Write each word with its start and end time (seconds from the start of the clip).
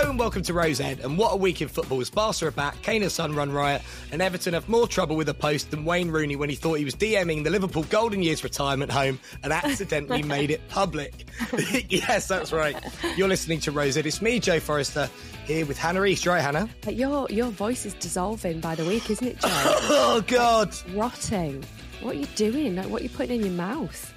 Hello 0.00 0.08
and 0.08 0.18
welcome 0.18 0.40
to 0.40 0.54
Rose 0.54 0.80
Ed. 0.80 1.00
And 1.00 1.18
what 1.18 1.34
a 1.34 1.36
week 1.36 1.60
in 1.60 1.68
football 1.68 2.00
as 2.00 2.08
Barca 2.08 2.46
are 2.46 2.50
back, 2.50 2.80
Kane 2.80 3.02
and 3.02 3.12
Son 3.12 3.34
run 3.34 3.52
riot, 3.52 3.82
and 4.10 4.22
Everton 4.22 4.54
have 4.54 4.66
more 4.66 4.88
trouble 4.88 5.14
with 5.14 5.28
a 5.28 5.34
post 5.34 5.70
than 5.70 5.84
Wayne 5.84 6.10
Rooney 6.10 6.36
when 6.36 6.48
he 6.48 6.56
thought 6.56 6.78
he 6.78 6.86
was 6.86 6.94
DMing 6.94 7.44
the 7.44 7.50
Liverpool 7.50 7.82
Golden 7.82 8.22
Years 8.22 8.42
retirement 8.42 8.90
home 8.90 9.20
and 9.42 9.52
accidentally 9.52 10.22
made 10.36 10.50
it 10.50 10.66
public. 10.70 11.28
yes, 11.90 12.28
that's 12.28 12.50
right. 12.50 12.82
You're 13.14 13.28
listening 13.28 13.60
to 13.60 13.72
Rose 13.72 13.98
Ed. 13.98 14.06
It's 14.06 14.22
me, 14.22 14.40
Joe 14.40 14.58
Forrester, 14.58 15.10
here 15.44 15.66
with 15.66 15.76
Hannah 15.76 16.02
East. 16.04 16.24
Right, 16.24 16.40
Hannah? 16.40 16.70
But 16.80 16.96
your 16.96 17.26
your 17.28 17.50
voice 17.50 17.84
is 17.84 17.92
dissolving 17.92 18.60
by 18.60 18.76
the 18.76 18.86
week, 18.86 19.10
isn't 19.10 19.26
it, 19.26 19.38
Joe? 19.38 19.48
Oh, 19.52 20.24
God. 20.26 20.74
Rotting. 20.94 21.62
What 22.00 22.16
are 22.16 22.18
you 22.20 22.26
doing? 22.36 22.76
Like, 22.76 22.88
what 22.88 23.02
are 23.02 23.04
you 23.04 23.10
putting 23.10 23.40
in 23.40 23.46
your 23.46 23.54
mouth? 23.54 24.14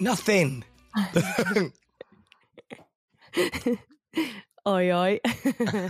Nothing. 0.00 0.64
Oi, 4.66 4.92
oi. 4.92 5.20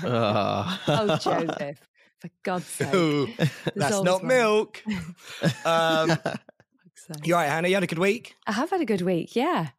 Ah. 0.05 0.83
oh, 0.89 1.17
Joseph. 1.19 1.79
For 2.21 2.31
God's 2.43 2.67
sake. 2.67 2.95
Ooh, 2.95 3.29
that's 3.75 4.03
not 4.03 4.21
one. 4.21 4.27
milk. 4.29 4.83
Um, 5.65 6.11
you 7.25 7.35
all 7.35 7.41
right, 7.41 7.49
Hannah? 7.49 7.69
You 7.69 7.75
had 7.75 7.83
a 7.83 7.89
good 7.89 7.99
week? 7.99 8.37
I 8.47 8.53
have 8.53 8.71
had 8.71 8.81
a 8.81 8.85
good 8.85 9.03
week, 9.03 9.35
yeah. 9.35 9.63
What 9.63 9.71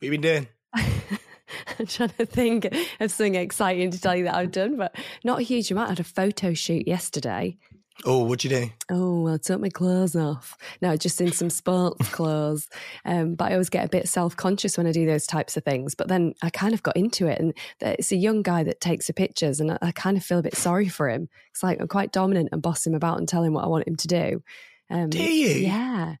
you 0.00 0.10
been 0.10 0.20
doing? 0.20 0.48
I'm 0.74 1.86
trying 1.86 2.10
to 2.10 2.26
think 2.26 2.64
of 2.98 3.10
something 3.10 3.36
exciting 3.36 3.92
to 3.92 4.00
tell 4.00 4.16
you 4.16 4.24
that 4.24 4.34
I've 4.34 4.50
done, 4.50 4.76
but 4.76 4.96
not 5.22 5.38
a 5.38 5.42
huge 5.42 5.70
amount. 5.70 5.86
I 5.86 5.92
had 5.92 6.00
a 6.00 6.04
photo 6.04 6.54
shoot 6.54 6.88
yesterday. 6.88 7.56
Oh, 8.04 8.24
what'd 8.24 8.44
you 8.44 8.50
do? 8.50 8.70
Oh, 8.90 9.26
I 9.26 9.38
took 9.38 9.60
my 9.60 9.70
clothes 9.70 10.14
off. 10.14 10.56
No, 10.82 10.96
just 10.96 11.20
in 11.20 11.32
some 11.32 11.50
sports 11.50 12.08
clothes. 12.12 12.68
Um, 13.04 13.34
but 13.34 13.50
I 13.50 13.52
always 13.52 13.70
get 13.70 13.84
a 13.84 13.88
bit 13.88 14.08
self 14.08 14.36
conscious 14.36 14.76
when 14.76 14.86
I 14.86 14.92
do 14.92 15.06
those 15.06 15.26
types 15.26 15.56
of 15.56 15.64
things. 15.64 15.94
But 15.94 16.08
then 16.08 16.34
I 16.42 16.50
kind 16.50 16.74
of 16.74 16.82
got 16.82 16.96
into 16.96 17.26
it, 17.26 17.40
and 17.40 17.54
it's 17.80 18.12
a 18.12 18.16
young 18.16 18.42
guy 18.42 18.64
that 18.64 18.80
takes 18.80 19.06
the 19.06 19.14
pictures, 19.14 19.60
and 19.60 19.72
I, 19.72 19.78
I 19.80 19.92
kind 19.92 20.16
of 20.16 20.24
feel 20.24 20.38
a 20.38 20.42
bit 20.42 20.56
sorry 20.56 20.88
for 20.88 21.08
him. 21.08 21.28
It's 21.50 21.62
like 21.62 21.80
I'm 21.80 21.88
quite 21.88 22.12
dominant 22.12 22.50
and 22.52 22.60
boss 22.62 22.86
him 22.86 22.94
about 22.94 23.18
and 23.18 23.28
tell 23.28 23.42
him 23.42 23.54
what 23.54 23.64
I 23.64 23.68
want 23.68 23.88
him 23.88 23.96
to 23.96 24.08
do. 24.08 24.42
Um, 24.90 25.10
Do 25.10 25.22
you? 25.22 25.48
Yeah. 25.48 26.16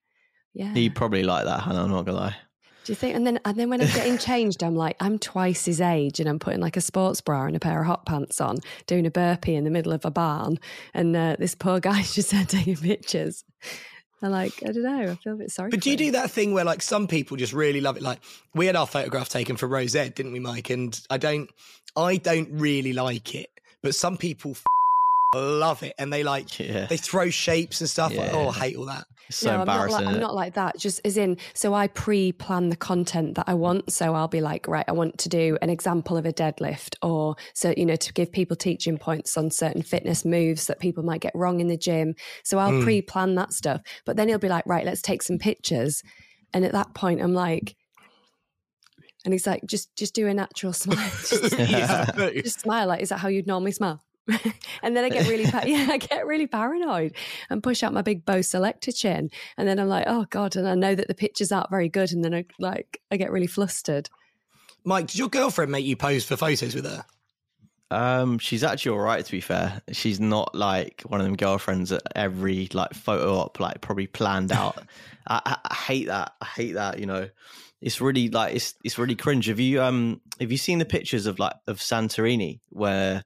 Yeah. 0.54 0.72
You 0.72 0.90
probably 0.90 1.22
like 1.22 1.44
that, 1.44 1.60
Hannah. 1.60 1.84
I'm 1.84 1.90
not 1.90 2.06
gonna 2.06 2.18
lie. 2.18 2.36
Do 2.86 2.92
you 2.92 2.96
think? 2.96 3.16
And 3.16 3.26
then, 3.26 3.40
and 3.44 3.58
then 3.58 3.68
when 3.68 3.80
I'm 3.80 3.88
getting 3.88 4.16
changed, 4.30 4.62
I'm 4.62 4.76
like, 4.76 4.96
I'm 5.00 5.18
twice 5.18 5.64
his 5.64 5.80
age, 5.80 6.20
and 6.20 6.28
I'm 6.28 6.38
putting 6.38 6.60
like 6.60 6.76
a 6.76 6.80
sports 6.80 7.20
bra 7.20 7.44
and 7.46 7.56
a 7.56 7.60
pair 7.60 7.80
of 7.80 7.86
hot 7.86 8.06
pants 8.06 8.40
on, 8.40 8.58
doing 8.86 9.06
a 9.06 9.10
burpee 9.10 9.56
in 9.56 9.64
the 9.64 9.70
middle 9.70 9.92
of 9.92 10.04
a 10.04 10.10
barn, 10.10 10.58
and 10.94 11.16
uh, 11.16 11.34
this 11.38 11.54
poor 11.56 11.80
guy's 11.80 12.14
just 12.14 12.30
there 12.30 12.44
taking 12.44 12.76
pictures. 12.76 13.42
I'm 14.22 14.30
like, 14.30 14.52
I 14.62 14.72
don't 14.72 14.82
know. 14.84 15.10
I 15.12 15.14
feel 15.16 15.34
a 15.34 15.36
bit 15.36 15.50
sorry. 15.50 15.70
But 15.70 15.80
for 15.80 15.84
do 15.84 15.90
you 15.90 15.94
him. 15.94 15.98
do 16.06 16.10
that 16.12 16.30
thing 16.30 16.54
where 16.54 16.64
like 16.64 16.80
some 16.80 17.06
people 17.06 17.36
just 17.36 17.52
really 17.52 17.80
love 17.80 17.96
it? 17.96 18.02
Like 18.02 18.20
we 18.54 18.66
had 18.66 18.74
our 18.76 18.86
photograph 18.86 19.28
taken 19.28 19.56
for 19.56 19.66
Rosette, 19.66 20.14
didn't 20.14 20.32
we, 20.32 20.38
Mike? 20.40 20.70
And 20.70 20.98
I 21.10 21.18
don't, 21.18 21.50
I 21.96 22.16
don't 22.16 22.48
really 22.52 22.92
like 22.94 23.34
it, 23.34 23.48
but 23.82 23.94
some 23.94 24.16
people 24.16 24.52
f- 24.52 24.64
love 25.34 25.82
it, 25.82 25.94
and 25.98 26.12
they 26.12 26.22
like 26.22 26.58
Yeah. 26.58 26.86
they 26.86 26.96
throw 26.96 27.30
shapes 27.30 27.80
and 27.80 27.90
stuff. 27.90 28.16
Like, 28.16 28.32
oh, 28.32 28.48
I 28.48 28.52
hate 28.52 28.76
all 28.76 28.86
that. 28.86 29.04
So 29.30 29.50
no, 29.50 29.60
I'm 29.60 29.66
not, 29.66 29.90
like, 29.90 30.06
I'm 30.06 30.16
isn't 30.16 30.34
like 30.34 30.54
that. 30.54 30.78
Just 30.78 31.00
as 31.04 31.16
in, 31.16 31.36
so 31.54 31.74
I 31.74 31.88
pre-plan 31.88 32.68
the 32.68 32.76
content 32.76 33.34
that 33.36 33.44
I 33.48 33.54
want. 33.54 33.92
So 33.92 34.14
I'll 34.14 34.28
be 34.28 34.40
like, 34.40 34.68
right, 34.68 34.84
I 34.86 34.92
want 34.92 35.18
to 35.18 35.28
do 35.28 35.58
an 35.62 35.70
example 35.70 36.16
of 36.16 36.26
a 36.26 36.32
deadlift, 36.32 36.96
or 37.02 37.36
so 37.54 37.74
you 37.76 37.86
know, 37.86 37.96
to 37.96 38.12
give 38.12 38.32
people 38.32 38.56
teaching 38.56 38.98
points 38.98 39.36
on 39.36 39.50
certain 39.50 39.82
fitness 39.82 40.24
moves 40.24 40.66
that 40.66 40.78
people 40.78 41.02
might 41.02 41.20
get 41.20 41.32
wrong 41.34 41.60
in 41.60 41.68
the 41.68 41.76
gym. 41.76 42.14
So 42.44 42.58
I'll 42.58 42.82
pre-plan 42.82 43.34
that 43.36 43.52
stuff. 43.52 43.82
But 44.04 44.16
then 44.16 44.28
he'll 44.28 44.38
be 44.38 44.48
like, 44.48 44.64
right, 44.66 44.84
let's 44.84 45.02
take 45.02 45.22
some 45.22 45.38
pictures. 45.38 46.02
And 46.52 46.64
at 46.64 46.72
that 46.72 46.94
point, 46.94 47.20
I'm 47.20 47.34
like, 47.34 47.76
and 49.24 49.34
he's 49.34 49.46
like, 49.46 49.62
just 49.66 49.94
just 49.96 50.14
do 50.14 50.28
a 50.28 50.34
natural 50.34 50.72
smile. 50.84 51.10
Just, 51.28 51.58
yeah, 51.58 52.10
just 52.32 52.60
smile. 52.60 52.86
Like, 52.86 53.02
is 53.02 53.08
that 53.08 53.18
how 53.18 53.28
you'd 53.28 53.46
normally 53.46 53.72
smile? 53.72 54.02
and 54.82 54.96
then 54.96 55.04
I 55.04 55.08
get 55.08 55.28
really, 55.28 55.50
pa- 55.50 55.62
yeah, 55.66 55.88
I 55.90 55.98
get 55.98 56.26
really 56.26 56.46
paranoid 56.46 57.14
and 57.50 57.62
push 57.62 57.82
out 57.82 57.92
my 57.92 58.02
big 58.02 58.24
bow 58.24 58.42
selector 58.42 58.92
chin. 58.92 59.30
And 59.56 59.68
then 59.68 59.78
I'm 59.78 59.88
like, 59.88 60.04
oh 60.06 60.26
god! 60.30 60.56
And 60.56 60.68
I 60.68 60.74
know 60.74 60.94
that 60.94 61.08
the 61.08 61.14
pictures 61.14 61.52
aren't 61.52 61.70
very 61.70 61.88
good. 61.88 62.12
And 62.12 62.24
then 62.24 62.34
I 62.34 62.44
like, 62.58 63.00
I 63.10 63.16
get 63.16 63.30
really 63.30 63.46
flustered. 63.46 64.08
Mike, 64.84 65.08
did 65.08 65.18
your 65.18 65.28
girlfriend 65.28 65.72
make 65.72 65.84
you 65.84 65.96
pose 65.96 66.24
for 66.24 66.36
photos 66.36 66.74
with 66.74 66.84
her? 66.84 67.04
Um, 67.90 68.38
she's 68.38 68.64
actually 68.64 68.96
all 68.96 69.04
right. 69.04 69.24
To 69.24 69.32
be 69.32 69.40
fair, 69.40 69.80
she's 69.92 70.18
not 70.18 70.54
like 70.54 71.02
one 71.02 71.20
of 71.20 71.26
them 71.26 71.36
girlfriends 71.36 71.90
that 71.90 72.02
every 72.16 72.68
like 72.72 72.94
photo 72.94 73.34
op 73.34 73.60
like 73.60 73.80
probably 73.80 74.06
planned 74.06 74.52
out. 74.52 74.78
I, 75.26 75.40
I, 75.44 75.58
I 75.70 75.74
hate 75.74 76.06
that. 76.06 76.32
I 76.40 76.44
hate 76.46 76.74
that. 76.74 76.98
You 76.98 77.06
know, 77.06 77.28
it's 77.80 78.00
really 78.00 78.28
like 78.28 78.56
it's 78.56 78.74
it's 78.82 78.98
really 78.98 79.14
cringe. 79.14 79.46
Have 79.46 79.60
you 79.60 79.82
um 79.82 80.20
have 80.40 80.50
you 80.50 80.58
seen 80.58 80.78
the 80.78 80.84
pictures 80.84 81.26
of 81.26 81.38
like 81.38 81.54
of 81.66 81.78
Santorini 81.78 82.60
where 82.70 83.22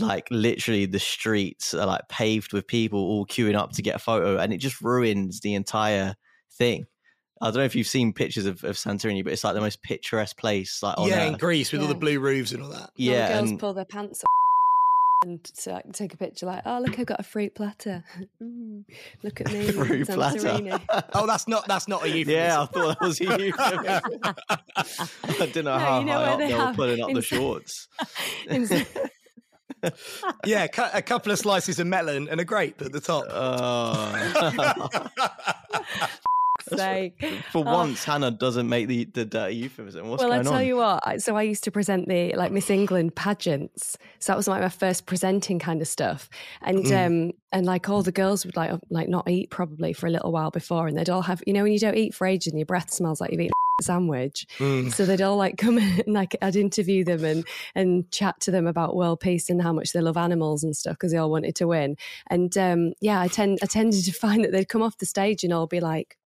like 0.00 0.26
literally 0.30 0.86
the 0.86 0.98
streets 0.98 1.74
are 1.74 1.86
like 1.86 2.08
paved 2.08 2.52
with 2.52 2.66
people 2.66 2.98
all 3.00 3.26
queuing 3.26 3.54
up 3.54 3.72
to 3.72 3.82
get 3.82 3.96
a 3.96 3.98
photo, 3.98 4.38
and 4.38 4.52
it 4.52 4.58
just 4.58 4.80
ruins 4.80 5.40
the 5.40 5.54
entire 5.54 6.14
thing. 6.58 6.86
I 7.40 7.46
don't 7.46 7.56
know 7.56 7.64
if 7.64 7.74
you've 7.74 7.88
seen 7.88 8.12
pictures 8.12 8.46
of, 8.46 8.62
of 8.62 8.76
Santorini, 8.76 9.24
but 9.24 9.32
it's 9.32 9.42
like 9.42 9.54
the 9.54 9.60
most 9.60 9.82
picturesque 9.82 10.36
place. 10.38 10.82
Like 10.82 10.96
on 10.98 11.08
yeah, 11.08 11.24
in. 11.24 11.34
Greece 11.34 11.72
with 11.72 11.82
all 11.82 11.88
the 11.88 11.94
blue 11.94 12.20
roofs 12.20 12.52
and 12.52 12.62
all 12.62 12.68
that. 12.70 12.76
And 12.76 12.82
all 12.86 12.90
yeah, 12.96 13.28
the 13.28 13.34
girls 13.34 13.50
and- 13.50 13.58
pull 13.60 13.74
their 13.74 13.84
pants 13.84 14.22
up 14.22 14.28
and 15.24 15.38
so 15.54 15.72
I 15.72 15.82
can 15.82 15.92
take 15.92 16.14
a 16.14 16.16
picture. 16.16 16.46
Like, 16.46 16.62
oh 16.66 16.80
look, 16.80 16.98
I've 16.98 17.06
got 17.06 17.20
a 17.20 17.24
fruit 17.24 17.54
platter. 17.54 18.04
Mm, 18.42 18.84
look 19.22 19.40
at 19.40 19.52
me, 19.52 19.70
Fruit 19.70 20.08
platter. 20.08 20.38
Santorini. 20.38 20.80
Oh, 21.14 21.26
that's 21.28 21.46
not 21.46 21.66
that's 21.68 21.86
not 21.86 22.02
a 22.04 22.08
euphemism. 22.08 22.34
Yeah, 22.34 22.62
I 22.62 22.66
thought 22.66 22.98
that 22.98 23.06
was 23.06 23.20
a 23.20 23.24
you. 23.24 23.52
I 23.56 25.46
didn't 25.46 25.64
know 25.64 25.74
No, 25.74 25.78
how 25.78 26.00
you 26.00 26.06
know 26.06 26.12
high 26.12 26.24
up 26.24 26.38
they 26.38 26.46
they 26.48 26.54
were 26.54 26.60
have 26.60 26.76
pulling 26.76 27.02
up 27.02 27.12
the 27.12 27.22
shorts. 27.22 27.88
In- 28.48 28.68
yeah, 30.44 30.66
a 30.94 31.02
couple 31.02 31.32
of 31.32 31.38
slices 31.38 31.78
of 31.78 31.86
melon 31.86 32.28
and 32.28 32.40
a 32.40 32.44
grape 32.44 32.80
at 32.82 32.92
the 32.92 33.00
top. 33.00 33.24
Oh. 33.28 33.88
sake. 36.64 37.24
For 37.50 37.58
Oh. 37.66 37.72
once, 37.72 38.04
Hannah 38.04 38.30
doesn't 38.30 38.68
make 38.68 38.88
the, 38.88 39.04
the 39.04 39.24
dirty 39.24 39.56
euphemism. 39.56 40.08
What's 40.08 40.22
well, 40.22 40.32
I 40.32 40.42
tell 40.42 40.54
on? 40.54 40.66
you 40.66 40.76
what. 40.76 41.06
I- 41.06 41.18
So 41.18 41.36
I 41.36 41.42
used 41.42 41.64
to 41.64 41.70
present 41.70 42.08
the 42.08 42.34
like 42.34 42.52
Miss 42.52 42.70
England 42.70 43.14
pageants. 43.14 43.96
So 44.18 44.32
that 44.32 44.36
was 44.36 44.48
like 44.48 44.62
my 44.62 44.68
first 44.68 45.06
presenting 45.06 45.58
kind 45.58 45.80
of 45.80 45.88
stuff. 45.88 46.28
And 46.62 46.84
Mm. 46.84 47.06
um 47.06 47.32
and 47.52 47.66
like 47.66 47.88
all 47.88 48.02
the 48.02 48.12
girls 48.12 48.44
would 48.46 48.56
like 48.56 48.72
like 48.90 49.08
not 49.08 49.28
eat 49.28 49.50
probably 49.50 49.92
for 49.92 50.06
a 50.06 50.10
little 50.10 50.32
while 50.32 50.50
before, 50.50 50.86
and 50.88 50.96
they'd 50.96 51.10
all 51.10 51.22
have 51.22 51.42
you 51.46 51.52
know 51.52 51.62
when 51.64 51.72
you 51.72 51.78
don't 51.78 51.96
eat 51.96 52.14
for 52.14 52.26
ages 52.26 52.52
and 52.52 52.58
your 52.58 52.66
breath 52.66 52.90
smells 52.90 53.20
like 53.20 53.30
you've 53.30 53.40
eaten 53.40 53.52
a 53.80 53.82
sandwich. 53.92 54.46
Mm. 54.58 54.92
So 54.92 55.04
they'd 55.04 55.20
all 55.22 55.36
like 55.36 55.56
come 55.64 55.78
in 55.78 56.00
and 56.06 56.14
like 56.14 56.36
I'd 56.42 56.56
interview 56.56 57.04
them 57.04 57.24
and 57.24 57.44
and 57.74 58.10
chat 58.10 58.40
to 58.40 58.50
them 58.50 58.66
about 58.66 58.96
world 58.96 59.20
peace 59.20 59.50
and 59.50 59.62
how 59.62 59.72
much 59.72 59.92
they 59.92 60.00
love 60.00 60.16
animals 60.16 60.62
and 60.64 60.76
stuff 60.76 60.94
because 60.94 61.12
they 61.12 61.18
all 61.18 61.30
wanted 61.30 61.54
to 61.56 61.66
win. 61.66 61.96
And 62.28 62.56
um, 62.58 62.92
yeah, 63.00 63.20
I 63.20 63.28
tend 63.28 63.58
I 63.62 63.66
tended 63.66 64.04
to 64.04 64.12
find 64.24 64.44
that 64.44 64.52
they'd 64.52 64.68
come 64.68 64.82
off 64.82 64.98
the 64.98 65.06
stage 65.06 65.44
and 65.44 65.52
all 65.52 65.66
be 65.66 65.80
like, 65.80 66.16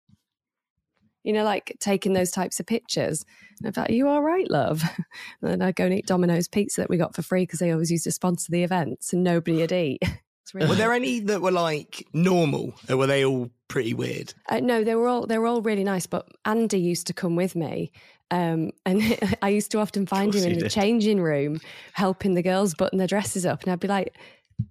you 1.26 1.32
know, 1.32 1.42
like 1.42 1.76
taking 1.80 2.12
those 2.12 2.30
types 2.30 2.60
of 2.60 2.66
pictures. 2.66 3.24
And 3.62 3.76
like, 3.76 3.90
Are 3.90 3.92
you 3.92 4.08
all 4.08 4.22
right, 4.22 4.48
love? 4.48 4.82
And 5.42 5.50
then 5.50 5.60
I'd 5.60 5.76
go 5.76 5.84
and 5.84 5.92
eat 5.92 6.06
Domino's 6.06 6.46
pizza 6.48 6.80
that 6.80 6.88
we 6.88 6.96
got 6.96 7.14
for 7.14 7.22
free 7.22 7.42
because 7.42 7.58
they 7.58 7.72
always 7.72 7.90
used 7.90 8.04
to 8.04 8.12
sponsor 8.12 8.52
the 8.52 8.62
events 8.62 9.12
and 9.12 9.24
nobody 9.24 9.58
would 9.58 9.72
eat. 9.72 10.02
Really 10.54 10.68
Were 10.68 10.76
there 10.76 10.92
any 10.92 11.18
that 11.18 11.42
were 11.42 11.50
like 11.50 12.06
normal, 12.12 12.72
or 12.88 12.96
were 12.96 13.08
they 13.08 13.24
all 13.24 13.50
pretty 13.66 13.94
weird? 13.94 14.32
Uh, 14.48 14.60
no, 14.60 14.84
they 14.84 14.94
were 14.94 15.08
all 15.08 15.26
they 15.26 15.38
were 15.38 15.46
all 15.48 15.60
really 15.60 15.82
nice. 15.82 16.06
But 16.06 16.28
Andy 16.44 16.78
used 16.78 17.08
to 17.08 17.12
come 17.12 17.34
with 17.34 17.56
me, 17.56 17.90
um, 18.30 18.70
and 18.86 19.02
I 19.42 19.48
used 19.48 19.72
to 19.72 19.80
often 19.80 20.06
find 20.06 20.32
him 20.32 20.44
in 20.44 20.52
the 20.54 20.60
did. 20.60 20.70
changing 20.70 21.20
room 21.20 21.60
helping 21.94 22.34
the 22.34 22.44
girls 22.44 22.74
button 22.74 22.96
their 22.96 23.08
dresses 23.08 23.44
up, 23.44 23.64
and 23.64 23.72
I'd 23.72 23.80
be 23.80 23.88
like. 23.88 24.16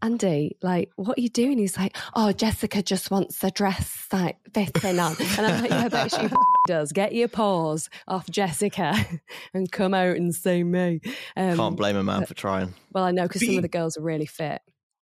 Andy, 0.01 0.57
like, 0.61 0.91
what 0.95 1.17
are 1.17 1.21
you 1.21 1.29
doing? 1.29 1.57
He's 1.57 1.77
like, 1.77 1.95
oh, 2.15 2.31
Jessica 2.31 2.81
just 2.81 3.11
wants 3.11 3.43
a 3.43 3.51
dress 3.51 4.07
like 4.11 4.37
fitting 4.53 4.99
on. 4.99 5.15
And 5.19 5.45
I'm 5.45 5.61
like, 5.61 5.69
yeah, 5.69 5.85
I 5.85 5.87
bet 5.89 6.11
she 6.11 6.27
does. 6.67 6.91
Get 6.91 7.13
your 7.13 7.27
paws 7.27 7.89
off 8.07 8.29
Jessica 8.29 8.95
and 9.53 9.71
come 9.71 9.93
out 9.93 10.17
and 10.17 10.33
see 10.33 10.63
me. 10.63 11.01
Um, 11.35 11.57
Can't 11.57 11.77
blame 11.77 11.95
a 11.95 12.03
man 12.03 12.25
for 12.25 12.33
trying. 12.33 12.73
Well, 12.91 13.03
I 13.03 13.11
know 13.11 13.23
because 13.23 13.45
some 13.45 13.57
of 13.57 13.61
the 13.61 13.67
girls 13.67 13.97
are 13.97 14.01
really 14.01 14.25
fit. 14.25 14.61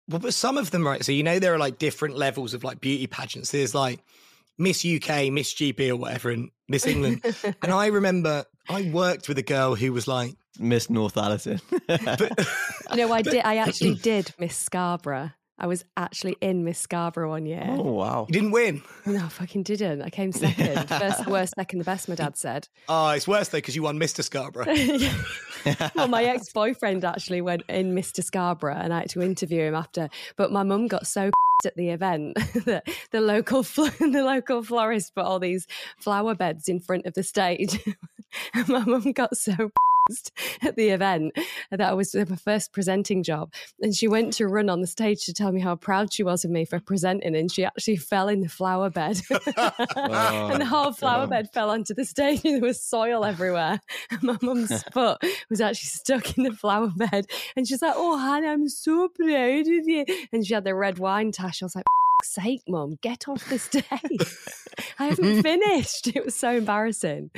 Well, 0.09 0.19
but 0.19 0.33
some 0.33 0.57
of 0.57 0.71
them, 0.71 0.85
right? 0.85 1.03
So 1.03 1.11
you 1.11 1.23
know 1.23 1.39
there 1.39 1.53
are 1.53 1.59
like 1.59 1.77
different 1.77 2.17
levels 2.17 2.53
of 2.53 2.63
like 2.63 2.81
beauty 2.81 3.07
pageants. 3.07 3.51
There's 3.51 3.73
like 3.73 3.99
Miss 4.57 4.85
UK, 4.85 5.31
Miss 5.31 5.53
GB, 5.53 5.89
or 5.89 5.95
whatever, 5.95 6.29
and 6.29 6.49
Miss 6.67 6.85
England. 6.85 7.21
and 7.61 7.71
I 7.71 7.87
remember 7.87 8.45
I 8.69 8.89
worked 8.91 9.27
with 9.27 9.37
a 9.37 9.43
girl 9.43 9.75
who 9.75 9.93
was 9.93 10.07
like, 10.07 10.35
Miss 10.59 10.87
Northallerton. 10.87 11.61
but, 11.87 12.47
You 12.91 13.07
know, 13.07 13.13
I 13.13 13.21
did. 13.21 13.43
I 13.43 13.57
actually 13.57 13.95
did 13.95 14.33
Miss 14.39 14.55
Scarborough. 14.55 15.31
I 15.59 15.67
was 15.67 15.85
actually 15.95 16.35
in 16.41 16.63
Miss 16.63 16.79
Scarborough 16.79 17.29
one 17.29 17.45
year. 17.45 17.65
oh, 17.69 17.91
wow. 17.91 18.25
you 18.27 18.33
didn't 18.33 18.51
win. 18.51 18.81
No, 19.05 19.23
I 19.23 19.29
fucking 19.29 19.63
didn't. 19.63 20.01
I 20.01 20.09
came 20.09 20.31
second. 20.31 20.89
First, 20.89 21.27
worst, 21.27 21.53
second, 21.55 21.79
the 21.79 21.85
best. 21.85 22.09
My 22.09 22.15
dad 22.15 22.37
said. 22.37 22.67
Oh, 22.89 23.09
it's 23.09 23.27
worse 23.27 23.49
though 23.49 23.59
because 23.59 23.75
you 23.75 23.83
won 23.83 23.99
Mr. 23.99 24.23
Scarborough. 24.23 24.65
well, 25.95 26.07
my 26.07 26.23
ex-boyfriend 26.23 27.05
actually 27.05 27.41
went 27.41 27.63
in 27.69 27.93
Mr. 27.93 28.23
Scarborough, 28.23 28.75
and 28.75 28.93
I 28.93 29.01
had 29.01 29.09
to 29.11 29.21
interview 29.21 29.61
him 29.61 29.75
after. 29.75 30.09
But 30.35 30.51
my 30.51 30.63
mum 30.63 30.87
got 30.87 31.05
so 31.05 31.29
at 31.65 31.75
the 31.75 31.89
event 31.91 32.35
that 32.65 32.87
the 33.11 33.21
local 33.21 33.63
fl- 33.63 33.83
the 33.99 34.23
local 34.23 34.63
florist 34.63 35.13
put 35.15 35.23
all 35.23 35.39
these 35.39 35.67
flower 35.97 36.35
beds 36.35 36.67
in 36.67 36.79
front 36.79 37.05
of 37.05 37.13
the 37.13 37.23
stage, 37.23 37.79
and 38.53 38.67
my 38.67 38.83
mum 38.85 39.11
got 39.11 39.37
so 39.37 39.71
at 40.61 40.75
the 40.75 40.89
event 40.89 41.33
that 41.71 41.81
I 41.81 41.93
was 41.93 42.15
my 42.15 42.35
first 42.35 42.73
presenting 42.73 43.23
job, 43.23 43.53
and 43.81 43.95
she 43.95 44.07
went 44.07 44.33
to 44.33 44.47
run 44.47 44.69
on 44.69 44.81
the 44.81 44.87
stage 44.87 45.25
to 45.25 45.33
tell 45.33 45.51
me 45.51 45.61
how 45.61 45.75
proud 45.75 46.13
she 46.13 46.23
was 46.23 46.43
of 46.43 46.51
me 46.51 46.65
for 46.65 46.79
presenting, 46.79 47.35
and 47.35 47.51
she 47.51 47.63
actually 47.63 47.97
fell 47.97 48.27
in 48.27 48.41
the 48.41 48.49
flower 48.49 48.89
bed, 48.89 49.21
oh, 49.31 50.49
and 50.51 50.61
the 50.61 50.65
whole 50.65 50.91
flower 50.91 51.27
bed 51.27 51.49
fell 51.53 51.69
onto 51.69 51.93
the 51.93 52.05
stage, 52.05 52.41
and 52.43 52.55
there 52.55 52.67
was 52.67 52.81
soil 52.81 53.25
everywhere. 53.25 53.79
And 54.11 54.23
my 54.23 54.37
mum's 54.41 54.83
foot 54.91 55.23
was 55.49 55.61
actually 55.61 55.87
stuck 55.87 56.37
in 56.37 56.43
the 56.43 56.51
flower 56.51 56.91
bed, 56.95 57.27
and 57.55 57.67
she's 57.67 57.81
like, 57.81 57.93
"Oh, 57.95 58.17
Hannah, 58.17 58.49
I'm 58.49 58.67
so 58.69 59.07
proud 59.07 59.67
of 59.67 59.87
you," 59.87 60.05
and 60.31 60.45
she 60.45 60.53
had 60.53 60.63
the 60.63 60.75
red 60.75 60.99
wine 60.99 61.31
tash. 61.31 61.61
I 61.61 61.65
was 61.65 61.75
like. 61.75 61.85
"F***'s 62.23 62.43
Sake, 62.43 62.63
mom, 62.67 62.97
get 63.01 63.27
off 63.27 63.47
the 63.49 63.59
stage. 63.59 63.83
I 64.99 65.07
haven't 65.07 65.43
finished. 65.43 66.07
It 66.07 66.23
was 66.25 66.35
so 66.35 66.51
embarrassing. 66.51 67.31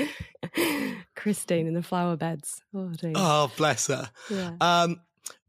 Christine 1.16 1.68
in 1.68 1.74
the 1.74 1.84
flower 1.84 2.16
beds. 2.16 2.62
Oh, 2.74 2.92
oh, 3.16 3.52
bless 3.58 3.88
her. 3.88 4.10
Yeah. 4.30 4.52
Um, 4.62 5.02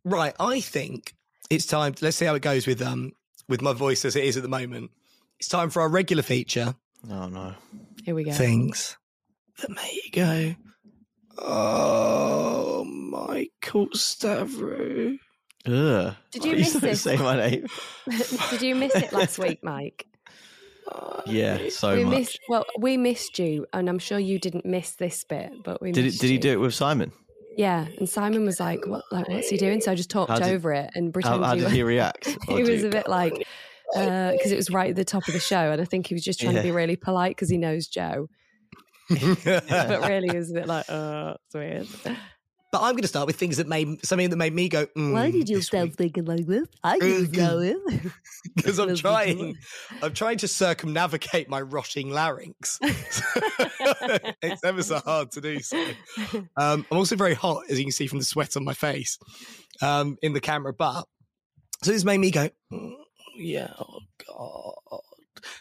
right, 0.05 0.35
I 0.41 0.61
think 0.61 1.15
it's 1.51 1.67
time. 1.67 1.95
Let's 2.01 2.17
see 2.17 2.25
how 2.25 2.35
it 2.35 2.43
goes 2.43 2.67
with 2.67 2.81
um 2.83 3.13
with 3.49 3.63
my 3.63 3.73
voice 3.73 4.05
as 4.05 4.17
it 4.17 4.25
is 4.25 4.37
at 4.37 4.43
the 4.43 4.49
moment. 4.49 4.91
It's 5.39 5.49
time 5.49 5.71
for 5.71 5.83
our 5.83 5.89
regular 5.89 6.23
feature. 6.23 6.75
Oh, 7.11 7.29
no. 7.29 7.55
Here 8.05 8.15
we 8.15 8.25
go. 8.25 8.33
Things 8.33 8.97
that 9.59 9.71
make 9.71 10.05
you 10.07 10.11
go, 10.13 10.55
oh, 11.39 12.85
Michael 12.85 13.89
Stavro. 13.89 15.19
Ugh. 15.67 16.15
Did 16.31 16.45
you 16.45 16.53
miss 16.57 16.73
this? 16.75 17.03
Say 17.03 17.17
my 17.17 17.37
name. 17.37 17.67
Did 18.51 18.63
you 18.63 18.75
miss 18.75 18.95
it 18.95 19.13
last 19.13 19.39
week, 19.45 19.63
Mike? 19.63 20.07
Yeah, 21.27 21.69
so 21.71 21.97
we 21.97 22.05
much. 22.05 22.19
missed. 22.19 22.39
Well, 22.49 22.65
we 22.79 22.97
missed 22.97 23.39
you, 23.39 23.67
and 23.73 23.89
I'm 23.89 23.99
sure 23.99 24.19
you 24.19 24.39
didn't 24.39 24.65
miss 24.65 24.93
this 24.93 25.25
bit, 25.25 25.51
but 25.65 25.83
we 25.83 25.91
Did, 25.93 26.07
it, 26.07 26.19
did 26.19 26.29
he 26.29 26.35
you. 26.35 26.39
do 26.39 26.53
it 26.53 26.61
with 26.61 26.75
Simon? 26.75 27.11
Yeah, 27.57 27.87
and 27.99 28.09
Simon 28.09 28.45
was 28.45 28.61
like, 28.61 28.87
"What? 28.87 29.03
Like, 29.11 29.29
what's 29.29 29.49
he 29.49 29.57
doing?" 29.57 29.81
So 29.81 29.91
I 29.91 29.95
just 29.97 30.11
talked 30.11 30.33
did- 30.33 30.43
over 30.45 30.73
it 30.73 30.91
and 30.95 31.07
How, 31.09 31.11
pretended 31.13 31.45
how 31.47 31.53
you 31.55 31.61
did 31.61 31.65
were- 31.69 31.75
he 31.75 31.83
react? 31.83 32.37
He 32.47 32.63
was 32.63 32.83
you- 32.83 32.87
a 32.87 32.91
bit 32.91 33.09
like 33.09 33.33
uh, 33.97 34.33
because 34.33 34.53
it 34.53 34.57
was 34.57 34.71
right 34.71 34.91
at 34.91 34.97
the 34.97 35.05
top 35.05 35.27
of 35.27 35.35
the 35.35 35.41
show, 35.41 35.73
and 35.73 35.81
I 35.81 35.85
think 35.85 36.07
he 36.07 36.15
was 36.15 36.23
just 36.23 36.39
trying 36.39 36.55
Yeah. 36.55 36.63
to 36.63 36.69
be 36.69 36.73
really 36.73 36.97
polite 36.97 37.31
because 37.35 37.49
he 37.49 37.57
knows 37.59 37.89
Joe, 37.89 38.29
but 39.09 40.07
really 40.09 40.29
he 40.29 40.37
was 40.37 40.51
a 40.51 40.55
bit 40.55 40.67
like, 40.69 40.89
"Oh, 40.89 41.35
it's 41.47 41.55
weird." 41.55 41.89
But 42.77 42.83
I'm 42.83 42.93
going 42.93 43.03
to 43.03 43.09
start 43.09 43.27
with 43.27 43.37
things 43.37 43.57
that 43.57 43.67
made 43.67 44.05
something 44.05 44.29
that 44.29 44.37
made 44.37 44.53
me 44.53 44.69
go. 44.69 44.85
Mm, 44.85 45.47
this 45.47 45.73
week." 45.73 45.95
thinking 45.95 46.27
like 46.27 46.45
this? 46.45 46.69
I 46.85 46.99
didn't 46.99 47.33
go 47.33 47.61
in 47.61 48.13
because 48.55 48.79
I'm 48.79 48.95
trying. 48.95 49.57
I'm 50.03 50.13
trying 50.13 50.37
to 50.39 50.49
circumnavigate 50.49 51.49
my 51.49 51.63
rushing 51.63 52.11
larynx. 52.11 52.79
it's 52.83 54.63
ever 54.63 54.83
so 54.83 54.99
hard 54.99 55.31
to 55.31 55.41
do 55.41 55.59
so. 55.61 55.83
Um, 56.59 56.85
I'm 56.91 56.99
also 56.99 57.17
very 57.17 57.33
hot, 57.33 57.63
as 57.71 57.79
you 57.79 57.87
can 57.87 57.93
see 57.93 58.09
from 58.09 58.19
the 58.19 58.27
sweat 58.27 58.59
on 58.59 58.65
my 58.65 58.75
face 58.75 59.19
um, 59.81 60.19
in 60.21 60.35
the 60.35 60.41
camera. 60.43 60.75
But 60.75 61.07
so 61.83 61.93
this 61.93 62.05
made 62.05 62.19
me 62.19 62.31
go, 62.31 62.51
"Mm, 62.71 62.93
yeah, 63.39 63.73
oh 63.79 64.01
god. 64.29 65.01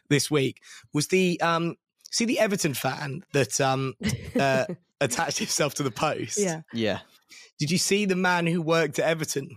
This 0.10 0.30
week 0.30 0.60
was 0.94 1.08
the 1.08 1.40
um, 1.40 1.78
see 2.16 2.26
the 2.26 2.40
Everton 2.40 2.74
fan 2.74 3.24
that 3.34 3.60
um, 3.60 3.94
uh, 4.40 4.66
attached 5.02 5.40
himself 5.40 5.74
to 5.76 5.84
the 5.84 5.92
post. 5.92 6.40
Yeah, 6.40 6.62
Yeah. 6.74 7.00
Did 7.60 7.72
you 7.72 7.78
see 7.78 8.06
the 8.06 8.16
man 8.16 8.48
who 8.48 8.62
worked 8.62 9.00
at 9.00 9.06
Everton 9.08 9.50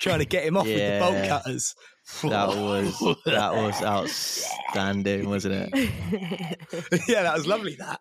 trying 0.00 0.18
to 0.18 0.24
get 0.24 0.44
him 0.44 0.56
off 0.56 0.66
with 0.66 0.76
the 0.76 0.98
bolt 1.00 1.28
cutters? 1.28 1.74
That 2.22 2.48
was 2.56 2.98
that 3.24 3.54
was 3.54 3.82
outstanding, 3.82 5.28
wasn't 5.28 5.72
it? 5.72 6.58
yeah, 7.08 7.22
that 7.22 7.34
was 7.34 7.46
lovely. 7.46 7.76
That. 7.76 8.00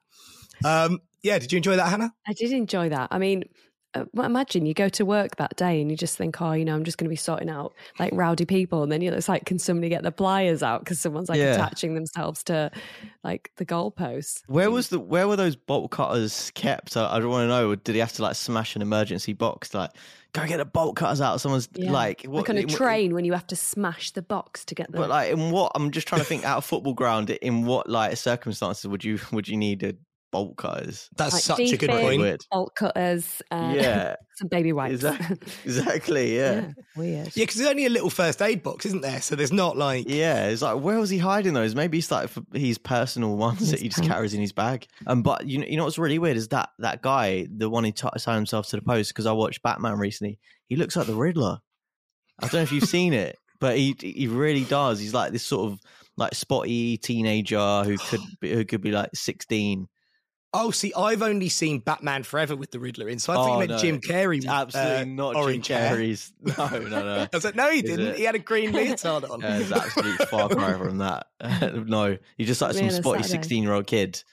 Um, 0.64 1.00
yeah, 1.22 1.38
did 1.40 1.52
you 1.52 1.58
enjoy 1.58 1.76
that, 1.76 1.90
Hannah? 1.90 2.12
I 2.28 2.34
did 2.34 2.52
enjoy 2.52 2.90
that. 2.90 3.10
I 3.12 3.18
mean, 3.20 3.44
well, 3.44 3.50
Uh, 3.96 4.04
imagine 4.22 4.66
you 4.66 4.74
go 4.74 4.90
to 4.90 5.06
work 5.06 5.38
that 5.38 5.56
day 5.56 5.82
and 5.82 5.90
you 5.90 5.98
just 5.98 6.18
think, 6.18 6.42
oh, 6.42 6.52
you 6.52 6.66
know, 6.66 6.76
I'm 6.76 6.84
just 6.84 6.98
going 6.98 7.06
to 7.06 7.10
be 7.10 7.16
sorting 7.16 7.50
out 7.50 7.74
like 8.00 8.12
rowdy 8.14 8.46
people, 8.46 8.84
and 8.84 8.92
then 8.92 9.02
you 9.02 9.10
know, 9.10 9.18
it's 9.18 9.30
like, 9.30 9.46
can 9.46 9.58
somebody 9.58 9.90
get 9.90 10.04
the 10.04 10.12
pliers 10.12 10.62
out 10.62 10.82
because 10.82 11.00
someone's 11.00 11.30
like 11.30 11.40
Yeah. 11.40 11.54
attaching 11.54 11.96
themselves 11.96 12.44
to 12.44 12.72
like 13.24 13.52
the 13.56 13.66
goalposts? 13.66 14.42
Where 14.48 14.70
was 14.70 14.90
the 14.90 15.00
where 15.00 15.28
were 15.28 15.36
those 15.36 15.56
bolt 15.56 15.92
cutters 15.92 16.52
kept? 16.56 16.98
I, 16.98 17.16
I 17.16 17.20
don't 17.20 17.30
want 17.30 17.44
to 17.44 17.48
know. 17.48 17.76
Did 17.76 17.96
he 17.96 18.00
have 18.00 18.14
to 18.14 18.22
like 18.24 18.36
smash 18.36 18.76
an 18.76 18.82
emergency 18.82 19.34
box? 19.34 19.74
Like, 19.74 19.92
go 20.34 20.46
get 20.46 20.58
the 20.58 20.66
bolt 20.66 20.96
cutters 20.98 21.22
out. 21.22 21.40
Someone's 21.40 21.70
Yeah. 21.76 21.92
like, 21.92 22.26
like 22.28 22.50
on 22.50 22.58
a 22.58 22.62
what- 22.62 22.70
train 22.70 23.14
when 23.14 23.24
you 23.26 23.34
have 23.34 23.48
to 23.48 23.56
smash 23.56 24.12
the 24.12 24.22
box 24.22 24.66
to 24.66 24.76
get 24.76 24.92
the. 24.92 24.98
But 24.98 25.10
like, 25.10 25.32
in 25.32 25.52
what? 25.52 25.72
I'm 25.76 25.92
just 25.92 26.08
trying 26.08 26.20
to 26.22 26.26
think 26.26 26.44
out 26.44 26.58
of 26.58 26.66
football 26.66 26.94
ground. 26.94 27.30
In 27.30 27.66
what 27.66 27.90
like 27.90 28.18
circumstances 28.18 28.86
would 28.88 29.04
you 29.04 29.20
would 29.32 29.48
you 29.48 29.58
need 29.58 29.84
a 29.84 29.96
bolt 30.36 30.58
cutters? 30.58 31.10
That's 31.16 31.34
like 31.34 31.44
such 31.44 31.72
a 31.72 31.78
good 31.78 31.90
defib, 31.90 32.02
point. 32.02 32.22
Weird. 32.22 32.42
bolt 32.52 32.76
cutters, 32.76 33.42
uh, 33.52 33.74
Yeah, 33.76 34.16
some 34.36 34.48
baby 34.50 34.74
wipes. 34.74 34.96
exactly. 34.96 35.38
Exactly. 35.64 36.36
Yeah. 36.38 36.54
yeah, 36.54 36.72
weird. 36.96 37.28
Yeah, 37.28 37.44
because 37.44 37.56
there's 37.56 37.70
only 37.70 37.86
a 37.86 37.90
little 37.90 38.10
first 38.10 38.42
aid 38.42 38.62
box, 38.64 38.86
isn't 38.86 39.02
there? 39.02 39.22
So 39.22 39.36
there's 39.36 39.54
not 39.54 39.78
like. 39.78 40.06
Yeah, 40.10 40.48
it's 40.48 40.62
like 40.62 40.80
where 40.82 41.00
was 41.00 41.10
he 41.10 41.18
hiding 41.18 41.54
those? 41.54 41.74
Maybe 41.76 41.98
it's 42.00 42.12
like 42.12 42.30
his 42.54 42.78
personal 42.78 43.38
ones 43.46 43.60
His 43.60 43.72
that 43.72 43.80
he 43.80 43.88
just 43.88 44.00
pants. 44.02 44.14
carries 44.14 44.34
in 44.34 44.42
his 44.42 44.52
bag. 44.52 44.88
Um, 45.08 45.24
but 45.24 45.48
you 45.48 45.60
know, 45.60 45.66
you 45.68 45.78
know 45.78 45.86
what's 45.86 45.98
really 45.98 46.20
weird 46.20 46.38
is 46.38 46.50
that 46.50 46.70
that 46.80 47.02
guy, 47.02 47.48
the 47.50 47.70
one 47.70 47.84
who 47.86 47.92
t- 47.92 48.08
signed 48.18 48.36
himself 48.38 48.68
to 48.70 48.76
the 48.76 48.82
post, 48.82 49.12
because 49.12 49.26
I 49.26 49.32
watched 49.32 49.64
Batman 49.64 49.98
recently. 49.98 50.38
He 50.68 50.76
looks 50.76 50.96
like 50.96 51.08
the 51.08 51.16
Riddler. 51.16 51.60
I 52.40 52.48
don't 52.48 52.54
know 52.56 52.62
if 52.64 52.72
you've 52.74 52.84
seen 52.90 53.14
it, 53.14 53.38
but 53.62 53.78
he 53.78 53.96
he 54.00 54.28
really 54.28 54.66
does. 54.66 55.00
He's 55.00 55.14
like 55.14 55.32
this 55.32 55.46
sort 55.46 55.72
of 55.72 55.80
like 56.18 56.34
spotty 56.34 56.98
teenager 56.98 57.84
who 57.84 57.98
could 57.98 58.22
be, 58.42 58.52
who 58.54 58.66
could 58.66 58.82
be 58.82 58.92
like 58.92 59.10
sixteen. 59.14 59.88
Oh, 60.58 60.72
see, 60.72 60.94
I've 60.96 61.22
only 61.22 61.50
seen 61.50 61.80
Batman 61.80 62.24
Forever 62.24 62.56
with 62.56 62.72
the 62.72 62.80
Riddler 62.80 63.10
in, 63.10 63.20
so 63.20 63.34
I 63.34 63.36
Oh, 63.36 63.44
thought 63.44 63.54
you 63.54 63.60
meant 63.60 63.72
no. 63.72 63.78
Jim 63.78 64.00
Carrey. 64.02 64.38
With, 64.42 64.48
absolutely 64.48 64.94
uh, 65.02 65.06
not 65.06 65.36
orange 65.36 65.68
Jim 65.68 65.78
hair. 65.78 65.96
Carrey's. 65.98 66.34
No, 66.58 66.68
no, 66.80 66.88
no. 67.04 67.22
I 67.22 67.30
was 67.34 67.44
like, 67.44 67.56
no, 67.56 67.70
he 67.70 67.78
Is 67.80 67.84
didn't. 67.84 68.08
it? 68.08 68.18
He 68.18 68.24
had 68.24 68.36
a 68.36 68.40
green 68.40 68.72
leotard 68.74 69.26
on. 69.26 69.44
Uh, 69.44 69.58
it's 69.62 69.70
an 69.72 69.78
absolute 69.78 70.30
far 70.30 70.50
cry 70.50 70.78
from 70.78 71.00
that. 71.00 71.28
no, 71.88 72.18
he's 72.38 72.48
just 72.48 72.62
like 72.62 72.76
Me 72.76 72.90
some 72.90 73.04
spotty 73.04 73.24
sixteen-year-old 73.24 73.88
kid 73.88 74.24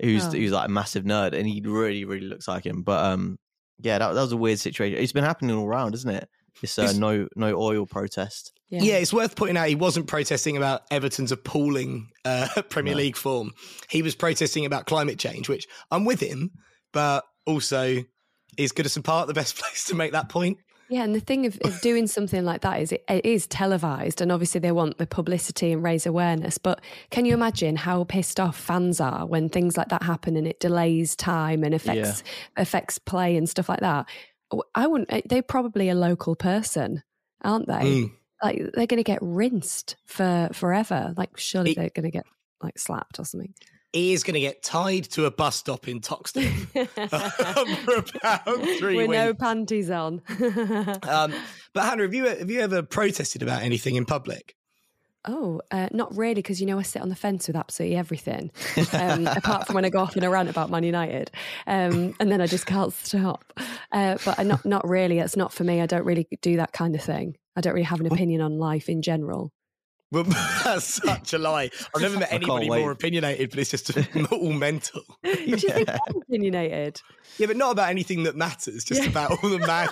who's 0.00 0.24
Oh. 0.26 0.30
who's 0.30 0.52
like 0.52 0.68
a 0.68 0.72
massive 0.72 1.04
nerd, 1.04 1.34
and 1.34 1.46
he 1.46 1.60
really, 1.64 2.04
really 2.04 2.26
looks 2.26 2.48
like 2.48 2.64
him. 2.64 2.82
But 2.82 3.04
um, 3.04 3.38
yeah, 3.80 3.98
that, 3.98 4.12
that 4.14 4.20
was 4.20 4.32
a 4.32 4.36
weird 4.36 4.58
situation. 4.58 4.98
It's 5.02 5.12
been 5.12 5.24
happening 5.24 5.56
all 5.56 5.66
around, 5.66 5.94
isn't 5.94 6.10
it? 6.10 6.28
This 6.60 6.78
uh, 6.78 6.92
no 6.96 7.28
no 7.36 7.56
oil 7.60 7.86
protest. 7.86 8.52
Yeah. 8.68 8.96
it's 8.96 9.12
worth 9.12 9.36
pointing 9.36 9.56
out 9.56 9.68
he 9.68 9.76
wasn't 9.76 10.08
protesting 10.08 10.56
about 10.56 10.82
Everton's 10.90 11.30
appalling 11.30 12.08
uh, 12.24 12.48
Premier 12.68 12.94
No. 12.94 12.98
League 12.98 13.16
form. 13.16 13.52
He 13.88 14.02
was 14.02 14.16
protesting 14.16 14.66
about 14.66 14.86
climate 14.86 15.18
change, 15.18 15.48
which 15.48 15.66
I'm 15.90 16.04
with 16.04 16.20
him, 16.20 16.50
but 16.92 17.24
also 17.46 18.02
is 18.58 18.72
Goodison 18.72 19.04
Park 19.04 19.28
the 19.28 19.34
best 19.34 19.56
place 19.60 19.84
to 19.86 19.94
make 19.94 20.12
that 20.12 20.28
point? 20.28 20.58
Yeah, 20.88 21.02
and 21.02 21.12
the 21.12 21.20
thing 21.20 21.46
of, 21.46 21.58
of 21.64 21.80
doing 21.80 22.06
something 22.06 22.44
like 22.44 22.60
that 22.60 22.80
is 22.80 22.92
it, 22.92 23.04
it 23.08 23.26
is 23.26 23.48
televised, 23.48 24.20
and 24.20 24.30
obviously 24.30 24.60
they 24.60 24.70
want 24.70 24.98
the 24.98 25.06
publicity 25.06 25.72
and 25.72 25.82
raise 25.82 26.06
awareness. 26.06 26.58
But 26.58 26.80
can 27.10 27.24
you 27.24 27.34
imagine 27.34 27.74
how 27.74 28.04
pissed 28.04 28.38
off 28.38 28.56
fans 28.56 29.00
are 29.00 29.26
when 29.26 29.48
things 29.48 29.76
like 29.76 29.88
that 29.88 30.04
happen 30.04 30.36
and 30.36 30.46
it 30.46 30.60
delays 30.60 31.16
time 31.16 31.64
and 31.64 31.74
affects 31.74 32.22
affects 32.56 32.98
play 32.98 33.36
and 33.36 33.48
stuff 33.48 33.68
like 33.68 33.80
that? 33.80 34.06
I 34.74 34.86
wouldn't. 34.86 35.12
eh, 35.12 35.22
They're 35.26 35.42
probably 35.42 35.88
a 35.88 35.94
local 35.94 36.36
person, 36.36 37.02
aren't 37.42 37.66
they? 37.66 37.74
Mm. 37.74 38.12
Like 38.42 38.58
they're 38.74 38.86
going 38.86 38.98
to 38.98 39.02
get 39.02 39.18
rinsed 39.22 39.96
for 40.04 40.50
forever. 40.52 41.14
Like 41.16 41.36
surely 41.36 41.72
It- 41.72 41.76
they're 41.76 41.90
going 41.90 42.04
to 42.04 42.10
get 42.10 42.26
like 42.62 42.78
slapped 42.78 43.18
or 43.18 43.24
something. 43.24 43.54
He 43.92 44.12
is 44.12 44.24
going 44.24 44.34
to 44.34 44.40
get 44.40 44.62
tied 44.62 45.04
to 45.12 45.24
a 45.24 45.30
bus 45.30 45.56
stop 45.56 45.88
in 45.88 46.00
Toxteth 46.00 46.52
for 47.84 48.18
about 48.18 48.44
three 48.78 48.96
With 48.96 49.08
weeks. 49.08 49.18
no 49.18 49.32
panties 49.34 49.90
on. 49.90 50.20
Um, 51.08 51.32
but 51.72 51.84
Hannah, 51.84 52.02
have 52.02 52.12
you 52.14 52.24
have 52.26 52.50
you 52.50 52.60
ever 52.60 52.82
protested 52.82 53.42
about 53.42 53.62
anything 53.62 53.94
in 53.96 54.04
public? 54.04 54.54
Oh, 55.26 55.60
uh, 55.70 55.88
not 55.92 56.16
really, 56.16 56.34
because 56.34 56.60
you 56.60 56.66
know 56.66 56.78
I 56.78 56.82
sit 56.82 57.02
on 57.02 57.08
the 57.08 57.16
fence 57.16 57.46
with 57.48 57.56
absolutely 57.56 57.96
everything, 57.96 58.50
um, 58.92 59.26
apart 59.26 59.66
from 59.66 59.74
when 59.74 59.84
I 59.84 59.88
go 59.90 59.98
off 60.00 60.16
in 60.16 60.22
a 60.24 60.30
rant 60.30 60.48
about 60.48 60.70
Man 60.70 60.84
United, 60.84 61.30
um, 61.66 62.14
and 62.20 62.30
then 62.30 62.40
I 62.40 62.46
just 62.46 62.66
can't 62.66 62.92
stop. 62.92 63.52
Uh, 63.92 64.18
but 64.24 64.38
I 64.38 64.42
not 64.44 64.64
not 64.64 64.86
really. 64.88 65.18
It's 65.18 65.36
not 65.36 65.52
for 65.52 65.64
me. 65.64 65.80
I 65.80 65.86
don't 65.86 66.04
really 66.04 66.28
do 66.42 66.56
that 66.58 66.72
kind 66.72 66.94
of 66.94 67.02
thing. 67.02 67.36
I 67.56 67.60
don't 67.60 67.72
really 67.74 67.84
have 67.84 68.00
an 68.00 68.06
opinion 68.06 68.40
on 68.40 68.58
life 68.58 68.88
in 68.88 69.02
general. 69.02 69.52
Well, 70.12 70.22
that's 70.64 70.84
such 71.02 71.32
a 71.32 71.38
lie. 71.38 71.70
I've 71.94 72.02
never 72.02 72.18
met 72.18 72.28
I 72.28 72.38
can't 72.38 72.42
anybody 72.44 72.70
wait. 72.70 72.80
more 72.80 72.92
opinionated, 72.92 73.50
but 73.50 73.58
it's 73.58 73.70
just 73.70 73.90
all 74.32 74.52
mental. 74.52 75.02
Do 75.24 75.30
you 75.30 75.56
think 75.56 75.88
I'm 75.88 76.22
opinionated? 76.22 77.00
Yeah, 77.38 77.48
but 77.48 77.56
not 77.56 77.72
about 77.72 77.90
anything 77.90 78.22
that 78.22 78.36
matters, 78.36 78.84
just 78.84 79.02
Yeah. 79.02 79.08
about 79.10 79.32
all 79.42 79.50
the 79.50 79.58
mad. 79.58 79.88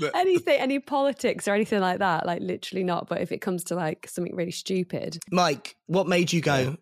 That- 0.00 0.12
Anything, 0.16 0.58
any 0.60 0.78
politics 0.78 1.46
or 1.48 1.54
anything 1.54 1.80
like 1.80 1.98
that? 1.98 2.26
Like 2.26 2.40
literally 2.40 2.84
not. 2.84 3.08
But 3.08 3.20
if 3.20 3.32
it 3.32 3.40
comes 3.40 3.64
to 3.64 3.74
like 3.74 4.08
something 4.08 4.34
really 4.34 4.50
stupid, 4.50 5.18
Mike, 5.30 5.76
what 5.86 6.06
made 6.08 6.32
you 6.32 6.40
go? 6.40 6.76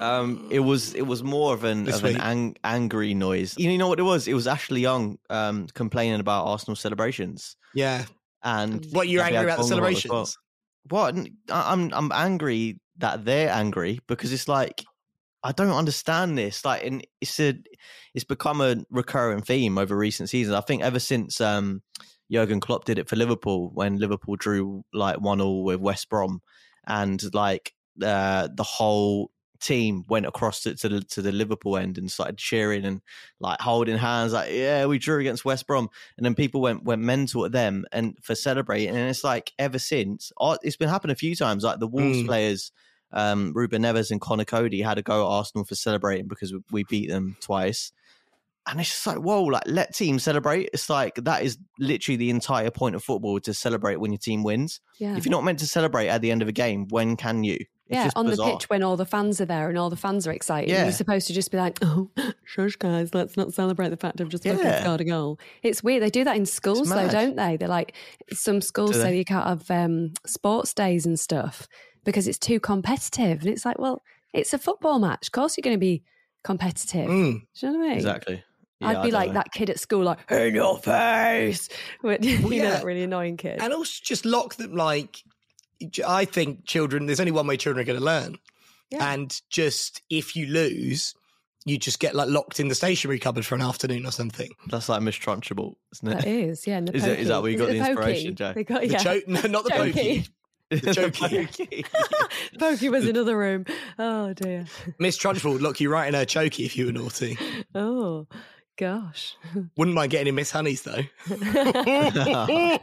Um, 0.00 0.46
it 0.50 0.60
was 0.60 0.94
it 0.94 1.02
was 1.02 1.24
more 1.24 1.52
of 1.54 1.64
an 1.64 1.84
This 1.84 1.98
of 1.98 2.04
an 2.04 2.20
ang- 2.20 2.56
angry 2.62 3.14
noise. 3.14 3.54
You 3.58 3.76
know 3.76 3.88
what 3.88 3.98
it 3.98 4.04
was? 4.04 4.28
It 4.28 4.34
was 4.34 4.46
Ashley 4.46 4.80
Young 4.80 5.18
um, 5.28 5.66
complaining 5.74 6.20
about 6.20 6.46
Arsenal 6.46 6.76
celebrations, 6.76 7.56
Yeah. 7.74 8.04
and 8.44 8.86
What 8.92 9.08
you're 9.08 9.24
Gabby 9.24 9.36
angry 9.38 9.52
about 9.52 9.66
the 9.66 9.74
Agbonlahor 9.74 9.92
as 9.96 10.06
well. 10.08 10.26
celebrations? 10.26 10.38
What? 10.88 11.16
I'm 11.50 11.92
I'm 11.92 12.12
angry 12.12 12.78
that 12.98 13.24
they're 13.24 13.50
angry 13.50 13.98
because 14.06 14.32
it's 14.32 14.46
like 14.46 14.84
I 15.48 15.52
don't 15.52 15.70
understand 15.70 16.36
this. 16.36 16.62
Like, 16.62 16.84
and 16.84 17.06
it's 17.22 17.40
a 17.40 17.54
it's 18.14 18.24
become 18.24 18.60
a 18.60 18.76
recurring 18.90 19.40
theme 19.40 19.78
over 19.78 19.96
recent 19.96 20.28
seasons. 20.28 20.54
I 20.54 20.60
think 20.60 20.82
ever 20.82 20.98
since 20.98 21.40
um, 21.40 21.80
Jurgen 22.30 22.60
Klopp 22.60 22.84
did 22.84 22.98
it 22.98 23.08
for 23.08 23.16
Liverpool 23.16 23.70
when 23.72 23.96
Liverpool 23.96 24.36
drew 24.36 24.84
like 24.92 25.22
one 25.22 25.40
all 25.40 25.64
with 25.64 25.80
West 25.80 26.10
Brom, 26.10 26.42
and 26.86 27.22
like 27.34 27.72
uh, 28.02 28.48
the 28.54 28.62
whole 28.62 29.30
team 29.58 30.04
went 30.06 30.26
across 30.26 30.60
to, 30.64 30.74
to 30.74 30.88
the 30.88 31.00
to 31.00 31.22
the 31.22 31.32
Liverpool 31.32 31.78
end 31.78 31.96
and 31.96 32.12
started 32.12 32.36
cheering 32.36 32.84
and 32.84 33.00
like 33.40 33.58
holding 33.58 33.96
hands, 33.96 34.34
like 34.34 34.52
yeah, 34.52 34.84
we 34.84 34.98
drew 34.98 35.18
against 35.18 35.46
West 35.46 35.66
Brom, 35.66 35.88
and 36.18 36.26
then 36.26 36.34
people 36.34 36.60
went 36.60 36.84
went 36.84 37.00
mental 37.00 37.46
at 37.46 37.52
them 37.52 37.86
and 37.90 38.18
for 38.22 38.34
celebrating, 38.34 38.90
and 38.90 39.08
it's 39.08 39.24
like 39.24 39.52
ever 39.58 39.78
since 39.78 40.30
uh, 40.38 40.58
it's 40.62 40.76
been 40.76 40.90
happening 40.90 41.12
a 41.12 41.16
few 41.16 41.34
times. 41.34 41.64
Like 41.64 41.80
the 41.80 41.88
Wolves 41.88 42.18
Mm. 42.18 42.26
players, 42.26 42.70
um, 43.12 43.52
Ruben 43.54 43.82
Neves 43.82 44.10
and 44.10 44.20
Conor 44.20 44.44
Coady 44.44 44.82
had 44.82 44.94
to 44.94 45.02
go 45.02 45.22
at 45.24 45.28
Arsenal 45.30 45.64
for 45.64 45.74
celebrating 45.74 46.26
because 46.28 46.52
we- 46.52 46.60
we 46.70 46.84
beat 46.84 47.08
them 47.08 47.36
twice. 47.40 47.92
And 48.66 48.78
it's 48.80 48.90
just 48.90 49.06
like, 49.06 49.16
whoa, 49.16 49.44
like 49.44 49.62
let 49.66 49.94
teams 49.94 50.22
celebrate. 50.24 50.68
It's 50.74 50.90
like 50.90 51.14
that 51.24 51.42
is 51.42 51.56
literally 51.78 52.16
the 52.16 52.28
entire 52.28 52.70
point 52.70 52.96
of 52.96 53.02
football 53.02 53.40
to 53.40 53.54
celebrate 53.54 53.96
when 53.96 54.12
your 54.12 54.18
team 54.18 54.42
wins. 54.42 54.80
yeah. 54.98 55.16
If 55.16 55.24
you're 55.24 55.30
not 55.30 55.42
meant 55.44 55.60
to 55.60 55.66
celebrate 55.66 56.08
at 56.08 56.20
the 56.20 56.30
end 56.30 56.42
of 56.42 56.48
a 56.48 56.52
game, 56.52 56.86
when 56.88 57.16
can 57.16 57.44
you? 57.44 57.58
Yeah, 57.88 58.10
on 58.16 58.26
bizarre. 58.26 58.46
the 58.46 58.52
pitch 58.56 58.68
when 58.70 58.82
all 58.82 58.96
the 58.96 59.06
fans 59.06 59.40
are 59.40 59.46
there 59.46 59.68
and 59.68 59.78
all 59.78 59.88
the 59.90 59.96
fans 59.96 60.26
are 60.26 60.32
excited. 60.32 60.70
Yeah. 60.70 60.82
You're 60.84 60.92
supposed 60.92 61.26
to 61.28 61.32
just 61.32 61.50
be 61.50 61.56
like, 61.56 61.78
oh, 61.82 62.10
shush, 62.44 62.76
guys, 62.76 63.14
let's 63.14 63.36
not 63.36 63.54
celebrate 63.54 63.88
the 63.88 63.96
fact 63.96 64.20
I've 64.20 64.28
just 64.28 64.44
fucking 64.44 64.58
Yeah. 64.58 64.82
scored 64.82 65.00
a 65.00 65.04
goal. 65.04 65.38
It's 65.62 65.82
weird. 65.82 66.02
They 66.02 66.10
do 66.10 66.24
that 66.24 66.36
in 66.36 66.44
schools, 66.46 66.88
though, 66.90 67.08
don't 67.08 67.36
they? 67.36 67.56
They're 67.56 67.68
like, 67.68 67.94
some 68.32 68.60
schools 68.60 68.92
Do 68.92 69.00
say 69.00 69.10
they? 69.12 69.18
you 69.18 69.24
can't 69.24 69.46
have 69.46 69.70
um, 69.70 70.12
sports 70.26 70.74
days 70.74 71.06
and 71.06 71.18
stuff 71.18 71.66
because 72.04 72.28
it's 72.28 72.38
too 72.38 72.60
competitive. 72.60 73.40
And 73.40 73.48
it's 73.50 73.64
like, 73.64 73.78
well, 73.78 74.02
it's 74.34 74.52
a 74.52 74.58
football 74.58 74.98
match. 74.98 75.28
Of 75.28 75.32
course, 75.32 75.56
you're 75.56 75.62
going 75.62 75.76
to 75.76 75.80
be 75.80 76.02
competitive. 76.44 77.08
Mm. 77.08 77.40
Do 77.58 77.66
you 77.66 77.72
know 77.72 77.78
what 77.78 77.84
I 77.84 77.88
mean? 77.88 77.96
Exactly. 77.96 78.44
Yeah, 78.80 78.88
I'd 79.00 79.02
be 79.02 79.10
like 79.10 79.28
know. 79.28 79.34
that 79.34 79.50
kid 79.52 79.70
at 79.70 79.80
school, 79.80 80.04
like, 80.04 80.18
in 80.30 80.54
your 80.54 80.78
face. 80.78 81.68
But, 82.02 82.22
you 82.22 82.38
know, 82.38 82.50
yeah. 82.50 82.70
that 82.70 82.84
really 82.84 83.02
annoying 83.02 83.36
kid. 83.36 83.60
And 83.60 83.72
also 83.72 84.00
just 84.04 84.24
lock 84.24 84.54
them 84.54 84.74
like 84.76 85.24
I 86.06 86.24
think 86.24 86.66
children 86.66 87.06
there's 87.06 87.20
only 87.20 87.32
one 87.32 87.46
way 87.46 87.56
children 87.56 87.82
are 87.82 87.86
going 87.86 87.98
to 87.98 88.04
learn. 88.04 88.38
Yeah. 88.90 89.12
And 89.12 89.38
just 89.50 90.02
if 90.10 90.34
you 90.34 90.46
lose, 90.46 91.14
you 91.66 91.76
just 91.78 92.00
get 92.00 92.14
like 92.14 92.28
locked 92.28 92.58
in 92.60 92.68
the 92.68 92.74
stationery 92.74 93.18
cupboard 93.18 93.44
for 93.44 93.54
an 93.54 93.60
afternoon 93.62 94.06
or 94.06 94.10
something. 94.12 94.50
That's 94.68 94.88
like 94.88 95.02
Miss 95.02 95.16
Trunchbull, 95.16 95.74
isn't 95.92 96.08
That 96.08 96.26
it? 96.26 96.48
is, 96.48 96.66
yeah. 96.66 96.78
And 96.78 96.88
the 96.88 96.96
Is 96.96 97.04
it- 97.04 97.18
is 97.20 97.28
that 97.28 97.42
where 97.42 97.50
you 97.50 97.56
Is 97.56 97.60
got 97.62 97.70
it 97.70 97.72
the 97.78 97.86
inspiration, 97.90 98.34
Joe? 98.34 98.52
They 98.54 98.64
got, 98.64 98.80
The 98.80 98.88
yeah. 98.88 98.98
cho- 98.98 99.20
no, 99.26 99.40
not 99.42 99.64
the 99.64 99.70
pokey. 99.70 100.26
The 100.70 100.76
jokey. 100.76 101.48
Jokey. 101.48 102.58
Pokey 102.58 102.88
was 102.90 103.06
another 103.06 103.38
room. 103.38 103.64
Oh 103.98 104.34
dear. 104.34 104.66
Miss 104.98 105.16
Trunchbull 105.16 105.54
would 105.54 105.62
lock 105.62 105.80
you 105.80 105.88
right 105.90 106.06
in 106.06 106.12
her 106.12 106.26
chokey 106.26 106.66
if 106.66 106.76
you 106.76 106.84
were 106.84 106.92
naughty. 106.92 107.38
Oh 107.74 108.26
gosh. 108.76 109.34
Wouldn't 109.78 109.94
mind 109.94 110.10
getting 110.10 110.26
in 110.26 110.34
Miss 110.34 110.50
Honey's 110.50 110.82
though. 110.82 111.00
oh, 111.30 112.78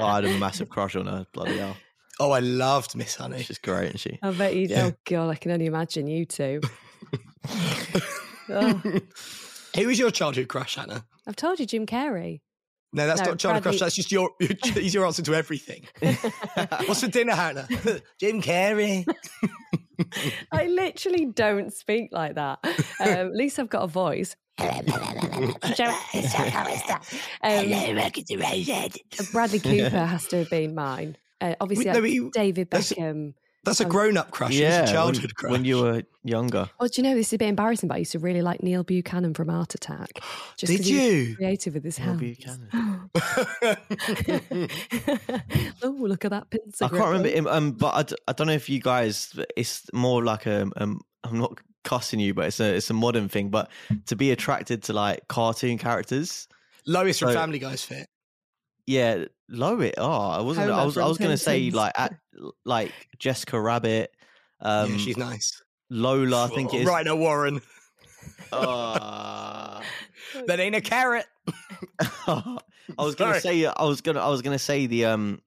I 0.00 0.14
had 0.14 0.24
a 0.26 0.38
massive 0.38 0.68
crush 0.68 0.94
on 0.96 1.06
her. 1.06 1.26
Bloody 1.32 1.58
hell. 1.58 1.76
Oh, 2.20 2.32
I 2.32 2.40
loved 2.40 2.96
Miss 2.96 3.14
Honey. 3.14 3.42
She's 3.42 3.58
great, 3.58 3.94
isn't 3.94 3.98
she? 4.00 4.18
I 4.22 4.30
bet 4.32 4.56
you. 4.56 4.68
Oh 4.74 4.92
god, 5.04 5.30
I 5.30 5.34
can 5.36 5.52
only 5.52 5.66
imagine 5.66 6.06
you 6.06 6.24
two. 6.24 6.60
Oh, 8.50 8.80
Who 9.76 9.86
was 9.86 9.98
your 9.98 10.10
childhood 10.10 10.48
crush, 10.48 10.76
Hannah? 10.76 11.04
I've 11.26 11.36
told 11.36 11.60
you, 11.60 11.66
Jim 11.66 11.84
Carrey. 11.84 12.40
No, 12.94 13.06
that's 13.06 13.20
No, 13.20 13.26
not 13.28 13.38
childhood 13.38 13.62
Bradley- 13.64 13.78
crush. 13.78 13.80
That's 13.80 13.94
just 13.94 14.10
your. 14.10 14.30
He's 14.74 14.94
your 14.94 15.04
answer 15.04 15.20
to 15.22 15.34
everything. 15.34 15.84
What's 16.86 17.02
for 17.02 17.08
dinner, 17.08 17.34
Hannah? 17.34 17.68
Jim 18.18 18.40
Carrey. 18.40 19.04
I 20.50 20.66
literally 20.66 21.26
don't 21.26 21.72
speak 21.74 22.08
like 22.12 22.36
that. 22.36 22.58
Um, 22.64 22.72
at 23.00 23.34
least 23.34 23.58
I've 23.58 23.68
got 23.68 23.82
a 23.82 23.86
voice. 23.88 24.34
um, 24.58 24.66
Bradley 29.32 29.60
Cooper 29.60 30.04
has 30.06 30.26
to 30.28 30.36
have 30.38 30.50
been 30.50 30.74
mine. 30.74 31.16
Uh, 31.40 31.54
obviously, 31.60 31.86
Wait, 31.86 31.96
I- 31.96 32.00
no, 32.00 32.24
but 32.24 32.32
David 32.32 32.70
that's- 32.70 32.92
Beckham. 32.92 33.34
That's 33.64 33.80
a 33.80 33.86
Oh. 33.86 33.88
grown-up 33.88 34.30
crush. 34.30 34.52
Yeah, 34.54 34.68
yeah, 34.68 34.82
it's 34.82 34.90
a 34.90 34.94
childhood 34.94 35.22
when, 35.24 35.30
crush. 35.34 35.50
when 35.52 35.64
you 35.64 35.82
were 35.82 36.02
younger. 36.24 36.70
Oh, 36.80 36.86
do 36.86 36.92
you 36.96 37.02
know 37.02 37.14
this 37.16 37.26
is 37.26 37.32
a 37.34 37.38
bit 37.38 37.48
embarrassing? 37.48 37.88
But 37.88 37.96
I 37.96 37.98
used 37.98 38.12
to 38.12 38.18
really 38.20 38.40
like 38.40 38.62
Neil 38.62 38.82
Buchanan 38.84 39.34
from 39.34 39.50
Art 39.50 39.74
Attack. 39.74 40.20
Just 40.56 40.70
Did 40.70 40.78
'cause 40.78 40.86
he 40.86 40.94
was 40.94 41.02
you? 41.28 41.36
creative 41.36 41.74
with 41.74 41.84
his 41.84 41.98
Neil 41.98 42.16
hands. 42.18 42.46
oh, 45.82 45.96
look 45.98 46.24
at 46.24 46.30
that 46.30 46.50
pincer. 46.50 46.84
I 46.84 46.88
can't 46.88 47.04
remember 47.04 47.28
him, 47.28 47.46
um, 47.46 47.72
but 47.72 47.94
I, 47.94 48.02
d- 48.04 48.16
I 48.26 48.32
don't 48.32 48.46
know 48.46 48.52
if 48.52 48.68
you 48.68 48.80
guys. 48.80 49.32
It's 49.56 49.92
more 49.92 50.24
like 50.24 50.46
a. 50.46 50.66
Um, 50.76 51.00
I'm 51.24 51.38
not 51.38 51.58
cussing 51.84 52.20
you, 52.20 52.34
but 52.34 52.46
it's 52.46 52.60
a 52.60 52.74
it's 52.76 52.90
a 52.90 52.94
modern 52.94 53.28
thing. 53.28 53.50
But 53.50 53.70
to 54.06 54.16
be 54.16 54.30
attracted 54.30 54.82
to 54.84 54.92
like 54.92 55.26
cartoon 55.28 55.78
characters, 55.78 56.48
Lois 56.86 57.18
from 57.18 57.30
So- 57.30 57.34
Family 57.34 57.58
Guy's 57.58 57.84
fit. 57.84 58.08
Yeah, 58.88 59.24
Low 59.50 59.80
it. 59.80 59.94
Oh, 59.98 60.10
I 60.30 60.40
wasn't. 60.40 60.70
I 60.70 60.84
was. 60.84 60.98
I 60.98 61.06
was 61.06 61.16
going 61.18 61.30
to 61.30 61.38
say 61.38 61.70
like 61.70 61.92
at, 61.96 62.14
like 62.64 62.92
Jessica 63.18 63.58
Rabbit, 63.60 64.10
um, 64.60 64.92
yeah, 64.92 64.98
she's 64.98 65.16
nice. 65.16 65.62
Lola. 65.90 66.44
I 66.44 66.48
think 66.48 66.74
it 66.74 66.82
is. 66.82 66.86
Rhino 66.86 67.16
Warren. 67.16 67.60
Ah. 68.52 69.82
That 70.46 70.60
ain't 70.60 70.74
a 70.74 70.80
carrot. 70.80 71.26
I 72.26 72.58
was 72.98 73.14
gonna 73.14 73.40
say 73.40 73.64
I 73.64 73.84
was 73.84 74.00
gonna 74.02 74.20
I 74.20 74.28
was 74.28 74.42
gonna 74.42 74.58
say 74.58 74.86
the 74.86 75.06
um 75.06 75.40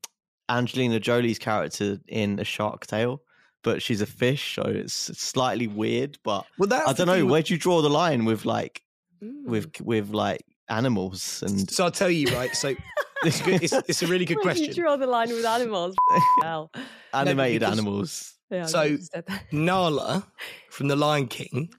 Angelina 0.50 1.00
Jolie's 1.00 1.38
character 1.40 2.00
in 2.08 2.40
A 2.40 2.44
Shark 2.44 2.88
Tale 2.88 3.22
but 3.64 3.82
she's 3.84 4.02
a 4.02 4.08
fish, 4.08 4.56
so 4.56 4.64
it's 4.64 4.94
slightly 4.94 5.68
weird. 5.68 6.18
But 6.24 6.46
Well, 6.58 6.74
I 6.74 6.94
don't 6.94 7.06
know 7.06 7.24
with- 7.24 7.32
where 7.32 7.42
do 7.44 7.54
you 7.54 7.60
draw 7.60 7.82
the 7.84 7.90
line 7.90 8.26
with 8.26 8.46
like 8.46 8.82
Mm. 9.24 9.46
with 9.46 9.80
with 9.82 10.10
like 10.10 10.42
animals 10.68 11.44
and 11.46 11.70
So 11.70 11.84
I'll 11.84 11.92
tell 11.92 12.10
you, 12.10 12.28
right? 12.36 12.56
So 12.56 12.74
it's, 13.24 13.42
good, 13.42 13.64
it's, 13.64 13.74
it's 13.74 14.04
a 14.04 14.08
really 14.08 14.26
good 14.26 14.38
Where 14.44 14.54
do 14.54 14.60
you 14.60 14.68
question. 14.68 14.84
draw 14.84 14.96
the 14.98 15.08
line 15.08 15.30
with 15.30 15.46
animals? 15.46 15.96
Hell. 16.42 16.72
animated 17.14 17.62
because- 17.62 17.78
animals. 17.78 18.34
Yeah, 18.50 18.66
So- 18.66 18.98
just 18.98 19.12
said 19.12 19.26
that. 19.28 19.52
Nala 19.54 20.28
from 20.70 20.88
The 20.90 20.96
Lion 20.96 21.28
King 21.28 21.74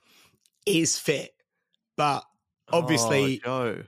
is 0.67 0.99
fit, 0.99 1.35
but 1.97 2.25
oh, 2.73 2.79
obviously 2.79 3.41
oh, 3.45 3.75
Joe. 3.75 3.83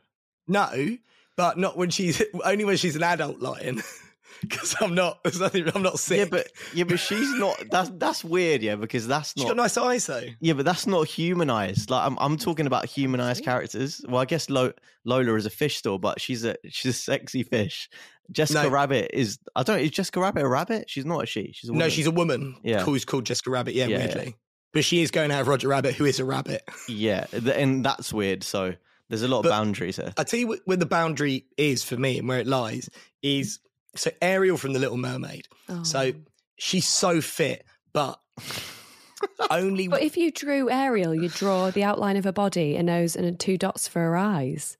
no, 0.49 0.97
but 1.37 1.57
not 1.59 1.77
when 1.79 1.91
she's 1.91 2.23
only 2.45 2.65
when 2.65 2.77
she's 2.77 2.97
an 2.97 3.03
adult 3.03 3.41
lion. 3.41 3.83
Because 4.49 4.77
I'm 4.81 4.95
not, 4.95 5.23
there's 5.25 5.41
nothing, 5.41 5.69
I'm 5.75 5.83
not 5.83 5.99
sick. 5.99 6.19
Yeah, 6.19 6.25
but 6.31 6.49
yeah, 6.75 6.85
but 6.85 6.99
she's 6.99 7.31
not. 7.35 7.63
That's 7.71 7.91
that's 7.95 8.25
weird. 8.25 8.63
Yeah, 8.63 8.77
because 8.77 9.07
that's 9.07 9.33
she's 9.33 9.45
not. 9.45 9.51
got 9.51 9.57
nice 9.57 9.77
eyes 9.77 10.07
though. 10.07 10.25
Yeah, 10.41 10.53
but 10.55 10.65
that's 10.65 10.87
not 10.87 11.07
humanized. 11.07 11.91
Like 11.91 12.07
I'm, 12.07 12.17
I'm 12.21 12.37
talking 12.37 12.67
about 12.67 12.87
humanized 12.87 13.45
characters. 13.45 14.01
Well, 14.09 14.21
I 14.21 14.25
guess 14.25 14.49
Lo- 14.51 14.73
Lola 15.05 15.35
is 15.35 15.47
a 15.47 15.51
fish 15.51 15.77
still, 15.77 15.99
but 15.99 16.21
she's 16.21 16.45
a 16.45 16.57
she's 16.69 16.91
a 16.91 16.99
sexy 16.99 17.43
fish. 17.43 17.89
Jessica 18.33 18.63
No. 18.65 18.69
Rabbit 18.71 19.11
is. 19.13 19.39
I 19.55 19.63
don't. 19.63 19.81
Is 19.81 19.91
Jessica 19.91 20.21
Rabbit 20.21 20.43
a 20.43 20.49
rabbit? 20.49 20.89
She's 20.89 21.05
not 21.05 21.23
a 21.25 21.27
she. 21.27 21.53
She's 21.55 21.69
a 21.71 21.73
No, 21.75 21.89
she's 21.89 22.07
a 22.07 22.11
woman. 22.11 22.57
Yeah. 22.63 22.83
who's 22.83 23.05
called 23.05 23.25
Jessica 23.27 23.51
Rabbit. 23.51 23.75
Yeah, 23.75 23.87
Yeah, 23.87 23.99
yeah. 23.99 24.05
weirdly, 24.07 24.37
but 24.73 24.85
she 24.85 25.03
is 25.03 25.11
going 25.11 25.31
out 25.31 25.43
of 25.43 25.49
Roger 25.49 25.69
Rabbit, 25.69 25.95
who 25.95 26.05
is 26.07 26.21
a 26.21 26.25
rabbit. 26.25 26.63
yeah, 26.89 27.27
and 27.33 27.85
that's 27.85 28.13
weird. 28.13 28.43
So 28.43 28.75
there's 29.11 29.23
a 29.23 29.29
lot 29.29 29.41
of 29.45 29.51
boundaries 29.51 29.97
here. 29.97 30.13
I 30.17 30.25
tell 30.25 30.41
you 30.41 30.59
where 30.65 30.77
the 30.79 30.87
boundary 30.87 31.45
is 31.59 31.85
for 31.85 31.97
me 31.99 32.19
and 32.19 32.27
where 32.27 32.39
it 32.41 32.47
lies 32.47 32.89
is 33.23 33.59
so 33.97 34.11
Ariel 34.23 34.57
from 34.57 34.73
The 34.73 34.79
Little 34.79 34.97
Mermaid. 34.99 35.49
Oh. 35.69 35.83
So 35.83 36.01
Oh. 36.01 36.13
she's 36.57 36.87
so 36.87 37.21
fit, 37.21 37.65
but 37.93 38.19
only 39.51 39.89
But 39.89 40.03
if 40.03 40.17
you 40.17 40.31
drew 40.31 40.71
Ariel, 40.71 41.15
you'd 41.15 41.33
draw 41.33 41.71
the 41.71 41.85
outline 41.85 42.17
of 42.17 42.25
her 42.25 42.33
body, 42.33 42.77
a 42.77 42.83
nose, 42.83 43.17
and 43.17 43.39
two 43.39 43.57
dots 43.59 43.89
for 43.89 44.01
her 44.01 44.17
eyes. 44.17 44.77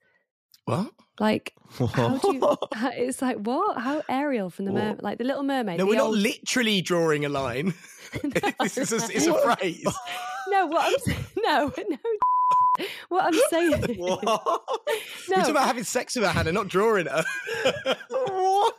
what? 0.65 0.91
Like, 1.19 1.53
how 1.93 2.17
do 2.17 2.33
you? 2.33 2.57
It's 2.97 3.21
like 3.21 3.37
what? 3.37 3.77
How 3.77 4.03
Ariel 4.09 4.49
from 4.49 4.65
the 4.65 4.73
mer- 4.73 4.97
like 4.99 5.17
the 5.17 5.23
Little 5.23 5.43
Mermaid? 5.43 5.77
No, 5.79 5.85
we're 5.85 5.95
not 5.95 6.11
literally 6.11 6.81
drawing 6.81 7.23
a 7.23 7.29
line. 7.29 7.73
this 8.59 8.77
is 8.77 8.91
a, 8.91 8.97
it's 9.15 9.25
a 9.25 9.33
phrase. 9.33 9.85
no, 10.49 10.65
what 10.67 10.85
I'm 10.93 10.99
saying, 11.05 11.25
no, 11.37 11.71
no. 11.89 11.97
What 13.07 13.33
I'm 13.33 13.41
saying, 13.49 13.97
what? 13.97 14.21
We're 14.25 15.35
talking 15.35 15.43
no. 15.43 15.49
about 15.51 15.67
having 15.67 15.85
sex 15.85 16.15
with 16.17 16.25
her, 16.25 16.31
Hannah, 16.31 16.51
not 16.51 16.67
drawing 16.67 17.05
her. 17.05 17.23
what? 18.09 18.77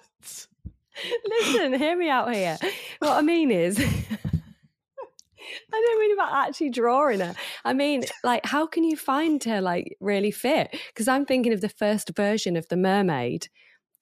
Listen, 1.26 1.74
hear 1.74 1.96
me 1.96 2.08
out 2.08 2.32
here. 2.34 2.58
What 3.00 3.12
I 3.12 3.22
mean 3.22 3.50
is, 3.50 3.78
I 5.72 5.80
don't 5.86 6.00
mean 6.00 6.12
about 6.12 6.48
actually 6.48 6.70
drawing 6.70 7.20
her. 7.20 7.34
I 7.64 7.72
mean, 7.72 8.04
like, 8.24 8.44
how 8.46 8.66
can 8.66 8.84
you 8.84 8.96
find 8.96 9.42
her 9.44 9.60
like 9.60 9.96
really 10.00 10.30
fit? 10.30 10.74
Because 10.88 11.08
I'm 11.08 11.24
thinking 11.24 11.52
of 11.52 11.60
the 11.60 11.68
first 11.68 12.10
version 12.16 12.56
of 12.56 12.68
the 12.68 12.76
mermaid, 12.76 13.48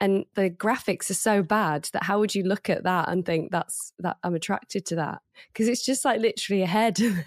and 0.00 0.24
the 0.34 0.50
graphics 0.50 1.08
are 1.10 1.14
so 1.14 1.42
bad 1.42 1.88
that 1.92 2.02
how 2.04 2.18
would 2.18 2.34
you 2.34 2.42
look 2.42 2.68
at 2.68 2.84
that 2.84 3.08
and 3.08 3.24
think 3.24 3.50
that's 3.50 3.92
that 4.00 4.16
I'm 4.22 4.34
attracted 4.34 4.84
to 4.86 4.96
that? 4.96 5.20
Because 5.52 5.68
it's 5.68 5.84
just 5.84 6.04
like 6.04 6.20
literally 6.20 6.62
a 6.62 6.66
head. 6.66 6.98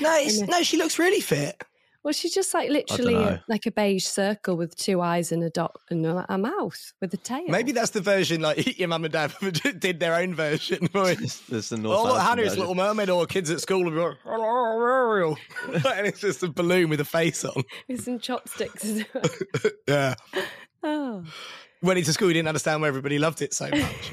No, 0.00 0.14
it's, 0.18 0.40
no, 0.40 0.62
she 0.62 0.76
looks 0.76 0.98
really 0.98 1.20
fit. 1.20 1.60
Well, 2.04 2.12
she's 2.12 2.32
just 2.32 2.54
like 2.54 2.70
literally 2.70 3.16
uh, 3.16 3.38
like 3.48 3.66
a 3.66 3.70
beige 3.70 4.04
circle 4.04 4.56
with 4.56 4.76
two 4.76 5.00
eyes 5.00 5.32
and 5.32 5.42
a 5.42 5.50
dot 5.50 5.74
and 5.90 6.06
a, 6.06 6.24
a 6.28 6.38
mouth 6.38 6.92
with 7.00 7.12
a 7.12 7.16
tail. 7.16 7.44
Maybe 7.48 7.72
that's 7.72 7.90
the 7.90 8.00
version 8.00 8.40
like 8.40 8.78
your 8.78 8.88
mum 8.88 9.04
and 9.04 9.12
dad 9.12 9.34
did 9.78 10.00
their 10.00 10.14
own 10.14 10.34
version. 10.34 10.88
There's 10.92 11.68
the 11.68 11.76
North 11.76 11.98
Oh, 11.98 12.02
look, 12.04 12.12
American 12.12 12.20
Hannah, 12.26 12.42
it's 12.42 12.50
version. 12.50 12.60
Little 12.60 12.74
Mermaid, 12.74 13.10
or 13.10 13.26
kids 13.26 13.50
at 13.50 13.60
school 13.60 13.84
will 13.84 13.90
be 13.90 13.96
like, 13.96 14.16
"Hello, 14.24 14.80
Ariel," 14.80 15.38
and 15.72 16.06
it's 16.06 16.20
just 16.20 16.42
a 16.42 16.48
balloon 16.48 16.88
with 16.88 17.00
a 17.00 17.04
face 17.04 17.44
on. 17.44 17.62
with 17.88 18.02
some 18.04 18.18
chopsticks. 18.18 18.84
as 18.84 19.04
well. 19.12 19.24
Yeah. 19.86 20.14
oh. 20.82 21.24
Went 21.80 21.98
into 21.98 22.12
school, 22.12 22.26
he 22.28 22.34
didn't 22.34 22.48
understand 22.48 22.82
why 22.82 22.88
everybody 22.88 23.20
loved 23.20 23.40
it 23.40 23.54
so 23.54 23.68
much. 23.70 24.12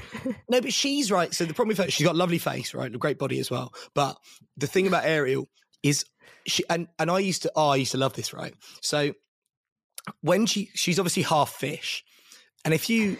no, 0.49 0.61
but 0.61 0.71
she's 0.71 1.11
right. 1.11 1.33
So 1.33 1.45
the 1.45 1.53
problem 1.53 1.69
with 1.69 1.79
her, 1.79 1.89
she's 1.89 2.05
got 2.05 2.13
a 2.13 2.17
lovely 2.17 2.37
face, 2.37 2.75
right? 2.75 2.93
A 2.93 2.97
great 2.97 3.17
body 3.17 3.39
as 3.39 3.49
well. 3.49 3.73
But 3.95 4.17
the 4.55 4.67
thing 4.67 4.85
about 4.85 5.03
Ariel 5.05 5.49
is 5.81 6.05
she 6.45 6.63
and 6.69 6.87
and 6.99 7.09
I 7.09 7.19
used 7.19 7.43
to 7.43 7.51
oh, 7.55 7.69
I 7.69 7.77
used 7.77 7.91
to 7.91 7.97
love 7.97 8.13
this, 8.13 8.33
right? 8.33 8.53
So 8.81 9.13
when 10.21 10.45
she 10.45 10.69
she's 10.73 10.99
obviously 10.99 11.23
half 11.23 11.49
fish, 11.51 12.03
and 12.63 12.73
if 12.73 12.89
you 12.89 13.17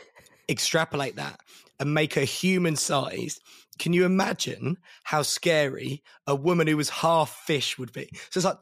extrapolate 0.49 1.15
that 1.15 1.39
and 1.79 1.93
make 1.93 2.13
her 2.13 2.21
human 2.21 2.75
sized, 2.75 3.41
can 3.79 3.93
you 3.93 4.05
imagine 4.05 4.77
how 5.03 5.21
scary 5.21 6.03
a 6.27 6.35
woman 6.35 6.67
who 6.67 6.77
was 6.77 6.89
half 6.89 7.31
fish 7.31 7.77
would 7.77 7.91
be? 7.91 8.09
So 8.29 8.37
it's 8.39 8.45
like 8.45 8.57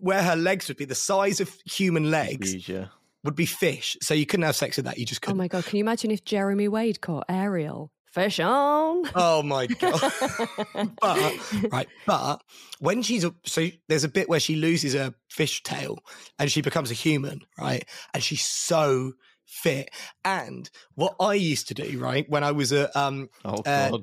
where 0.00 0.22
her 0.22 0.36
legs 0.36 0.68
would 0.68 0.76
be 0.76 0.84
the 0.84 0.94
size 0.94 1.40
of 1.40 1.52
human 1.64 2.10
legs 2.10 2.52
Huge, 2.52 2.68
yeah. 2.68 2.86
would 3.24 3.34
be 3.34 3.46
fish. 3.46 3.96
So 4.00 4.14
you 4.14 4.26
couldn't 4.26 4.44
have 4.44 4.56
sex 4.56 4.76
with 4.76 4.86
that. 4.86 4.98
You 4.98 5.06
just 5.06 5.22
Oh 5.22 5.26
couldn't. 5.26 5.38
Oh 5.40 5.42
my 5.42 5.48
god! 5.48 5.64
Can 5.64 5.76
you 5.76 5.84
imagine 5.84 6.10
if 6.10 6.24
Jeremy 6.24 6.68
Wade 6.68 7.00
caught 7.00 7.24
Ariel? 7.28 7.90
Fish 8.18 8.40
on. 8.40 9.04
Oh 9.14 9.44
my 9.44 9.66
god! 9.66 10.00
but 11.00 11.70
right, 11.70 11.86
but 12.04 12.42
when 12.80 13.00
she's 13.02 13.22
a, 13.22 13.32
so 13.44 13.68
there's 13.86 14.02
a 14.02 14.08
bit 14.08 14.28
where 14.28 14.40
she 14.40 14.56
loses 14.56 14.94
her 14.94 15.14
fish 15.30 15.62
tail 15.62 15.98
and 16.36 16.50
she 16.50 16.60
becomes 16.60 16.90
a 16.90 16.94
human, 16.94 17.42
right? 17.56 17.84
And 18.12 18.20
she's 18.20 18.44
so 18.44 19.12
fit. 19.46 19.90
And 20.24 20.68
what 20.96 21.14
I 21.20 21.34
used 21.34 21.68
to 21.68 21.74
do, 21.74 21.96
right, 22.00 22.28
when 22.28 22.42
I 22.42 22.50
was 22.50 22.72
a 22.72 22.98
um 22.98 23.28
Oh 23.44 23.62
Uh, 23.64 23.96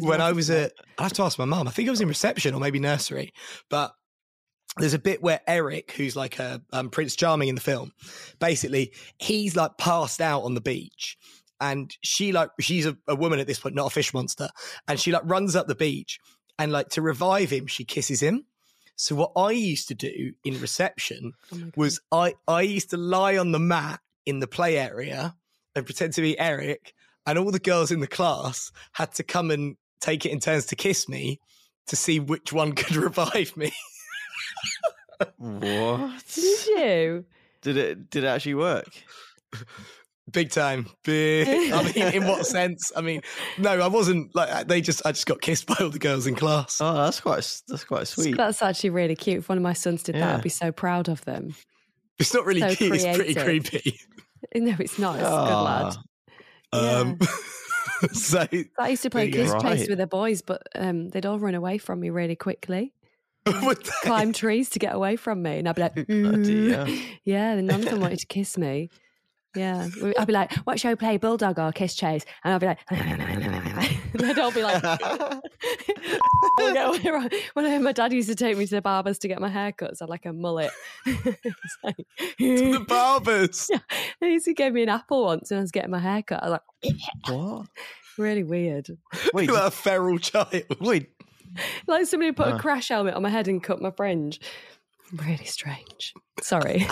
when 0.00 0.20
I 0.20 0.32
was 0.32 0.50
a 0.50 0.70
I 0.98 1.04
have 1.04 1.12
to 1.12 1.22
ask 1.22 1.38
my 1.38 1.44
mum. 1.44 1.68
I 1.68 1.70
think 1.70 1.88
I 1.88 1.92
was 1.92 2.00
in 2.00 2.08
reception 2.08 2.54
or 2.54 2.60
maybe 2.60 2.80
nursery, 2.80 3.32
but 3.70 3.94
there's 4.78 4.94
a 4.94 4.98
bit 4.98 5.22
where 5.22 5.40
Eric, 5.46 5.92
who's 5.92 6.16
like 6.16 6.40
a 6.40 6.60
um, 6.72 6.90
Prince 6.90 7.14
Charming 7.14 7.48
in 7.48 7.54
the 7.54 7.60
film, 7.60 7.92
basically 8.40 8.92
he's 9.18 9.54
like 9.54 9.78
passed 9.78 10.20
out 10.20 10.42
on 10.42 10.54
the 10.54 10.60
beach, 10.60 11.16
and 11.64 11.96
she 12.02 12.30
like 12.30 12.50
she's 12.60 12.84
a, 12.84 12.94
a 13.08 13.14
woman 13.14 13.38
at 13.38 13.46
this 13.46 13.58
point, 13.58 13.74
not 13.74 13.86
a 13.86 13.90
fish 13.90 14.12
monster, 14.12 14.50
and 14.86 15.00
she 15.00 15.10
like 15.10 15.22
runs 15.24 15.56
up 15.56 15.66
the 15.66 15.74
beach, 15.74 16.20
and 16.58 16.70
like 16.70 16.90
to 16.90 17.00
revive 17.02 17.48
him, 17.50 17.66
she 17.66 17.84
kisses 17.84 18.20
him. 18.20 18.44
So 18.96 19.14
what 19.14 19.32
I 19.34 19.52
used 19.52 19.88
to 19.88 19.94
do 19.94 20.34
in 20.44 20.60
reception 20.60 21.32
Oh 21.52 21.62
was 21.74 22.00
I 22.12 22.34
I 22.46 22.60
used 22.62 22.90
to 22.90 22.98
lie 22.98 23.38
on 23.38 23.52
the 23.52 23.58
mat 23.58 24.00
in 24.26 24.40
the 24.40 24.46
play 24.46 24.78
area 24.78 25.34
and 25.74 25.86
pretend 25.86 26.12
to 26.14 26.20
be 26.20 26.38
Eric, 26.38 26.92
and 27.26 27.38
all 27.38 27.50
the 27.50 27.58
girls 27.58 27.90
in 27.90 28.00
the 28.00 28.06
class 28.06 28.70
had 28.92 29.12
to 29.14 29.22
come 29.22 29.50
and 29.50 29.76
take 30.00 30.26
it 30.26 30.32
in 30.32 30.40
turns 30.40 30.66
to 30.66 30.76
kiss 30.76 31.08
me 31.08 31.40
to 31.86 31.96
see 31.96 32.20
which 32.20 32.52
one 32.52 32.72
could 32.80 32.96
revive 32.96 33.56
me. 33.56 33.72
what? 35.38 36.22
Did 36.34 36.66
you? 36.66 37.24
Did 37.62 37.78
it? 37.78 38.10
Did 38.10 38.24
it 38.24 38.28
actually 38.28 38.54
work? 38.54 38.92
Big 40.32 40.50
time, 40.50 40.86
big. 41.04 41.70
I 41.72 41.82
mean, 41.82 42.14
in 42.14 42.26
what 42.26 42.46
sense? 42.46 42.90
I 42.96 43.02
mean, 43.02 43.20
no, 43.58 43.72
I 43.78 43.88
wasn't 43.88 44.34
like 44.34 44.66
they 44.68 44.80
just. 44.80 45.04
I 45.04 45.12
just 45.12 45.26
got 45.26 45.40
kissed 45.42 45.66
by 45.68 45.76
all 45.80 45.90
the 45.90 45.98
girls 45.98 46.26
in 46.26 46.34
class. 46.34 46.78
Oh, 46.80 46.94
that's 46.94 47.20
quite. 47.20 47.60
That's 47.68 47.84
quite 47.84 48.06
sweet. 48.08 48.36
That's 48.36 48.62
actually 48.62 48.90
really 48.90 49.16
cute. 49.16 49.38
If 49.40 49.48
one 49.50 49.58
of 49.58 49.62
my 49.62 49.74
sons 49.74 50.02
did 50.02 50.14
that, 50.14 50.36
I'd 50.36 50.42
be 50.42 50.48
so 50.48 50.72
proud 50.72 51.08
of 51.08 51.22
them. 51.26 51.54
It's 52.18 52.32
not 52.32 52.46
really 52.46 52.60
so 52.62 52.74
cute. 52.74 52.94
It's 52.94 53.16
pretty 53.16 53.34
creepy. 53.34 53.98
No, 54.54 54.74
it's 54.78 54.98
not. 54.98 55.16
It's 55.16 55.24
a 55.26 55.30
good 55.30 55.62
lad. 55.62 55.96
Ah, 56.72 57.00
Um, 57.00 57.18
so 58.12 58.46
I 58.78 58.88
used 58.88 59.02
to 59.02 59.10
play 59.10 59.30
kiss 59.30 59.50
go. 59.50 59.58
chase 59.60 59.88
with 59.88 59.98
the 59.98 60.06
boys, 60.06 60.42
but 60.42 60.62
um, 60.76 61.08
they'd 61.08 61.24
all 61.26 61.38
run 61.38 61.54
away 61.54 61.78
from 61.78 61.98
me 62.00 62.10
really 62.10 62.36
quickly. 62.36 62.92
Climb 63.46 64.32
trees 64.32 64.68
to 64.70 64.78
get 64.78 64.94
away 64.94 65.16
from 65.16 65.42
me, 65.42 65.58
and 65.58 65.68
I'd 65.68 65.74
be 65.74 65.82
like, 65.82 65.96
Oh, 66.08 66.86
"Yeah." 67.24 67.52
And 67.52 67.66
none 67.66 67.80
of 67.82 67.90
them 67.90 68.00
wanted 68.00 68.18
to 68.20 68.26
kiss 68.26 68.56
me. 68.58 68.90
Yeah, 69.56 69.88
I'd 70.18 70.26
be 70.26 70.32
like, 70.32 70.52
"What 70.64 70.80
show 70.80 70.96
play, 70.96 71.16
bulldog 71.16 71.58
or 71.58 71.70
kiss 71.72 71.94
chase?" 71.94 72.24
And 72.42 72.52
I'd 72.54 72.60
be 72.60 72.66
like, 72.66 72.78
and 72.90 73.90
they'd 74.14 74.38
all 74.38 74.50
be 74.52 74.62
like, 74.62 74.82
I'll 74.84 75.42
get 76.98 77.14
away 77.14 77.30
when 77.54 77.66
I, 77.66 77.78
my 77.78 77.92
dad 77.92 78.12
used 78.12 78.28
to 78.28 78.34
take 78.34 78.56
me 78.56 78.66
to 78.66 78.74
the 78.76 78.82
barbers 78.82 79.18
to 79.20 79.28
get 79.28 79.40
my 79.40 79.48
hair 79.48 79.72
cut, 79.72 79.96
so 79.96 80.04
I 80.04 80.06
had 80.06 80.10
like 80.10 80.26
a 80.26 80.32
mullet. 80.32 80.70
It's 81.06 81.76
like- 81.82 82.06
the 82.38 82.84
barbers. 82.88 83.68
Yeah. 83.70 83.78
He 84.20 84.32
used 84.32 84.44
to 84.46 84.54
give 84.54 84.72
me 84.74 84.82
an 84.82 84.88
apple 84.88 85.24
once 85.24 85.50
when 85.50 85.58
I 85.58 85.60
was 85.62 85.70
getting 85.70 85.90
my 85.90 85.98
hair 86.00 86.22
cut. 86.22 86.42
I 86.42 86.48
was 86.50 86.60
like, 86.82 86.96
what? 87.28 87.66
really 88.18 88.42
weird. 88.44 88.88
Wait, 89.32 89.48
Look 89.48 89.56
at 89.58 89.62
that 89.64 89.72
feral 89.72 90.18
child. 90.18 90.64
wait. 90.80 91.10
Like 91.86 92.06
somebody 92.06 92.32
put 92.32 92.48
Ah. 92.48 92.56
a 92.56 92.58
crash 92.58 92.88
helmet 92.88 93.14
on 93.14 93.22
my 93.22 93.28
head 93.28 93.46
and 93.48 93.62
cut 93.62 93.80
my 93.80 93.90
fringe. 93.92 94.40
Really 95.12 95.44
strange. 95.44 96.12
Sorry. 96.42 96.88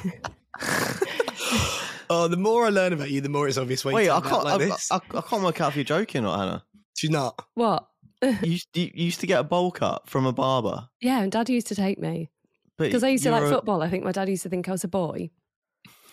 Oh, 2.10 2.28
the 2.28 2.36
more 2.36 2.66
I 2.66 2.68
learn 2.70 2.92
about 2.92 3.10
you, 3.10 3.20
the 3.20 3.28
more 3.28 3.48
it's 3.48 3.58
obvious 3.58 3.84
Wait, 3.84 4.04
you 4.06 4.10
I 4.12 4.20
can't. 4.20 4.44
like 4.44 4.54
I, 4.54 4.58
this. 4.58 4.90
I, 4.90 4.96
I 5.14 5.20
can't 5.20 5.42
work 5.42 5.60
out 5.60 5.70
if 5.70 5.76
you're 5.76 5.84
joking 5.84 6.20
or 6.20 6.24
not, 6.24 6.38
Hannah. 6.38 6.64
She's 6.96 7.10
not. 7.10 7.44
what? 7.54 7.86
You 8.22 8.36
used, 8.42 8.68
you 8.74 8.90
used 8.94 9.20
to 9.20 9.26
get 9.26 9.40
a 9.40 9.42
bowl 9.44 9.72
cut 9.72 10.08
from 10.08 10.26
a 10.26 10.32
barber, 10.32 10.88
Yeah, 11.00 11.20
and 11.22 11.32
dad 11.32 11.48
used 11.48 11.66
to 11.68 11.74
take 11.74 11.98
me 11.98 12.30
because 12.78 13.02
I 13.02 13.08
used 13.08 13.24
to 13.24 13.32
like 13.32 13.42
a- 13.42 13.48
football. 13.50 13.82
I 13.82 13.90
think 13.90 14.04
my 14.04 14.12
dad 14.12 14.28
used 14.28 14.44
to 14.44 14.48
think 14.48 14.68
I 14.68 14.72
was 14.72 14.84
a 14.84 14.88
boy. 14.88 15.30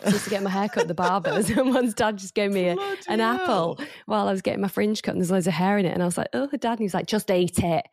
I 0.03 0.09
used 0.09 0.23
to 0.23 0.29
get 0.29 0.41
my 0.41 0.49
hair 0.49 0.69
cut 0.69 0.83
at 0.83 0.87
the 0.87 0.93
barbers, 0.95 1.49
and 1.55 1.73
once 1.73 1.93
Dad 1.93 2.17
just 2.17 2.33
gave 2.33 2.51
me 2.51 2.69
a, 2.69 2.77
an 3.09 3.19
apple 3.19 3.77
while 4.05 4.27
I 4.27 4.31
was 4.31 4.41
getting 4.41 4.61
my 4.61 4.69
fringe 4.69 5.01
cut, 5.03 5.11
and 5.11 5.21
there's 5.21 5.29
loads 5.29 5.45
of 5.45 5.53
hair 5.53 5.77
in 5.77 5.85
it, 5.85 5.93
and 5.93 6.01
I 6.01 6.05
was 6.05 6.17
like, 6.17 6.29
"Oh, 6.33 6.47
Dad," 6.47 6.71
and 6.71 6.79
he 6.79 6.85
was 6.85 6.93
like, 6.93 7.05
"Just 7.05 7.29
eat 7.29 7.59
it." 7.59 7.85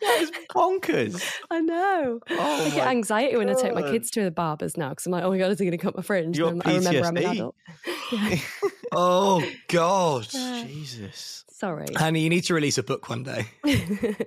That 0.00 0.18
is 0.20 0.30
bonkers. 0.54 1.22
I 1.50 1.60
know. 1.60 2.20
Oh 2.30 2.66
I 2.66 2.70
get 2.70 2.84
my 2.84 2.90
anxiety 2.90 3.36
when 3.36 3.48
I 3.48 3.54
take 3.54 3.74
my 3.74 3.82
kids 3.82 4.10
to 4.12 4.22
the 4.24 4.30
barbers 4.30 4.76
now 4.76 4.90
because 4.90 5.06
I'm 5.06 5.12
like, 5.12 5.24
"Oh 5.24 5.30
my 5.30 5.38
god, 5.38 5.50
is 5.52 5.58
he 5.58 5.64
going 5.64 5.76
to 5.78 5.82
cut 5.82 5.96
my 5.96 6.02
fringe?" 6.02 6.36
You 6.38 6.48
And 6.48 6.62
got 6.62 6.66
I 6.66 6.76
remember 6.76 7.06
I'm 7.06 7.16
an 7.16 7.22
PTSD. 7.24 7.32
adult. 7.32 7.56
Oh 8.96 9.44
God, 9.68 10.28
Jesus. 10.64 11.44
Sorry. 11.50 11.86
Honey, 11.96 12.20
you 12.20 12.30
need 12.30 12.44
to 12.44 12.54
release 12.54 12.78
a 12.78 12.82
book 12.82 13.08
one 13.08 13.22
day. 13.24 13.46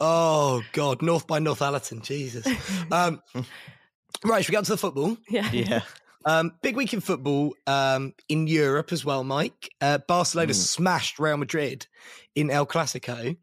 Oh 0.00 0.62
God, 0.72 1.02
North 1.02 1.26
by 1.26 1.38
Northallerton, 1.40 2.02
Jesus. 2.02 2.46
Um, 2.90 3.20
right, 4.24 4.44
should 4.44 4.50
we 4.50 4.52
get 4.52 4.58
on 4.58 4.64
to 4.64 4.72
the 4.72 4.78
football? 4.78 5.16
yeah. 5.28 5.50
Yeah. 5.52 5.80
Um, 6.28 6.52
big 6.62 6.76
week 6.76 6.92
in 6.92 7.00
football 7.00 7.54
um, 7.66 8.12
in 8.28 8.46
Europe 8.46 8.92
as 8.92 9.02
well, 9.02 9.24
Mike. 9.24 9.70
Uh, 9.80 9.96
Barcelona 9.96 10.52
smashed 10.52 11.18
Real 11.18 11.38
Madrid 11.38 11.86
in 12.34 12.50
El 12.50 12.66
Clasico. 12.66 13.34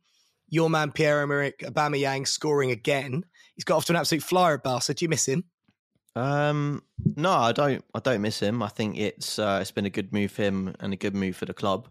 Your 0.49 0.69
man 0.69 0.91
Pierre-Emerick 0.91 1.59
Aubameyang 1.61 2.27
scoring 2.27 2.69
again. 2.69 3.25
He's 3.55 3.63
got 3.63 3.77
off 3.77 3.85
to 3.85 3.93
an 3.93 3.97
absolute 3.97 4.21
flyer 4.23 4.53
at 4.55 4.63
Barca. 4.63 4.93
Do 4.93 5.03
you 5.03 5.09
miss 5.09 5.27
him? 5.27 5.45
Um, 6.15 6.83
no, 7.15 7.31
I 7.31 7.51
don't. 7.53 7.83
I 7.95 7.99
don't 7.99 8.21
miss 8.21 8.39
him. 8.39 8.61
I 8.61 8.69
think 8.69 8.97
it's 8.97 9.39
uh, 9.39 9.57
it's 9.61 9.71
been 9.71 9.85
a 9.85 9.89
good 9.89 10.13
move 10.13 10.31
for 10.31 10.43
him 10.43 10.75
and 10.79 10.93
a 10.93 10.95
good 10.95 11.15
move 11.15 11.35
for 11.35 11.45
the 11.45 11.53
club. 11.55 11.89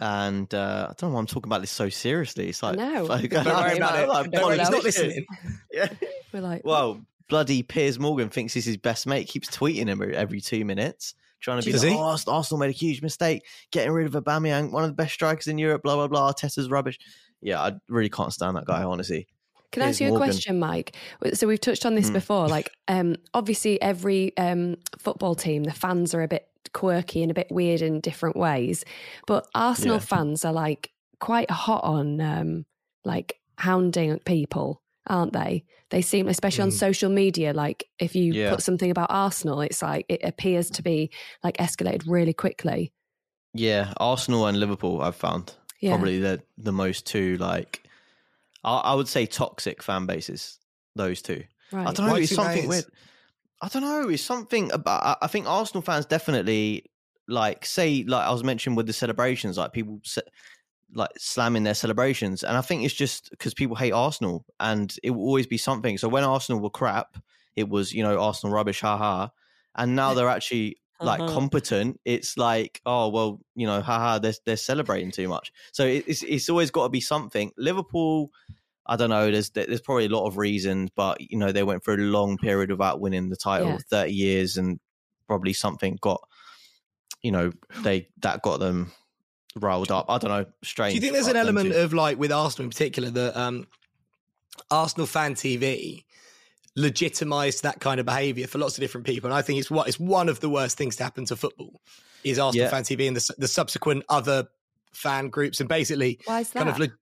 And 0.00 0.52
uh, 0.52 0.88
I 0.90 0.94
don't 0.98 1.10
know 1.10 1.14
why 1.14 1.20
I'm 1.20 1.26
talking 1.26 1.48
about 1.48 1.62
this 1.62 1.70
so 1.70 1.88
seriously. 1.88 2.48
It's 2.50 2.62
like, 2.62 2.76
know. 2.76 3.04
like- 3.08 3.30
Don't 3.30 3.44
Don't 3.44 3.54
worry 3.56 3.64
worry 3.70 3.76
about 3.78 3.98
it. 3.98 4.04
about 4.04 4.26
it. 4.26 4.32
Don't 4.32 4.44
worry, 4.44 4.58
he's 4.58 4.70
not 4.70 4.84
listening. 4.84 5.24
Yeah. 5.72 5.88
We're 6.32 6.40
like, 6.42 6.62
Well, 6.64 7.00
bloody 7.28 7.62
Piers 7.62 7.98
Morgan 7.98 8.28
thinks 8.28 8.52
he's 8.54 8.64
his 8.64 8.76
best 8.76 9.06
mate. 9.06 9.28
Keeps 9.28 9.48
tweeting 9.48 9.86
him 9.88 10.02
every 10.14 10.40
two 10.40 10.64
minutes, 10.64 11.14
trying 11.40 11.60
to 11.60 11.64
be 11.66 11.72
Does 11.72 11.84
like, 11.84 11.96
"Oh, 11.96 12.16
Arsenal 12.28 12.58
made 12.58 12.68
a 12.70 12.72
huge 12.72 13.02
mistake 13.02 13.44
getting 13.72 13.92
rid 13.92 14.06
of 14.06 14.12
Aubameyang, 14.22 14.70
one 14.72 14.84
of 14.84 14.90
the 14.90 14.94
best 14.94 15.14
strikers 15.14 15.46
in 15.46 15.58
Europe." 15.58 15.82
Blah 15.82 15.94
blah 15.96 16.08
blah. 16.08 16.32
Tessa's 16.32 16.68
rubbish. 16.70 16.98
Yeah, 17.40 17.60
I 17.60 17.72
really 17.88 18.08
can't 18.10 18.32
stand 18.32 18.56
that 18.56 18.64
guy. 18.64 18.82
Honestly, 18.84 19.26
Can 19.72 19.82
I 19.82 19.88
ask 19.88 20.00
you 20.00 20.06
a 20.06 20.10
Morgan. 20.10 20.28
question, 20.28 20.58
Mike? 20.58 20.96
So 21.34 21.46
we've 21.46 21.60
touched 21.60 21.84
on 21.84 21.94
this 21.94 22.10
before. 22.10 22.48
Like, 22.54 22.70
um, 22.88 23.16
obviously, 23.34 23.80
every 23.82 24.34
um, 24.38 24.76
football 24.98 25.34
team, 25.34 25.64
the 25.64 25.72
fans 25.72 26.14
are 26.14 26.22
a 26.22 26.28
bit 26.28 26.48
quirky 26.72 27.22
and 27.22 27.30
a 27.30 27.34
bit 27.34 27.48
weird 27.50 27.82
in 27.82 28.00
different 28.00 28.36
ways. 28.36 28.84
But 29.26 29.46
Arsenal 29.54 29.96
Yeah. 29.96 30.00
fans 30.00 30.44
are 30.44 30.52
like 30.52 30.90
quite 31.20 31.50
hot 31.50 31.84
on 31.84 32.20
um, 32.20 32.64
like 33.04 33.40
hounding 33.58 34.18
people, 34.20 34.80
aren't 35.06 35.32
they? 35.34 35.64
They 35.94 36.02
seem, 36.02 36.26
especially 36.26 36.62
on 36.62 36.70
mm. 36.70 36.72
social 36.72 37.08
media, 37.08 37.52
like 37.52 37.84
if 38.00 38.16
you 38.16 38.32
Yeah. 38.32 38.50
put 38.50 38.64
something 38.64 38.90
about 38.90 39.12
Arsenal, 39.12 39.60
it's 39.60 39.80
like 39.80 40.06
it 40.08 40.24
appears 40.24 40.68
to 40.70 40.82
be 40.82 41.10
like 41.44 41.56
escalated 41.58 42.02
really 42.08 42.32
quickly. 42.32 42.92
yeah, 43.52 43.92
Arsenal 43.98 44.46
and 44.48 44.58
Liverpool, 44.58 45.00
I've 45.00 45.14
found 45.14 45.54
Yeah. 45.80 45.92
probably 45.92 46.18
the 46.18 46.42
the 46.58 46.72
most 46.72 47.06
two 47.06 47.36
like 47.36 47.84
I, 48.64 48.74
I 48.90 48.94
would 48.94 49.06
say 49.06 49.24
toxic 49.26 49.84
fan 49.84 50.06
bases. 50.06 50.58
Those 50.96 51.22
two. 51.22 51.44
Right. 51.70 51.86
I 51.86 51.92
don't 51.92 52.06
know. 52.06 52.12
Why 52.14 52.20
It's 52.22 52.34
something 52.34 52.62
days? 52.62 52.68
weird. 52.68 52.84
I 53.62 53.68
don't 53.68 53.82
know. 53.82 54.08
It's 54.08 54.22
something 54.22 54.72
about. 54.72 55.00
I- 55.04 55.16
I 55.22 55.28
think 55.28 55.46
Arsenal 55.46 55.82
fans 55.82 56.06
definitely 56.06 56.90
like 57.28 57.64
say 57.64 58.02
like 58.02 58.26
I 58.26 58.32
was 58.32 58.42
mentioning 58.42 58.74
with 58.74 58.88
the 58.88 58.92
celebrations, 58.92 59.56
like 59.58 59.72
people 59.72 60.00
se- 60.02 60.22
like 60.94 61.10
slamming 61.18 61.64
their 61.64 61.74
celebrations, 61.74 62.42
and 62.42 62.56
I 62.56 62.60
think 62.60 62.84
it's 62.84 62.94
just 62.94 63.30
because 63.30 63.54
people 63.54 63.76
hate 63.76 63.92
Arsenal, 63.92 64.44
and 64.60 64.94
it 65.02 65.10
will 65.10 65.24
always 65.24 65.46
be 65.46 65.58
something. 65.58 65.98
So 65.98 66.08
when 66.08 66.24
Arsenal 66.24 66.60
were 66.60 66.70
crap, 66.70 67.16
it 67.56 67.68
was 67.68 67.92
you 67.92 68.02
know 68.02 68.18
Arsenal 68.18 68.54
rubbish, 68.54 68.80
haha, 68.80 69.28
and 69.74 69.96
now 69.96 70.14
they're 70.14 70.28
actually 70.28 70.76
like 71.02 71.20
Uh-huh. 71.20 71.32
competent. 71.34 72.00
It's 72.04 72.38
like 72.38 72.80
oh 72.86 73.08
well, 73.08 73.40
you 73.54 73.66
know, 73.66 73.80
haha, 73.80 74.18
they're 74.18 74.34
they're 74.46 74.56
celebrating 74.56 75.10
too 75.10 75.28
much. 75.28 75.52
So 75.72 75.84
it's 75.86 76.22
it's 76.22 76.48
always 76.48 76.70
got 76.70 76.84
to 76.84 76.90
be 76.90 77.00
something. 77.00 77.52
Liverpool. 77.58 78.30
I 78.86 78.96
don't 78.96 79.08
know. 79.10 79.30
There's 79.30 79.48
there's 79.50 79.80
probably 79.80 80.04
a 80.06 80.10
lot 80.10 80.26
of 80.26 80.36
reasons, 80.36 80.90
but 80.94 81.18
you 81.20 81.38
know 81.38 81.52
they 81.52 81.62
went 81.62 81.84
for 81.84 81.94
a 81.94 81.98
long 81.98 82.36
period 82.36 82.70
without 82.70 83.00
winning 83.00 83.30
the 83.30 83.36
title, 83.36 83.70
Yeah. 83.70 83.78
thirty 83.88 84.12
years, 84.12 84.56
and 84.58 84.78
probably 85.26 85.54
something 85.54 85.96
got, 86.02 86.20
you 87.22 87.32
know, 87.32 87.50
they 87.82 88.08
that 88.20 88.42
got 88.42 88.60
them 88.60 88.92
riled 89.56 89.90
up. 89.90 90.06
I 90.08 90.18
don't 90.18 90.30
know. 90.30 90.46
Strange. 90.62 90.92
Do 90.92 90.94
you 90.96 91.00
think 91.00 91.12
there's 91.14 91.26
an 91.28 91.36
element 91.36 91.72
of 91.74 91.92
like 91.92 92.18
with 92.18 92.32
Arsenal 92.32 92.64
in 92.64 92.70
particular 92.70 93.10
that 93.10 93.36
um, 93.38 93.66
Arsenal 94.70 95.06
fan 95.06 95.34
TV 95.34 96.04
legitimized 96.76 97.62
that 97.62 97.80
kind 97.80 98.00
of 98.00 98.06
behavior 98.06 98.46
for 98.46 98.58
lots 98.58 98.76
of 98.76 98.80
different 98.82 99.06
people? 99.06 99.28
And 99.28 99.34
I 99.36 99.42
think 99.42 99.58
it's 99.60 99.70
what 99.70 99.88
it's 99.88 99.98
one 100.00 100.28
of 100.28 100.40
the 100.40 100.48
worst 100.48 100.76
things 100.76 100.96
to 100.96 101.04
happen 101.04 101.24
to 101.26 101.36
football 101.36 101.80
is 102.24 102.38
Arsenal 102.38 102.64
Yeah. 102.64 102.70
fan 102.70 102.82
TV 102.82 103.06
and 103.06 103.16
the, 103.16 103.34
the 103.38 103.48
subsequent 103.48 104.04
other 104.08 104.48
fan 104.92 105.28
groups 105.28 105.60
and 105.60 105.68
basically 105.68 106.20
Why 106.24 106.40
is 106.40 106.50
that? 106.50 106.58
kind 106.60 106.68
of 106.70 106.78
that? 106.78 106.90
le- 106.90 106.96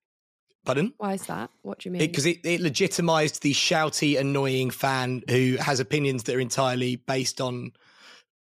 pardon 0.65 0.93
Why 0.99 1.15
is 1.15 1.27
that? 1.27 1.51
What 1.63 1.79
do 1.81 1.89
you 1.89 1.93
mean? 1.93 2.01
because 2.01 2.27
it, 2.27 2.39
it, 2.45 2.61
legitimized 2.61 3.43
the 3.43 3.53
shouty, 3.53 4.19
annoying 4.19 4.71
fan 4.71 5.23
who 5.29 5.57
has 5.61 5.81
opinions 5.81 6.25
that 6.25 6.37
are 6.37 6.41
entirely 6.41 6.97
based 6.97 7.41
on, 7.41 7.73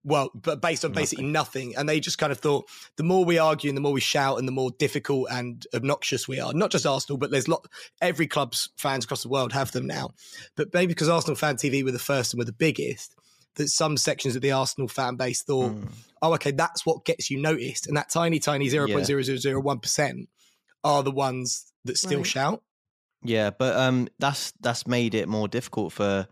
well, 0.05 0.31
but 0.35 0.61
based 0.63 0.85
on 0.85 0.93
basically 0.93 1.27
nothing. 1.27 1.75
And 1.77 1.89
they 1.89 2.01
just 2.01 2.19
kind 2.19 2.33
of 2.33 2.39
thought 2.39 2.69
the 2.97 3.03
more 3.03 3.25
we 3.25 3.39
argue 3.39 3.69
and 3.69 3.77
the 3.77 3.81
more 3.83 3.93
we 3.93 4.01
shout 4.01 4.39
and 4.39 4.49
the 4.49 4.53
more 4.53 4.71
difficult 4.79 5.29
and 5.31 5.67
obnoxious 5.75 6.27
we 6.27 6.41
are. 6.41 6.53
Not 6.55 6.71
just 6.71 6.87
Arsenal, 6.87 7.19
but 7.19 7.31
there's 7.31 7.49
lot. 7.49 7.67
Every 8.01 8.27
club's 8.27 8.71
fans 8.77 9.05
across 9.05 9.23
the 9.23 9.29
world 9.29 9.53
have 9.53 9.73
them 9.73 9.87
now. 9.87 10.11
But 10.57 10.73
maybe 10.73 10.95
because 10.95 11.09
Arsenal 11.09 11.37
fan 11.37 11.57
TV 11.57 11.85
were 11.85 11.91
the 11.93 11.99
first 11.99 12.33
and 12.33 12.39
were 12.39 12.45
the 12.47 12.53
biggest. 12.53 13.15
That 13.57 13.69
some 13.69 13.97
sections 13.97 14.37
of 14.37 14.43
the 14.43 14.53
Arsenal 14.53 14.87
fan 14.87 15.17
base 15.17 15.43
thought, 15.43 15.75
oh, 16.23 16.35
okay, 16.35 16.53
that's 16.53 16.87
what 16.87 17.05
gets 17.05 17.31
you 17.33 17.39
noticed, 17.43 17.89
and 17.89 17.97
that 17.97 18.09
tiny, 18.09 18.39
tiny 18.39 18.69
zero 18.69 18.87
point 18.87 19.07
zero 19.07 19.23
zero 19.23 19.39
zero 19.39 19.61
one 19.61 19.81
percent 19.81 20.29
are 20.85 21.03
the 21.03 21.11
ones 21.11 21.73
that 21.85 21.99
still 21.99 22.19
Right. 22.21 22.27
shout. 22.29 22.63
Yeah, 23.25 23.51
but 23.51 23.77
um, 23.77 24.07
that's 24.21 24.53
that's 24.61 24.87
made 24.87 25.17
it 25.17 25.29
more 25.29 25.49
difficult 25.49 25.93
for 25.93 26.29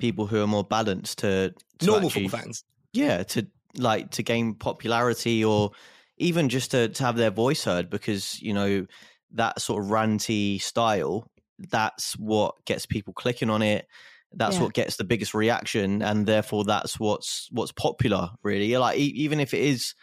people 0.00 0.26
who 0.26 0.42
are 0.42 0.46
more 0.46 0.64
balanced 0.64 1.18
to, 1.18 1.54
to 1.80 1.86
Normal 1.86 2.06
actually- 2.08 2.28
football 2.28 2.40
fans. 2.40 2.64
Yeah 2.92 3.22
to 3.22 3.46
like 3.76 4.10
to 4.10 4.22
gain 4.22 4.54
popularity 4.54 5.44
or 5.44 5.70
even 6.18 6.48
just 6.48 6.70
to, 6.72 6.88
to 6.88 7.04
have 7.04 7.16
their 7.16 7.30
voice 7.30 7.64
heard 7.64 7.88
because 7.90 8.40
you 8.40 8.52
know 8.52 8.86
that 9.32 9.60
sort 9.60 9.82
of 9.82 9.90
ranty 9.90 10.60
style 10.60 11.30
that's 11.70 12.12
what 12.18 12.54
gets 12.66 12.86
people 12.86 13.12
clicking 13.14 13.50
on 13.50 13.62
it 13.62 13.86
that's 14.34 14.56
Yeah. 14.56 14.62
what 14.62 14.74
gets 14.74 14.96
the 14.96 15.04
biggest 15.04 15.34
reaction 15.34 16.02
and 16.02 16.26
therefore 16.26 16.64
that's 16.64 16.98
what's 17.00 17.48
what's 17.50 17.72
popular 17.72 18.30
really 18.42 18.76
like 18.76 18.98
e- 18.98 19.12
even 19.16 19.40
if 19.40 19.54
it 19.54 19.60
is 19.60 19.94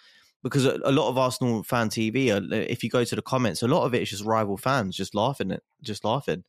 because 0.43 0.65
a, 0.65 0.79
a 0.85 0.91
lot 0.91 1.09
of 1.09 1.17
Arsenal 1.17 1.63
fan 1.63 1.89
TV, 1.89 2.31
uh, 2.31 2.55
if 2.55 2.81
you 2.81 2.89
go 2.89 3.03
to 3.03 3.13
the 3.15 3.21
comments, 3.21 3.61
a 3.61 3.67
lot 3.67 3.83
of 3.83 3.93
it 3.93 4.01
is 4.01 4.09
just 4.09 4.23
rival 4.23 4.55
fans 4.55 4.95
just 4.95 5.13
laughing 5.13 5.51
at, 5.51 5.61
just 5.81 6.05
laughing. 6.05 6.45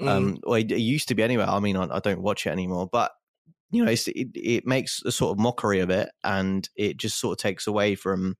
Mm. 0.00 0.08
Um, 0.08 0.38
or 0.44 0.58
it, 0.58 0.70
it 0.70 0.78
used 0.78 1.08
to 1.08 1.16
be 1.16 1.22
anyway. 1.24 1.44
I 1.44 1.58
mean, 1.58 1.76
I, 1.76 1.88
I 1.96 1.98
don't 1.98 2.22
watch 2.22 2.46
it 2.46 2.50
anymore, 2.50 2.88
but 2.90 3.10
you 3.74 3.84
know, 3.84 3.90
it's, 3.90 4.08
it 4.08 4.28
it 4.34 4.66
makes 4.66 5.02
a 5.04 5.12
sort 5.12 5.32
of 5.32 5.38
mockery 5.38 5.80
of 5.80 5.90
it, 5.90 6.10
and 6.22 6.68
it 6.76 6.96
just 6.96 7.18
sort 7.18 7.32
of 7.38 7.42
takes 7.42 7.66
away 7.66 7.94
from 7.94 8.36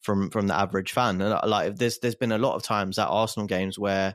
from 0.00 0.30
from 0.30 0.46
the 0.46 0.54
average 0.54 0.92
fan. 0.92 1.20
And 1.20 1.32
uh, 1.34 1.40
like, 1.46 1.76
there's 1.76 1.98
there's 2.00 2.14
been 2.14 2.32
a 2.32 2.38
lot 2.38 2.54
of 2.56 2.62
times 2.62 2.98
at 2.98 3.06
Arsenal 3.08 3.46
games 3.46 3.78
where 3.78 4.14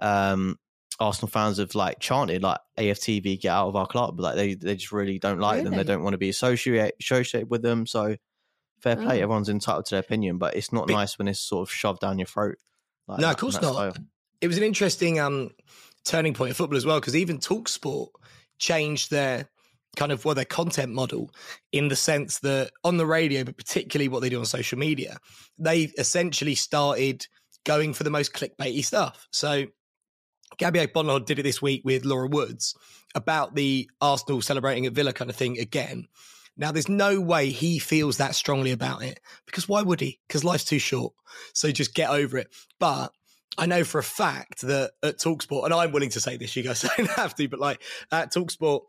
um 0.00 0.58
Arsenal 1.00 1.28
fans 1.28 1.58
have 1.58 1.74
like 1.74 1.98
chanted 1.98 2.42
like 2.42 2.58
AFTV 2.78 3.40
get 3.40 3.50
out 3.50 3.68
of 3.68 3.76
our 3.76 3.86
club, 3.86 4.20
like 4.20 4.36
they 4.36 4.54
they 4.54 4.76
just 4.76 4.92
really 4.92 5.18
don't 5.18 5.40
like 5.40 5.64
them. 5.64 5.74
They 5.74 5.82
don't 5.84 6.02
want 6.04 6.14
to 6.14 6.18
be 6.18 6.28
associated 6.28 6.92
associated 7.00 7.50
with 7.50 7.62
them. 7.62 7.86
So 7.86 8.16
fair 8.80 8.96
play, 8.96 9.18
Oh. 9.20 9.22
everyone's 9.22 9.48
entitled 9.48 9.86
to 9.86 9.94
their 9.96 10.00
opinion, 10.00 10.38
but 10.38 10.54
it's 10.56 10.72
not 10.72 10.86
But- 10.86 10.92
nice 10.94 11.18
when 11.18 11.26
it's 11.26 11.40
sort 11.40 11.68
of 11.68 11.72
shoved 11.74 12.00
down 12.00 12.18
your 12.18 12.26
throat. 12.26 12.56
Like 13.08 13.18
No, 13.18 13.26
that- 13.28 13.34
of 13.34 13.40
course 13.40 13.54
not. 13.60 13.72
style. 13.72 13.94
it 14.40 14.46
was 14.46 14.56
an 14.58 14.62
interesting 14.62 15.18
um, 15.18 15.50
turning 16.04 16.34
point 16.34 16.50
in 16.50 16.54
football 16.54 16.76
as 16.76 16.84
well 16.84 17.00
because 17.00 17.16
even 17.16 17.38
Talksport 17.38 18.08
changed 18.58 19.10
their 19.10 19.48
kind 19.94 20.12
of 20.12 20.24
well 20.24 20.34
their 20.34 20.44
content 20.44 20.92
model 20.92 21.30
in 21.72 21.88
the 21.88 21.96
sense 21.96 22.38
that 22.40 22.70
on 22.82 22.96
the 22.96 23.06
radio, 23.06 23.44
but 23.44 23.56
particularly 23.56 24.08
what 24.08 24.20
they 24.20 24.28
do 24.28 24.38
on 24.38 24.46
social 24.46 24.78
media, 24.78 25.18
they 25.58 25.82
essentially 25.98 26.54
started 26.54 27.26
going 27.64 27.94
for 27.94 28.04
the 28.04 28.10
most 28.10 28.32
clickbaity 28.32 28.84
stuff. 28.84 29.26
So 29.30 29.66
Gabby 30.58 30.80
Agbonlahor 30.80 31.24
did 31.24 31.38
it 31.38 31.42
this 31.44 31.62
week 31.62 31.82
with 31.84 32.04
Laura 32.04 32.28
Woods 32.28 32.74
about 33.14 33.54
the 33.54 33.88
Arsenal 34.00 34.42
celebrating 34.42 34.86
at 34.86 34.92
Villa 34.92 35.12
kind 35.12 35.30
of 35.30 35.36
thing 35.36 35.58
again. 35.58 36.06
Now, 36.56 36.70
there's 36.70 36.88
no 36.88 37.20
way 37.20 37.50
he 37.50 37.78
feels 37.78 38.18
that 38.18 38.34
strongly 38.34 38.70
about 38.70 39.02
it 39.02 39.18
because 39.46 39.68
why 39.68 39.82
would 39.82 40.00
he? 40.00 40.20
Because 40.28 40.44
life's 40.44 40.64
too 40.64 40.78
short. 40.78 41.12
So 41.52 41.72
just 41.72 41.94
get 41.94 42.10
over 42.10 42.38
it. 42.38 42.48
But 42.78 43.10
I 43.58 43.66
know 43.66 43.82
for 43.82 43.98
a 43.98 44.04
fact 44.04 44.60
that 44.62 44.92
at 45.02 45.18
Talksport, 45.18 45.64
and 45.64 45.74
I'm 45.74 45.90
willing 45.90 46.10
to 46.10 46.20
say 46.20 46.36
this, 46.36 46.54
you 46.54 46.62
guys 46.62 46.82
don't 46.96 47.10
have 47.10 47.34
to, 47.36 47.48
but 47.48 47.58
like 47.58 47.82
at 48.12 48.32
Talksport, 48.32 48.82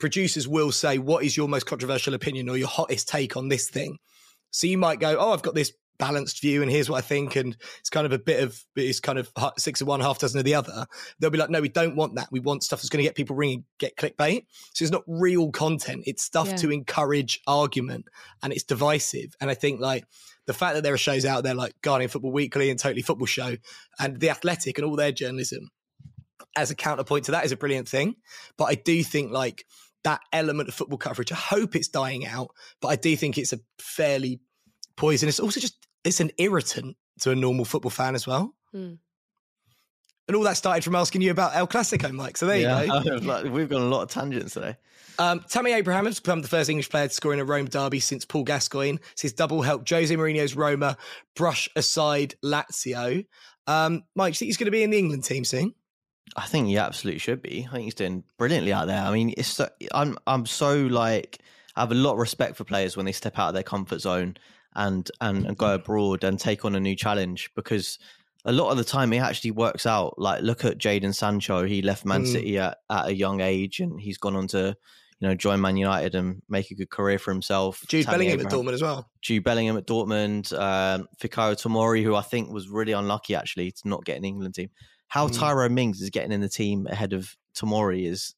producers 0.00 0.48
will 0.48 0.72
say, 0.72 0.98
What 0.98 1.24
is 1.24 1.36
your 1.36 1.48
most 1.48 1.66
controversial 1.66 2.14
opinion 2.14 2.48
or 2.48 2.56
your 2.56 2.68
hottest 2.68 3.08
take 3.08 3.36
on 3.36 3.48
this 3.48 3.68
thing? 3.70 3.98
So 4.50 4.66
you 4.66 4.78
might 4.78 4.98
go, 4.98 5.16
Oh, 5.18 5.32
I've 5.32 5.42
got 5.42 5.54
this 5.54 5.72
balanced 6.00 6.40
view 6.40 6.62
and 6.62 6.70
here's 6.70 6.88
what 6.88 6.96
I 6.96 7.02
think 7.02 7.36
and 7.36 7.54
it's 7.78 7.90
kind 7.90 8.06
of 8.06 8.12
a 8.12 8.18
bit 8.18 8.42
of 8.42 8.64
it's 8.74 9.00
kind 9.00 9.18
of 9.18 9.30
six 9.58 9.82
of 9.82 9.86
one 9.86 10.00
half 10.00 10.18
dozen 10.18 10.38
of 10.38 10.44
the 10.44 10.54
other. 10.54 10.86
They'll 11.18 11.30
be 11.30 11.38
like 11.38 11.50
no 11.50 11.60
we 11.60 11.68
don't 11.68 11.94
want 11.94 12.16
that. 12.16 12.28
We 12.32 12.40
want 12.40 12.64
stuff 12.64 12.80
that's 12.80 12.88
going 12.88 13.02
to 13.02 13.08
get 13.08 13.14
people 13.14 13.36
ringing 13.36 13.64
get 13.78 13.96
clickbait. 13.96 14.46
So 14.74 14.82
it's 14.82 14.90
not 14.90 15.04
real 15.06 15.50
content. 15.52 16.04
It's 16.06 16.24
stuff 16.24 16.48
yeah. 16.48 16.56
to 16.56 16.72
encourage 16.72 17.40
argument 17.46 18.06
and 18.42 18.52
it's 18.52 18.64
divisive. 18.64 19.34
And 19.40 19.50
I 19.50 19.54
think 19.54 19.80
like 19.80 20.06
the 20.46 20.54
fact 20.54 20.74
that 20.74 20.82
there 20.82 20.94
are 20.94 20.98
shows 20.98 21.26
out 21.26 21.44
there 21.44 21.54
like 21.54 21.74
Guardian 21.82 22.08
Football 22.08 22.32
Weekly 22.32 22.70
and 22.70 22.78
Totally 22.78 23.02
Football 23.02 23.26
Show 23.26 23.56
and 23.98 24.18
The 24.18 24.30
Athletic 24.30 24.78
and 24.78 24.86
all 24.86 24.96
their 24.96 25.12
journalism 25.12 25.70
as 26.56 26.70
a 26.70 26.74
counterpoint 26.74 27.26
to 27.26 27.32
that 27.32 27.44
is 27.44 27.52
a 27.52 27.56
brilliant 27.56 27.88
thing. 27.88 28.16
But 28.56 28.64
I 28.64 28.74
do 28.74 29.02
think 29.02 29.32
like 29.32 29.66
that 30.04 30.20
element 30.32 30.68
of 30.68 30.74
football 30.74 30.98
coverage 30.98 31.32
I 31.32 31.36
hope 31.36 31.76
it's 31.76 31.88
dying 31.88 32.26
out 32.26 32.50
but 32.80 32.88
I 32.88 32.96
do 32.96 33.16
think 33.16 33.38
it's 33.38 33.52
a 33.52 33.60
fairly 33.78 34.40
poisonous 34.96 35.40
also 35.40 35.60
just 35.60 35.86
it's 36.04 36.20
an 36.20 36.30
irritant 36.38 36.96
to 37.20 37.30
a 37.30 37.36
normal 37.36 37.64
football 37.64 37.90
fan 37.90 38.14
as 38.14 38.26
well. 38.26 38.54
Mm. 38.74 38.98
And 40.28 40.36
all 40.36 40.44
that 40.44 40.56
started 40.56 40.84
from 40.84 40.94
asking 40.94 41.22
you 41.22 41.32
about 41.32 41.56
El 41.56 41.66
Clasico, 41.66 42.12
Mike. 42.12 42.36
So 42.36 42.46
there 42.46 42.56
yeah, 42.56 42.82
you 42.82 43.20
go. 43.20 43.42
We've 43.50 43.68
got 43.68 43.80
a 43.80 43.84
lot 43.84 44.02
of 44.02 44.10
tangents 44.10 44.54
today. 44.54 44.76
Um, 45.18 45.44
Tammy 45.48 45.72
Abraham 45.72 46.06
has 46.06 46.20
become 46.20 46.40
the 46.40 46.48
first 46.48 46.70
English 46.70 46.88
player 46.88 47.08
to 47.08 47.12
score 47.12 47.32
in 47.34 47.40
a 47.40 47.44
Rome 47.44 47.66
derby 47.66 48.00
since 48.00 48.24
Paul 48.24 48.44
Gascoigne. 48.44 48.98
his 49.20 49.32
double 49.32 49.60
helped 49.60 49.90
Jose 49.90 50.14
Mourinho's 50.14 50.54
Roma 50.54 50.96
brush 51.34 51.68
aside 51.74 52.36
Lazio. 52.44 53.26
Um, 53.66 54.04
Mike, 54.14 54.32
do 54.32 54.36
you 54.36 54.38
think 54.38 54.48
he's 54.48 54.56
going 54.56 54.66
to 54.66 54.70
be 54.70 54.82
in 54.82 54.90
the 54.90 54.98
England 54.98 55.24
team 55.24 55.44
soon? 55.44 55.74
I 56.36 56.46
think 56.46 56.68
he 56.68 56.78
absolutely 56.78 57.18
should 57.18 57.42
be. 57.42 57.66
I 57.68 57.72
think 57.72 57.84
he's 57.84 57.94
doing 57.94 58.24
brilliantly 58.38 58.72
out 58.72 58.86
there. 58.86 59.02
I 59.02 59.12
mean, 59.12 59.34
it's 59.36 59.48
so, 59.48 59.68
I'm 59.92 60.16
I'm 60.26 60.46
so 60.46 60.76
like 60.86 61.38
I 61.76 61.80
have 61.80 61.92
a 61.92 61.96
lot 61.96 62.12
of 62.12 62.18
respect 62.18 62.56
for 62.56 62.64
players 62.64 62.96
when 62.96 63.06
they 63.06 63.12
step 63.12 63.38
out 63.38 63.48
of 63.48 63.54
their 63.54 63.62
comfort 63.62 64.00
zone 64.00 64.36
and 64.74 65.10
and, 65.20 65.46
and 65.46 65.56
go 65.56 65.74
abroad 65.74 66.24
and 66.24 66.38
take 66.38 66.64
on 66.64 66.74
a 66.74 66.80
new 66.80 66.94
challenge 66.94 67.50
because 67.56 67.98
a 68.44 68.52
lot 68.52 68.70
of 68.70 68.78
the 68.78 68.84
time 68.84 69.12
it 69.12 69.18
actually 69.18 69.50
works 69.50 69.86
out. 69.86 70.18
Like 70.18 70.42
look 70.42 70.64
at 70.64 70.78
Jadon 70.78 71.14
Sancho, 71.14 71.64
he 71.64 71.82
left 71.82 72.04
Man 72.04 72.24
mm. 72.24 72.32
City 72.32 72.58
at, 72.58 72.78
at 72.88 73.08
a 73.08 73.14
young 73.14 73.40
age 73.40 73.80
and 73.80 74.00
he's 74.00 74.18
gone 74.18 74.36
on 74.36 74.46
to 74.48 74.76
you 75.20 75.28
know 75.28 75.34
join 75.34 75.60
Man 75.60 75.76
United 75.76 76.14
and 76.14 76.42
make 76.48 76.70
a 76.70 76.74
good 76.74 76.90
career 76.90 77.18
for 77.18 77.32
himself. 77.32 77.82
Jude 77.88 78.06
Tammy 78.06 78.26
Bellingham 78.26 78.40
Abraham, 78.40 78.60
at 78.60 78.66
Dortmund 78.66 78.74
as 78.74 78.82
well. 78.82 79.10
Jude 79.20 79.44
Bellingham 79.44 79.76
at 79.76 79.86
Dortmund, 79.86 80.52
um, 80.58 81.08
Fikayo 81.20 81.54
Tomori, 81.54 82.02
who 82.02 82.14
I 82.14 82.22
think 82.22 82.50
was 82.50 82.68
really 82.68 82.92
unlucky 82.92 83.34
actually 83.34 83.72
to 83.72 83.88
not 83.88 84.04
get 84.04 84.16
an 84.16 84.24
England 84.24 84.54
team. 84.54 84.70
How 85.10 85.28
mm. 85.28 85.38
Tyrone 85.38 85.74
Mings 85.74 86.00
is 86.00 86.10
getting 86.10 86.32
in 86.32 86.40
the 86.40 86.48
team 86.48 86.86
ahead 86.88 87.12
of 87.12 87.36
Tomori 87.54 88.06
is 88.06 88.34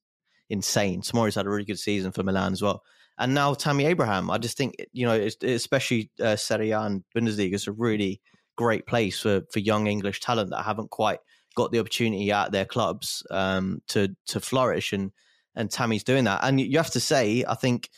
insane. 0.50 1.00
Tomori's 1.02 1.37
had 1.37 1.46
a 1.46 1.50
really 1.50 1.64
good 1.64 1.78
season 1.78 2.12
for 2.12 2.22
Milan 2.24 2.52
as 2.52 2.61
well 2.61 2.82
and 3.18 3.35
now 3.35 3.54
Tammy 3.54 3.87
Abraham. 3.87 4.30
I 4.30 4.38
just 4.38 4.56
think 4.56 4.74
you 4.92 5.06
know, 5.06 5.28
especially 5.42 6.11
uh, 6.20 6.37
Serie 6.37 6.70
A 6.70 6.80
and 6.80 7.04
Bundesliga 7.14 7.54
is 7.54 7.66
a 7.66 7.72
really 7.72 8.20
great 8.56 8.87
place 8.87 9.20
for 9.20 9.42
for 9.50 9.58
young 9.61 9.87
English 9.87 10.20
talent 10.20 10.50
that 10.50 10.64
haven't 10.64 10.90
quite 10.90 11.20
got 11.54 11.70
the 11.70 11.78
opportunity 11.78 12.32
at 12.32 12.52
their 12.52 12.64
clubs 12.64 13.24
um, 13.30 13.82
to 13.88 14.14
to 14.26 14.40
flourish, 14.40 14.92
and 14.92 15.12
and 15.54 15.70
Tammy's 15.70 16.04
doing 16.04 16.24
that. 16.24 16.40
And 16.42 16.61
you 16.61 16.78
have 16.78 16.90
to 16.90 17.00
say, 17.00 17.44
I 17.46 17.54
think 17.54 17.90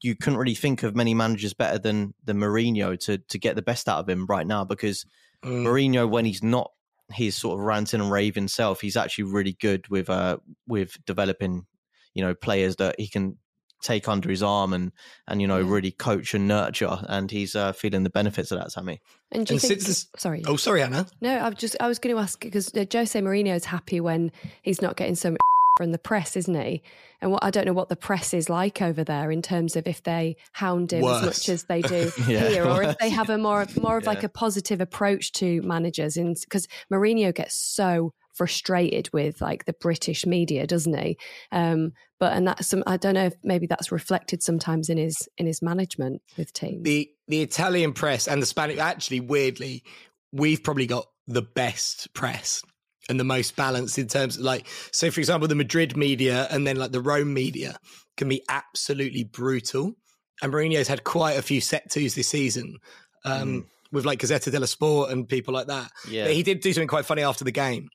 you 0.00 0.16
couldn't 0.16 0.38
really 0.38 0.54
think 0.54 0.82
of 0.82 0.96
many 0.96 1.14
managers 1.14 1.54
better 1.54 1.78
than 1.78 2.14
than 2.24 2.38
Mourinho 2.38 2.98
to 3.00 3.18
to 3.18 3.38
get 3.38 3.56
the 3.56 3.62
best 3.62 3.88
out 3.88 3.98
of 3.98 4.08
him 4.08 4.26
right 4.26 4.46
now 4.46 4.64
because 4.64 5.04
mm. 5.44 5.64
Mourinho, 5.64 6.08
when 6.08 6.24
he's 6.24 6.42
not 6.42 6.70
his 7.12 7.36
sort 7.36 7.58
of 7.58 7.64
ranting 7.64 8.00
and 8.00 8.10
raving 8.10 8.48
self, 8.48 8.80
he's 8.80 8.96
actually 8.96 9.24
really 9.24 9.56
good 9.60 9.88
with 9.88 10.10
uh 10.10 10.38
with 10.66 10.96
developing 11.06 11.66
you 12.14 12.22
know 12.22 12.34
players 12.34 12.76
that 12.76 12.98
he 12.98 13.08
can 13.08 13.36
take 13.82 14.08
under 14.08 14.28
his 14.28 14.42
arm 14.42 14.72
and 14.72 14.92
and 15.26 15.40
you 15.40 15.46
know 15.46 15.58
yeah. 15.58 15.72
really 15.72 15.90
coach 15.90 16.34
and 16.34 16.46
nurture 16.46 16.98
and 17.08 17.30
he's 17.30 17.56
uh, 17.56 17.72
feeling 17.72 18.02
the 18.02 18.10
benefits 18.10 18.50
of 18.50 18.58
that 18.58 18.70
Sammy. 18.72 19.00
And 19.32 19.46
do 19.46 19.54
you 19.54 19.56
and 19.56 19.62
think 19.62 19.80
this, 19.80 20.06
sorry 20.16 20.42
oh 20.46 20.56
sorry 20.56 20.82
Anna. 20.82 21.06
No 21.20 21.36
I 21.36 21.48
was 21.48 21.58
just 21.58 21.76
I 21.80 21.88
was 21.88 21.98
going 21.98 22.14
to 22.14 22.20
ask 22.20 22.40
because 22.40 22.74
uh, 22.74 22.84
Jose 22.92 23.18
Mourinho 23.18 23.54
is 23.54 23.64
happy 23.64 24.00
when 24.00 24.32
he's 24.62 24.82
not 24.82 24.96
getting 24.96 25.14
so 25.14 25.30
much 25.30 25.40
from 25.80 25.92
the 25.92 25.98
press 25.98 26.36
isn't 26.36 26.60
he 26.60 26.82
and 27.22 27.32
what 27.32 27.42
I 27.42 27.48
don't 27.48 27.64
know 27.64 27.72
what 27.72 27.88
the 27.88 27.96
press 27.96 28.34
is 28.34 28.50
like 28.50 28.82
over 28.82 29.02
there 29.02 29.30
in 29.30 29.40
terms 29.40 29.76
of 29.76 29.86
if 29.86 30.02
they 30.02 30.36
hound 30.52 30.92
him 30.92 31.00
Worse. 31.00 31.22
as 31.22 31.24
much 31.24 31.48
as 31.48 31.64
they 31.64 31.80
do 31.80 32.12
yeah. 32.28 32.48
here 32.48 32.66
or 32.66 32.82
if 32.82 32.98
they 32.98 33.08
have 33.08 33.30
a 33.30 33.38
more 33.38 33.66
more 33.80 33.96
of 33.96 34.02
yeah. 34.02 34.10
like 34.10 34.22
a 34.22 34.28
positive 34.28 34.82
approach 34.82 35.32
to 35.32 35.62
managers 35.62 36.18
in 36.18 36.34
because 36.34 36.68
Mourinho 36.92 37.34
gets 37.34 37.54
so 37.54 38.12
frustrated 38.34 39.08
with 39.14 39.40
like 39.40 39.64
the 39.64 39.72
British 39.72 40.26
media, 40.26 40.66
doesn't 40.66 40.98
he? 40.98 41.16
Um, 41.50 41.92
but 42.18 42.34
and 42.34 42.46
that's 42.46 42.66
some 42.66 42.84
I 42.86 42.98
don't 42.98 43.14
know 43.14 43.24
if 43.24 43.34
maybe 43.42 43.66
that's 43.66 43.90
reflected 43.90 44.42
sometimes 44.42 44.90
in 44.90 44.98
his 44.98 45.30
in 45.38 45.46
his 45.46 45.62
management 45.62 46.20
with 46.36 46.52
teams. 46.52 46.84
The 46.84 47.10
the 47.26 47.40
Italian 47.40 47.94
press 47.94 48.28
and 48.28 48.42
the 48.42 48.46
Spanish 48.46 48.76
actually 48.76 49.20
weirdly, 49.20 49.82
we've 50.30 50.62
probably 50.62 50.86
got 50.86 51.06
the 51.26 51.40
best 51.40 52.12
press 52.12 52.62
and 53.08 53.18
the 53.18 53.24
most 53.24 53.56
balanced 53.56 53.98
in 53.98 54.06
terms 54.06 54.36
of 54.36 54.42
like 54.42 54.66
so 54.92 55.10
for 55.10 55.20
example 55.20 55.48
the 55.48 55.54
Madrid 55.54 55.96
media 55.96 56.46
and 56.50 56.66
then 56.66 56.76
like 56.76 56.92
the 56.92 57.00
Rome 57.00 57.32
media 57.32 57.78
can 58.16 58.28
be 58.28 58.42
absolutely 58.48 59.24
brutal. 59.24 59.94
And 60.42 60.52
Mourinho's 60.52 60.88
had 60.88 61.04
quite 61.04 61.38
a 61.38 61.42
few 61.42 61.60
set 61.60 61.90
twos 61.90 62.14
this 62.14 62.28
season. 62.28 62.76
Um, 63.24 63.48
mm. 63.62 63.66
With 63.92 64.04
like 64.06 64.20
Gazzetta 64.20 64.52
dello 64.52 64.66
Sport 64.66 65.10
and 65.10 65.28
people 65.28 65.52
like 65.52 65.66
that. 65.66 65.90
Yeah. 66.08 66.26
But 66.26 66.34
he 66.34 66.44
did 66.44 66.60
do 66.60 66.72
something 66.72 66.86
quite 66.86 67.06
funny 67.06 67.22
after 67.22 67.42
the 67.42 67.50
game 67.50 67.90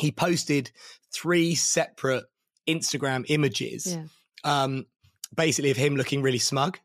he 0.00 0.10
posted 0.10 0.70
three 1.12 1.54
separate 1.54 2.24
Instagram 2.68 3.24
images, 3.28 3.86
yeah. 3.86 4.04
um, 4.44 4.86
basically 5.34 5.70
of 5.70 5.76
him 5.76 5.96
looking 5.96 6.22
really 6.22 6.38
smug 6.38 6.78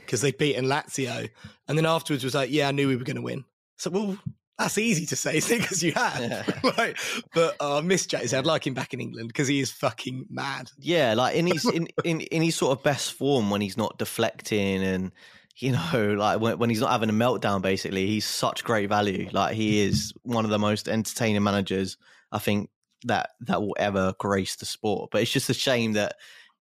because 0.00 0.20
they'd 0.20 0.38
beaten 0.38 0.66
Lazio, 0.66 1.28
and 1.68 1.78
then 1.78 1.86
afterwards 1.86 2.24
was 2.24 2.34
like, 2.34 2.50
"Yeah, 2.50 2.68
I 2.68 2.72
knew 2.72 2.88
we 2.88 2.96
were 2.96 3.04
going 3.04 3.16
to 3.16 3.22
win." 3.22 3.44
So, 3.76 3.90
well, 3.90 4.18
that's 4.58 4.78
easy 4.78 5.06
to 5.06 5.16
say, 5.16 5.40
because 5.40 5.82
you 5.82 5.92
have. 5.92 6.20
Yeah. 6.20 6.44
like, 6.76 6.98
but 7.34 7.56
uh, 7.60 7.78
I 7.78 7.80
miss 7.80 8.06
Jay. 8.06 8.24
I'd 8.32 8.46
like 8.46 8.66
him 8.66 8.74
back 8.74 8.94
in 8.94 9.00
England 9.00 9.28
because 9.28 9.48
he 9.48 9.60
is 9.60 9.70
fucking 9.70 10.26
mad. 10.30 10.70
Yeah, 10.78 11.14
like 11.14 11.36
in 11.36 11.46
his 11.46 11.64
in, 11.64 11.88
in 12.04 12.20
in 12.20 12.42
his 12.42 12.56
sort 12.56 12.76
of 12.76 12.84
best 12.84 13.14
form 13.14 13.50
when 13.50 13.60
he's 13.60 13.76
not 13.76 13.98
deflecting 13.98 14.82
and 14.82 15.12
you 15.56 15.72
know, 15.72 16.14
like 16.18 16.40
when, 16.40 16.58
when 16.58 16.70
he's 16.70 16.80
not 16.80 16.90
having 16.90 17.10
a 17.10 17.14
meltdown, 17.14 17.62
basically, 17.62 18.06
he's 18.06 18.26
such 18.26 18.64
great 18.64 18.88
value. 18.88 19.28
Like 19.32 19.54
he 19.54 19.80
is 19.80 20.12
one 20.22 20.44
of 20.44 20.50
the 20.50 20.58
most 20.58 20.88
entertaining 20.88 21.42
managers 21.42 21.96
I 22.30 22.38
think 22.38 22.70
that 23.04 23.30
that 23.40 23.60
will 23.60 23.76
ever 23.78 24.14
grace 24.18 24.56
the 24.56 24.66
sport. 24.66 25.10
But 25.10 25.22
it's 25.22 25.32
just 25.32 25.50
a 25.50 25.54
shame 25.54 25.94
that 25.94 26.16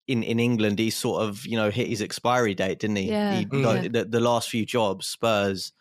in, 0.08 0.24
in 0.24 0.40
England 0.40 0.80
he 0.80 0.90
sort 0.90 1.24
of 1.24 1.46
you 1.46 1.58
know 1.58 1.70
hit 1.70 1.88
his 1.88 2.02
expiry 2.02 2.54
date, 2.54 2.80
didn't 2.80 2.98
he? 2.98 3.10
Yeah. 3.10 3.40
he 3.40 3.46
mm. 3.46 3.92
the, 3.92 4.06
the 4.06 4.20
last 4.20 4.50
few 4.50 4.66
jobs, 4.66 5.08
Spurs 5.08 5.72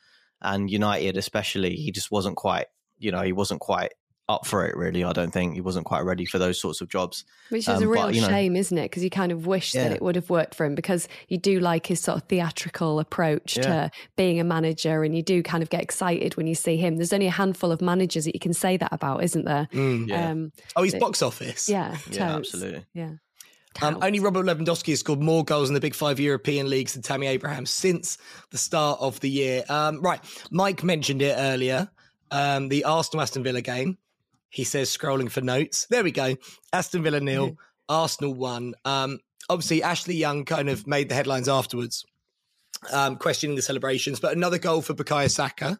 and 0.47 0.71
United 0.71 1.17
especially, 1.17 1.77
he 1.77 1.91
just 1.91 2.11
wasn't 2.11 2.37
quite 2.37 2.67
you 2.99 3.11
know 3.13 3.23
he 3.23 3.33
wasn't 3.33 3.61
quite 3.61 3.93
up 4.29 4.45
for 4.45 4.67
it 4.67 4.77
really 4.77 5.05
i 5.05 5.13
don't 5.13 5.31
think. 5.31 5.55
He 5.55 5.61
wasn't 5.61 5.87
quite 5.87 6.01
ready 6.01 6.25
for 6.25 6.39
those 6.39 6.61
sorts 6.61 6.81
of 6.81 6.89
jobs. 6.89 7.25
Which 7.51 7.69
is 7.69 7.77
um, 7.77 7.83
a 7.83 7.87
real 7.87 8.07
but, 8.07 8.17
shame 8.17 8.55
know, 8.55 8.61
isn't 8.61 8.77
it? 8.77 8.91
Because 8.91 9.05
you 9.05 9.11
kind 9.11 9.31
of 9.31 9.47
wish 9.47 9.75
yeah. 9.75 9.85
that 9.85 9.93
it 9.93 10.03
would 10.03 10.17
have 10.17 10.31
worked 10.31 10.55
for 10.55 10.65
him 10.65 10.75
because 10.75 11.07
you 11.29 11.39
do 11.39 11.61
like 11.61 11.87
his 11.87 12.01
sort 12.01 12.19
of 12.19 12.25
theatrical 12.25 12.99
approach 12.99 13.57
yeah. 13.57 13.63
to 13.63 13.91
being 14.17 14.41
a 14.41 14.45
manager 14.45 15.05
and 15.05 15.15
you 15.15 15.23
do 15.23 15.43
kind 15.43 15.63
of 15.63 15.71
get 15.71 15.83
excited 15.83 16.37
when 16.37 16.49
you 16.49 16.57
see 16.57 16.77
him. 16.77 16.97
There's 16.97 17.13
only 17.13 17.29
a 17.29 17.31
handful 17.31 17.71
of 17.71 17.81
managers 17.81 18.25
that 18.25 18.35
you 18.35 18.41
can 18.41 18.53
say 18.53 18.77
that 18.77 18.93
about 18.93 19.23
isn't 19.23 19.45
there? 19.45 19.69
Mm, 19.73 20.09
yeah. 20.09 20.31
Um, 20.31 20.53
oh 20.75 20.83
he's 20.83 20.95
box 20.97 21.23
office. 21.23 21.69
Yeah 21.69 21.97
yeah 22.11 22.35
absolutely. 22.35 22.85
Yeah 22.95 23.13
um, 23.83 23.99
only 24.03 24.21
Robert 24.21 24.47
Lewandowski 24.47 24.91
has 24.91 25.01
scored 25.01 25.21
more 25.21 25.45
goals 25.45 25.69
in 25.69 25.75
the 25.75 25.81
big 25.81 25.95
five 25.95 26.19
European 26.21 26.69
leagues 26.69 26.95
than 26.95 27.03
Tammy 27.03 27.27
Abraham 27.27 27.67
since 27.67 28.19
the 28.51 28.59
start 28.59 28.99
of 29.01 29.21
the 29.21 29.31
year. 29.31 29.65
Um, 29.69 30.01
right, 30.01 30.21
Mike 30.51 30.83
mentioned 30.83 31.23
it 31.23 31.35
earlier. 31.39 31.89
Um, 32.31 32.69
the 32.69 32.85
Arsenal 32.85 33.23
Aston 33.23 33.43
Villa 33.43 33.61
game. 33.61 33.99
He 34.51 34.65
says, 34.65 34.89
scrolling 34.89 35.31
for 35.31 35.41
notes. 35.41 35.87
There 35.91 36.03
we 36.03 36.13
go. 36.13 36.37
Aston 36.73 37.03
Villa 37.03 37.21
nil. 37.21 37.57
Arsenal 37.89 38.35
one. 38.35 38.75
Um, 38.85 39.19
obviously, 39.49 39.83
Ashley 39.83 40.17
Young 40.17 40.45
kind 40.45 40.69
of 40.69 40.87
made 40.87 41.09
the 41.09 41.15
headlines 41.15 41.49
afterwards, 41.49 42.05
um, 42.93 43.17
questioning 43.17 43.57
the 43.57 43.63
celebrations. 43.63 44.21
But 44.21 44.37
another 44.37 44.59
goal 44.59 44.83
for 44.83 44.95
Bukayo 44.95 45.31
Saka. 45.31 45.79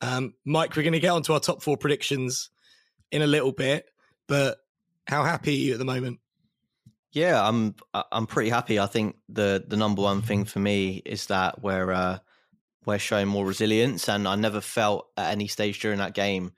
Um, 0.00 0.34
Mike, 0.44 0.76
we're 0.76 0.82
going 0.82 0.92
to 0.92 1.00
get 1.00 1.10
onto 1.10 1.32
our 1.32 1.40
top 1.40 1.62
four 1.62 1.76
predictions 1.76 2.50
in 3.10 3.22
a 3.22 3.26
little 3.26 3.52
bit. 3.52 3.86
But 4.26 4.58
how 5.06 5.24
happy 5.24 5.50
are 5.50 5.58
you 5.58 5.72
at 5.72 5.78
the 5.78 5.84
moment? 5.84 6.20
Yeah, 7.12 7.46
I'm. 7.46 7.74
I'm 8.12 8.26
pretty 8.26 8.50
happy. 8.50 8.78
I 8.78 8.86
think 8.86 9.16
the 9.28 9.64
the 9.66 9.76
number 9.76 10.02
one 10.02 10.22
thing 10.22 10.44
for 10.44 10.58
me 10.58 11.02
is 11.06 11.26
that 11.26 11.62
we're 11.62 11.90
uh, 11.90 12.18
we're 12.84 12.98
showing 12.98 13.28
more 13.28 13.46
resilience, 13.46 14.08
and 14.08 14.28
I 14.28 14.36
never 14.36 14.60
felt 14.60 15.06
at 15.16 15.32
any 15.32 15.48
stage 15.48 15.80
during 15.80 15.98
that 15.98 16.14
game 16.14 16.52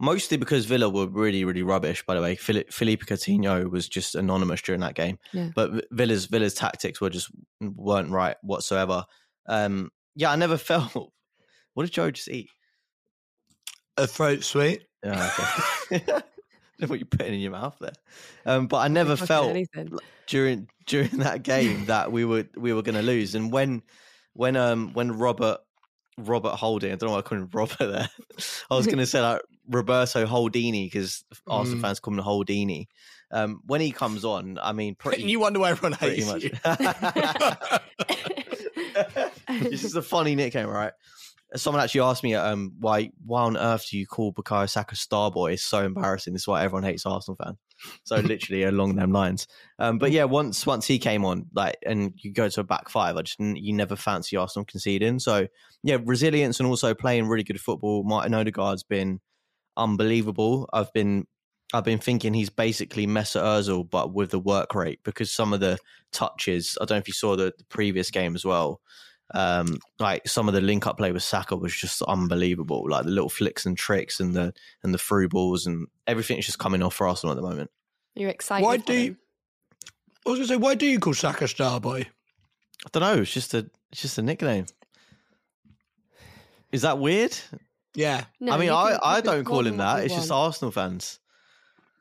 Mostly 0.00 0.36
because 0.36 0.64
Villa 0.64 0.88
were 0.88 1.08
really, 1.08 1.44
really 1.44 1.64
rubbish. 1.64 2.06
By 2.06 2.14
the 2.14 2.20
way, 2.20 2.36
Philippe 2.36 3.04
Coutinho 3.04 3.68
was 3.68 3.88
just 3.88 4.14
anonymous 4.14 4.62
during 4.62 4.80
that 4.82 4.94
game. 4.94 5.18
Yeah. 5.32 5.50
But 5.56 5.86
Villa's 5.90 6.26
Villa's 6.26 6.54
tactics 6.54 7.00
were 7.00 7.10
just 7.10 7.32
weren't 7.60 8.12
right 8.12 8.36
whatsoever. 8.42 9.04
Um, 9.48 9.90
yeah, 10.14 10.30
I 10.30 10.36
never 10.36 10.56
felt. 10.56 11.12
What 11.74 11.82
did 11.84 11.92
Joe 11.92 12.12
just 12.12 12.28
eat? 12.28 12.48
A 13.96 14.06
throat 14.06 14.44
sweet. 14.44 14.84
Yeah, 15.02 15.32
okay. 15.90 16.04
what 16.86 16.98
you're 16.98 17.06
putting 17.06 17.34
in 17.34 17.40
your 17.40 17.52
mouth 17.52 17.76
there. 17.80 17.92
Um, 18.46 18.66
but 18.66 18.78
I 18.78 18.88
never 18.88 19.16
felt 19.16 19.56
during 20.26 20.68
during 20.86 21.18
that 21.18 21.42
game 21.42 21.86
that 21.86 22.12
we 22.12 22.24
were 22.24 22.46
we 22.56 22.72
were 22.72 22.82
going 22.82 22.94
to 22.94 23.02
lose. 23.02 23.34
And 23.34 23.52
when 23.52 23.82
when 24.34 24.56
um 24.56 24.92
when 24.92 25.12
Robert 25.12 25.58
Robert 26.18 26.56
Holding. 26.56 26.90
I 26.90 26.96
don't 26.96 27.08
know 27.08 27.12
why 27.14 27.18
I 27.20 27.22
called 27.22 27.42
him 27.42 27.50
Robert 27.52 27.78
there. 27.78 28.08
I 28.70 28.74
was 28.74 28.86
going 28.86 28.98
to 28.98 29.06
say 29.06 29.20
like 29.20 29.40
Roberto 29.68 30.26
Holdini 30.26 30.86
because 30.86 31.24
Arsenal 31.46 31.78
Mm. 31.78 31.82
fans 31.82 32.00
call 32.00 32.14
him 32.14 32.18
Holdini. 32.20 32.88
Um, 33.30 33.60
when 33.66 33.80
he 33.80 33.92
comes 33.92 34.24
on, 34.24 34.58
I 34.60 34.72
mean, 34.72 34.94
pretty, 34.96 35.22
you 35.30 35.38
wonder 35.38 35.60
why 35.60 35.70
everyone 35.70 35.96
pretty 35.96 36.22
hates 36.22 36.26
much. 36.26 36.42
you. 36.42 36.50
this 39.70 39.84
is 39.84 39.94
a 39.94 40.02
funny 40.02 40.34
nickname, 40.34 40.66
right? 40.68 40.92
Someone 41.56 41.82
actually 41.82 42.02
asked 42.02 42.22
me, 42.22 42.34
um, 42.34 42.74
why 42.78 43.10
why 43.24 43.42
on 43.42 43.56
earth 43.56 43.88
do 43.90 43.98
you 43.98 44.06
call 44.06 44.32
Bukayo 44.32 44.68
Saka 44.68 44.94
Starboy? 44.94 45.54
It's 45.54 45.62
so 45.62 45.84
embarrassing. 45.84 46.34
This 46.34 46.42
is 46.42 46.48
why 46.48 46.62
everyone 46.62 46.84
hates 46.84 47.06
Arsenal 47.06 47.36
fan. 47.42 47.56
So 48.04 48.16
literally 48.20 48.64
along 48.64 48.96
them 48.96 49.12
lines. 49.12 49.46
Um, 49.78 49.98
but 49.98 50.10
yeah, 50.10 50.24
once 50.24 50.66
once 50.66 50.86
he 50.86 50.98
came 50.98 51.24
on, 51.24 51.46
like, 51.54 51.76
and 51.86 52.12
you 52.16 52.32
go 52.32 52.48
to 52.48 52.60
a 52.60 52.64
back 52.64 52.90
five, 52.90 53.16
I 53.16 53.22
just 53.22 53.40
you 53.40 53.72
never 53.72 53.96
fancy 53.96 54.36
Arsenal 54.36 54.66
conceding. 54.66 55.18
So 55.18 55.48
yeah, 55.82 55.98
resilience 56.04 56.60
and 56.60 56.68
also 56.68 56.94
playing 56.94 57.28
really 57.28 57.44
good 57.44 57.60
football. 57.60 58.04
Martin 58.04 58.34
Odegaard's 58.34 58.82
been 58.82 59.20
unbelievable. 59.76 60.68
I've 60.72 60.92
been 60.92 61.26
I've 61.72 61.84
been 61.84 61.98
thinking 61.98 62.32
he's 62.32 62.50
basically 62.50 63.06
Mesut 63.06 63.42
Ozil, 63.42 63.88
but 63.88 64.14
with 64.14 64.30
the 64.30 64.38
work 64.38 64.74
rate 64.74 65.00
because 65.04 65.30
some 65.30 65.52
of 65.52 65.60
the 65.60 65.78
touches. 66.12 66.78
I 66.80 66.84
don't 66.84 66.96
know 66.96 67.00
if 67.00 67.08
you 67.08 67.14
saw 67.14 67.36
the, 67.36 67.52
the 67.56 67.64
previous 67.68 68.10
game 68.10 68.34
as 68.34 68.44
well. 68.44 68.80
Um, 69.34 69.78
like 69.98 70.26
some 70.26 70.48
of 70.48 70.54
the 70.54 70.60
link 70.60 70.86
up 70.86 70.96
play 70.96 71.12
with 71.12 71.22
Saka 71.22 71.56
was 71.56 71.74
just 71.74 72.00
unbelievable. 72.02 72.86
Like 72.88 73.04
the 73.04 73.10
little 73.10 73.28
flicks 73.28 73.66
and 73.66 73.76
tricks 73.76 74.20
and 74.20 74.34
the 74.34 74.54
and 74.82 74.94
the 74.94 74.98
through 74.98 75.28
balls 75.28 75.66
and 75.66 75.86
everything's 76.06 76.46
just 76.46 76.58
coming 76.58 76.82
off 76.82 76.94
for 76.94 77.06
Arsenal 77.06 77.32
at 77.32 77.36
the 77.36 77.46
moment. 77.48 77.70
You're 78.14 78.30
excited. 78.30 78.64
why 78.64 78.78
do 78.78 78.94
you. 78.94 79.16
I 80.26 80.30
was 80.30 80.38
going 80.38 80.48
to 80.48 80.54
say, 80.54 80.56
why 80.56 80.74
do 80.74 80.86
you 80.86 80.98
call 80.98 81.14
Saka 81.14 81.44
Starboy? 81.44 82.04
I 82.04 82.88
don't 82.92 83.02
know. 83.02 83.22
It's 83.22 83.32
just 83.32 83.54
a 83.54 83.68
it's 83.92 84.02
just 84.02 84.18
a 84.18 84.22
nickname. 84.22 84.66
Is 86.72 86.82
that 86.82 86.98
weird? 86.98 87.36
Yeah. 87.94 88.24
No, 88.40 88.52
I 88.52 88.58
mean, 88.58 88.70
I, 88.70 88.98
I 89.02 89.20
don't 89.20 89.44
call 89.44 89.60
him 89.60 89.74
him 89.74 89.76
that. 89.78 89.98
you 89.98 90.04
It's 90.04 90.14
just. 90.14 90.30
Arsenal 90.30 90.70
fans. 90.70 91.18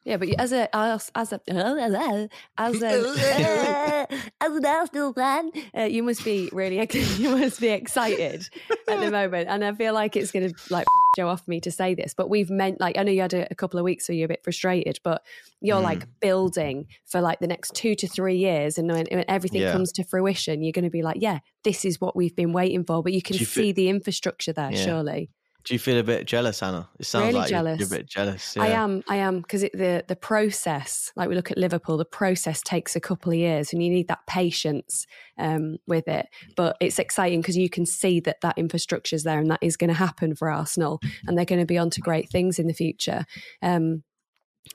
Yeah, 0.07 0.15
but 0.17 0.29
as 0.39 0.53
a 0.53 0.73
as 0.73 1.11
as 1.15 1.33
a 1.33 1.41
as 1.49 1.93
a 1.93 2.29
as 4.41 4.55
an 4.55 4.65
Arsenal 4.65 5.11
fan, 5.13 5.51
uh, 5.77 5.83
you 5.83 6.01
must 6.01 6.23
be 6.23 6.49
really 6.53 6.77
you 7.17 7.35
must 7.37 7.59
be 7.59 7.67
excited 7.67 8.47
at 8.87 8.99
the 9.01 9.11
moment, 9.11 9.49
and 9.49 9.65
I 9.65 9.73
feel 9.73 9.93
like 9.93 10.15
it's 10.15 10.31
going 10.31 10.49
to 10.49 10.55
like 10.69 10.85
show 11.17 11.27
off 11.27 11.45
me 11.47 11.59
to 11.61 11.71
say 11.71 11.93
this, 11.93 12.13
but 12.13 12.29
we've 12.29 12.49
meant 12.49 12.79
like 12.79 12.97
I 12.97 13.03
know 13.03 13.11
you 13.11 13.21
had 13.21 13.33
a, 13.33 13.47
a 13.51 13.55
couple 13.55 13.79
of 13.79 13.83
weeks 13.83 14.07
where 14.07 14.15
you're 14.15 14.25
a 14.25 14.29
bit 14.29 14.43
frustrated, 14.43 14.99
but 15.03 15.23
you're 15.61 15.81
like 15.81 15.97
Mm. 16.05 16.07
building 16.21 16.85
for 17.05 17.19
like 17.21 17.39
the 17.39 17.47
next 17.47 17.73
two 17.73 17.95
to 17.95 18.07
three 18.07 18.37
years, 18.37 18.77
and 18.77 18.87
when, 18.89 19.07
when 19.11 19.25
everything 19.27 19.61
Yeah. 19.61 19.71
comes 19.73 19.91
to 19.93 20.03
fruition, 20.05 20.61
you're 20.63 20.71
going 20.71 20.85
to 20.85 20.91
be 20.91 21.01
like, 21.03 21.17
yeah, 21.19 21.39
this 21.63 21.83
is 21.83 21.99
what 21.99 22.15
we've 22.15 22.35
been 22.35 22.53
waiting 22.53 22.85
for. 22.85 23.03
But 23.03 23.11
you 23.13 23.21
can 23.21 23.35
you 23.35 23.45
see 23.45 23.61
feel- 23.67 23.73
the 23.73 23.89
infrastructure 23.89 24.53
there, 24.53 24.71
Yeah. 24.71 24.85
surely. 24.85 25.29
Do 25.67 25.73
you 25.73 25.79
feel 25.79 25.97
a 25.97 26.03
bit 26.03 26.25
jealous, 26.25 26.63
Anna? 26.63 26.87
It 26.97 27.05
sounds 27.05 27.25
Really 27.25 27.39
like 27.39 27.51
you're- 27.51 27.75
You're, 27.77 27.87
a 27.87 27.89
bit 27.89 28.07
jealous. 28.07 28.55
I 28.55 28.69
am, 28.69 29.03
I 29.09 29.17
am, 29.17 29.41
because 29.41 29.63
the 29.63 30.01
the 30.07 30.15
process, 30.15 31.11
like 31.17 31.27
we 31.27 31.35
look 31.35 31.51
at 31.51 31.57
Liverpool, 31.57 31.97
the 31.97 32.05
process 32.05 32.61
takes 32.61 32.95
a 32.95 33.01
couple 33.01 33.33
of 33.33 33.37
years, 33.37 33.73
and 33.73 33.83
you 33.83 33.89
need 33.89 34.07
that 34.07 34.25
patience 34.27 35.05
um, 35.37 35.75
with 35.85 36.07
it. 36.07 36.27
But 36.55 36.77
it's 36.79 36.99
exciting 36.99 37.41
because 37.41 37.57
you 37.57 37.69
can 37.69 37.85
see 37.85 38.21
that 38.21 38.39
that 38.43 38.57
infrastructure 38.57 39.13
is 39.17 39.23
there, 39.23 39.39
and 39.39 39.51
that 39.51 39.59
is 39.61 39.75
going 39.75 39.89
to 39.89 39.93
happen 39.93 40.35
for 40.35 40.49
Arsenal, 40.49 41.01
and 41.27 41.37
they're 41.37 41.43
going 41.43 41.59
to 41.59 41.65
be 41.65 41.77
on 41.77 41.89
to 41.89 41.99
great 41.99 42.29
things 42.29 42.59
in 42.59 42.67
the 42.67 42.73
future. 42.73 43.25
Um, 43.61 44.03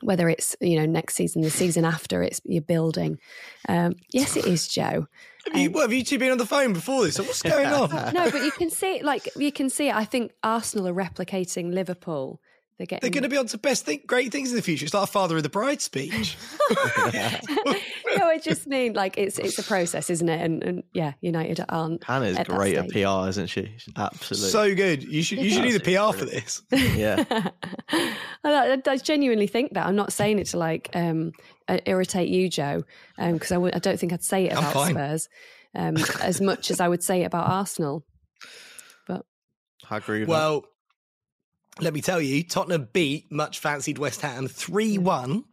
whether 0.02 0.28
it's 0.28 0.56
you 0.60 0.78
know 0.78 0.84
next 0.84 1.14
season, 1.14 1.40
the 1.40 1.48
season 1.48 1.86
after, 1.86 2.22
it's 2.22 2.42
you're 2.44 2.60
building. 2.60 3.18
Um, 3.66 3.94
yes, 4.10 4.36
it 4.36 4.44
is, 4.46 4.68
Joe. 4.68 5.06
Have 5.46 5.60
you, 5.60 5.68
Um, 5.68 5.72
what, 5.72 5.82
have 5.82 5.92
you 5.92 6.04
two 6.04 6.18
been 6.18 6.30
on 6.30 6.38
the 6.38 6.46
phone 6.46 6.72
before 6.72 7.04
this? 7.04 7.18
What's 7.18 7.42
going 7.42 7.66
on? 7.66 7.90
No, 8.14 8.30
but 8.30 8.42
you 8.44 8.52
can 8.52 8.70
see, 8.70 9.02
like 9.02 9.28
you 9.36 9.50
can 9.52 9.68
see. 9.70 9.90
I 9.90 10.04
think 10.04 10.32
Arsenal 10.42 10.88
are 10.88 10.94
replicating 10.94 11.72
Liverpool. 11.72 12.40
They're 12.82 12.86
getting. 12.86 13.00
They're 13.00 13.14
going 13.14 13.22
to 13.22 13.28
be 13.28 13.38
on 13.38 13.46
to 13.46 13.58
best 13.58 13.84
thing, 13.84 14.00
great 14.06 14.32
things 14.32 14.50
in 14.50 14.56
the 14.56 14.62
future. 14.62 14.84
It's 14.84 14.92
like 14.92 15.04
a 15.04 15.06
father 15.06 15.36
of 15.36 15.44
the 15.44 15.48
bride 15.48 15.80
speech. 15.80 16.36
no, 16.70 16.76
I 18.26 18.40
just 18.42 18.66
mean 18.66 18.94
like 18.94 19.16
it's 19.16 19.38
it's 19.38 19.56
a 19.58 19.62
process, 19.62 20.10
isn't 20.10 20.28
it? 20.28 20.40
And, 20.40 20.64
and 20.64 20.82
yeah, 20.92 21.12
United 21.20 21.64
aren't. 21.68 22.02
Hannah's 22.02 22.36
at 22.36 22.48
great 22.48 22.76
at. 22.76 22.88
PR, 22.90 23.28
isn't 23.28 23.46
she? 23.46 23.72
She's 23.76 23.94
Absolutely. 23.96 24.48
so 24.48 24.74
good. 24.74 25.04
You 25.04 25.22
should 25.22 25.38
you 25.38 25.50
should 25.50 25.62
do 25.62 25.78
the 25.78 25.80
PR 25.80 26.12
for 26.16 26.24
this. 26.24 26.62
yeah. 26.72 27.24
I, 27.88 28.16
I, 28.44 28.82
I 28.84 28.96
genuinely 28.96 29.46
think 29.46 29.74
that. 29.74 29.86
I'm 29.86 29.96
not 29.96 30.12
saying 30.12 30.40
it 30.40 30.48
to 30.48 30.58
like 30.58 30.90
um, 30.94 31.30
uh, 31.68 31.78
irritate 31.86 32.28
you, 32.28 32.48
Joe, 32.48 32.82
because 33.16 33.52
I 33.52 33.56
w- 33.56 33.72
I 33.72 33.78
don't 33.78 33.98
think 33.98 34.12
I'd 34.12 34.24
say 34.24 34.46
it 34.46 34.52
about. 34.52 34.88
Spurs 34.88 35.28
um, 35.74 35.96
as 36.22 36.40
much 36.40 36.70
as 36.70 36.80
I 36.80 36.88
would 36.88 37.02
say 37.02 37.22
it 37.22 37.26
about 37.26 37.48
Arsenal. 37.48 38.04
But 39.06 39.24
I 39.88 39.98
agree 39.98 40.20
with 40.20 40.28
that. 40.28 40.62
Let 41.80 41.94
me 41.94 42.00
tell 42.00 42.20
you, 42.20 42.42
Tottenham 42.44 42.88
beat 42.92 43.30
much 43.32 43.58
fancied 43.58 43.98
West 43.98 44.20
Ham 44.20 44.48
3 44.48 44.98
1. 44.98 45.44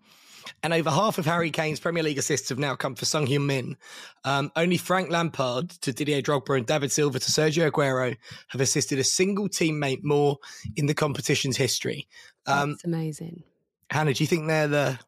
And 0.64 0.74
over 0.74 0.90
half 0.90 1.18
of 1.18 1.26
Harry 1.26 1.52
Kane's 1.52 1.80
Premier 1.80 2.04
League 2.04 2.18
assists 2.18 2.50
have 2.50 2.60
now 2.60 2.76
come 2.76 2.96
for 2.96 3.06
Son 3.06 3.26
Heung-min. 3.26 3.78
Um, 4.26 4.52
only 4.56 4.78
Frank 4.78 5.10
Lampard 5.10 5.70
to 5.82 5.94
Didier 5.94 6.22
Drogba 6.22 6.58
and 6.58 6.66
David 6.66 6.92
Silva 6.92 7.20
to 7.20 7.32
Sergio 7.32 7.72
Aguero 7.72 8.18
have 8.50 8.60
assisted 8.60 9.00
a 9.00 9.04
single 9.04 9.48
teammate 9.48 10.04
more 10.04 10.38
in 10.76 10.88
the 10.88 10.94
competition's 10.94 11.56
history. 11.56 12.08
Um, 12.46 12.72
that's 12.72 12.84
amazing. 12.84 13.44
Hannah, 13.90 14.14
do 14.14 14.24
you 14.24 14.28
think 14.28 14.48
they're 14.48 14.68
the 14.68 15.00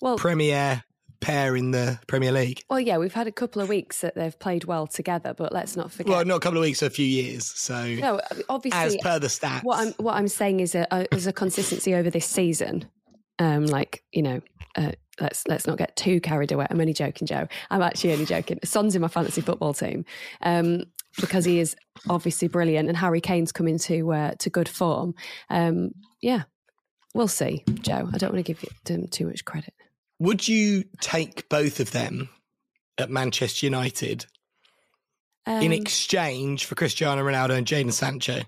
Well, 0.00 0.16
premier 0.16 0.82
pair 1.20 1.56
in 1.56 1.70
the 1.70 1.98
Premier 2.06 2.32
League? 2.32 2.62
well, 2.70 2.80
yeah, 2.80 2.98
we've 2.98 3.14
had 3.14 3.26
a 3.26 3.32
couple 3.32 3.60
of 3.62 3.68
weeks 3.68 4.00
that 4.00 4.14
they've 4.14 4.38
played 4.38 4.64
well 4.64 4.86
together, 4.86 5.34
but 5.34 5.52
let's 5.52 5.76
not 5.76 5.90
forget. 5.90 6.10
Well, 6.10 6.24
not 6.24 6.36
a 6.36 6.40
couple 6.40 6.58
of 6.58 6.62
weeks, 6.62 6.82
a 6.82 6.90
few 6.90 7.06
years. 7.06 7.46
So, 7.46 7.86
no, 7.94 8.20
obviously, 8.48 8.80
as 8.80 8.96
per 9.02 9.18
the 9.18 9.28
stats. 9.28 9.62
what 9.64 9.78
I'm 9.78 9.92
what 9.94 10.14
I'm 10.14 10.28
saying 10.28 10.60
is 10.60 10.74
a, 10.74 10.86
a 10.90 11.14
is 11.14 11.26
a 11.26 11.32
consistency 11.32 11.94
over 11.94 12.10
this 12.10 12.26
season. 12.26 12.88
Um, 13.40 13.66
like 13.66 14.02
you 14.12 14.22
know, 14.22 14.40
uh, 14.76 14.92
let's 15.20 15.46
let's 15.46 15.66
not 15.66 15.78
get 15.78 15.96
too 15.96 16.20
carried 16.20 16.52
away. 16.52 16.66
I'm 16.70 16.80
only 16.80 16.92
joking, 16.92 17.26
Joe. 17.26 17.48
I'm 17.70 17.82
actually 17.82 18.12
only 18.12 18.26
joking. 18.26 18.58
Son's 18.64 18.94
in 18.94 19.02
my 19.02 19.08
fantasy 19.08 19.40
football 19.40 19.74
team 19.74 20.04
um, 20.42 20.84
because 21.20 21.44
he 21.44 21.58
is 21.58 21.76
obviously 22.08 22.48
brilliant, 22.48 22.88
and 22.88 22.96
Harry 22.96 23.20
Kane's 23.20 23.52
come 23.52 23.68
into 23.68 24.12
uh, 24.12 24.32
to 24.38 24.50
good 24.50 24.68
form. 24.68 25.14
Um, 25.50 25.92
yeah, 26.20 26.42
we'll 27.14 27.28
see, 27.28 27.64
Joe. 27.80 28.08
I 28.12 28.18
don't 28.18 28.32
want 28.32 28.44
to 28.44 28.54
give 28.54 28.64
them 28.84 29.08
too 29.08 29.26
much 29.26 29.44
credit. 29.44 29.74
Would 30.18 30.48
you 30.48 30.84
take 31.00 31.48
both 31.48 31.80
of 31.80 31.92
them 31.92 32.28
at 32.98 33.10
Manchester 33.10 33.66
United 33.66 34.26
Um, 35.46 35.62
in 35.62 35.72
exchange 35.72 36.64
for 36.64 36.74
Cristiano 36.74 37.22
Ronaldo 37.22 37.56
and 37.56 37.66
Jadon 37.66 37.92
Sancho? 37.92 38.42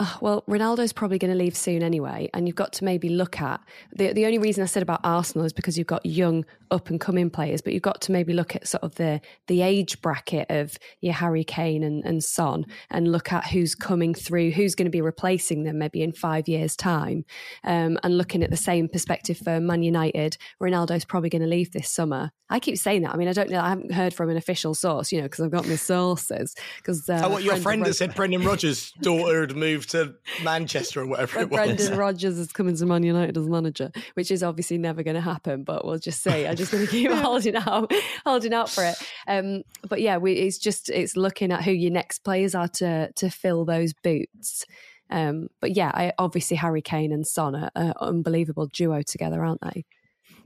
Oh, 0.00 0.16
well, 0.20 0.44
Ronaldo's 0.48 0.92
probably 0.92 1.18
going 1.18 1.32
to 1.32 1.36
leave 1.36 1.56
soon 1.56 1.82
anyway, 1.82 2.30
and 2.32 2.46
you've 2.46 2.54
got 2.54 2.72
to 2.74 2.84
maybe 2.84 3.08
look 3.08 3.40
at 3.40 3.60
the 3.92 4.12
the 4.12 4.26
only 4.26 4.38
reason 4.38 4.62
I 4.62 4.66
said 4.66 4.82
about 4.84 5.00
Arsenal 5.02 5.44
is 5.44 5.52
because 5.52 5.76
you've 5.76 5.88
got 5.88 6.06
young 6.06 6.44
up 6.70 6.88
and 6.88 7.00
coming 7.00 7.30
players, 7.30 7.60
but 7.60 7.72
you've 7.72 7.82
got 7.82 8.00
to 8.02 8.12
maybe 8.12 8.32
look 8.32 8.54
at 8.54 8.68
sort 8.68 8.84
of 8.84 8.94
the 8.94 9.20
the 9.48 9.62
age 9.62 10.00
bracket 10.00 10.46
of 10.50 10.78
your 11.00 11.14
Harry 11.14 11.42
Kane 11.42 11.82
and, 11.82 12.04
and 12.04 12.22
Son, 12.22 12.64
and 12.90 13.10
look 13.10 13.32
at 13.32 13.48
who's 13.48 13.74
coming 13.74 14.14
through, 14.14 14.52
who's 14.52 14.76
going 14.76 14.86
to 14.86 14.90
be 14.90 15.00
replacing 15.00 15.64
them 15.64 15.78
maybe 15.78 16.00
in 16.02 16.12
five 16.12 16.46
years' 16.46 16.76
time, 16.76 17.24
um, 17.64 17.98
and 18.04 18.16
looking 18.16 18.44
at 18.44 18.50
the 18.50 18.56
same 18.56 18.88
perspective 18.88 19.38
for 19.38 19.58
Man 19.58 19.82
United, 19.82 20.36
Ronaldo's 20.62 21.04
probably 21.04 21.28
going 21.30 21.42
to 21.42 21.48
leave 21.48 21.72
this 21.72 21.90
summer. 21.90 22.30
I 22.50 22.60
keep 22.60 22.78
saying 22.78 23.02
that. 23.02 23.12
I 23.12 23.16
mean, 23.16 23.28
I 23.28 23.32
don't 23.32 23.50
know. 23.50 23.60
I 23.60 23.68
haven't 23.68 23.92
heard 23.92 24.14
from 24.14 24.30
an 24.30 24.36
official 24.36 24.74
source, 24.74 25.12
you 25.12 25.18
know, 25.18 25.24
because 25.24 25.44
I've 25.44 25.50
got 25.50 25.68
my 25.68 25.76
sources. 25.76 26.54
Because 26.78 27.06
uh, 27.08 27.20
oh, 27.24 27.28
what 27.28 27.42
your 27.42 27.56
friend 27.56 27.84
that 27.84 27.94
said 27.94 28.14
Brendan 28.14 28.42
Rodgers' 28.42 28.92
daughter 29.02 29.40
had 29.42 29.54
moved 29.54 29.87
to 29.88 30.14
Manchester 30.42 31.02
or 31.02 31.06
whatever 31.06 31.40
it 31.40 31.50
was. 31.50 31.58
Brendan 31.58 31.98
Rodgers 31.98 32.38
is 32.38 32.52
coming 32.52 32.76
to 32.76 32.86
Man 32.86 33.02
United 33.02 33.36
as 33.36 33.46
manager, 33.48 33.90
which 34.14 34.30
is 34.30 34.42
obviously 34.42 34.78
never 34.78 35.02
going 35.02 35.14
to 35.14 35.20
happen. 35.20 35.64
But 35.64 35.84
we'll 35.84 35.98
just 35.98 36.22
say 36.22 36.46
I'm 36.46 36.56
just 36.56 36.72
going 36.72 36.84
to 36.84 36.90
keep 36.90 37.10
holding 37.12 37.56
out, 37.56 37.92
holding 38.24 38.52
out 38.52 38.70
for 38.70 38.84
it. 38.84 38.96
Um, 39.26 39.62
but 39.88 40.00
yeah, 40.00 40.18
we, 40.18 40.32
it's 40.34 40.58
just 40.58 40.88
it's 40.88 41.16
looking 41.16 41.52
at 41.52 41.64
who 41.64 41.72
your 41.72 41.92
next 41.92 42.20
players 42.20 42.54
are 42.54 42.68
to 42.68 43.12
to 43.12 43.30
fill 43.30 43.64
those 43.64 43.92
boots. 43.92 44.64
Um, 45.10 45.48
but 45.60 45.74
yeah, 45.74 45.90
I, 45.94 46.12
obviously 46.18 46.56
Harry 46.58 46.82
Kane 46.82 47.12
and 47.12 47.26
Son 47.26 47.54
are 47.54 47.70
an 47.74 47.94
unbelievable 48.00 48.66
duo 48.66 49.02
together, 49.02 49.42
aren't 49.42 49.62
they? 49.62 49.84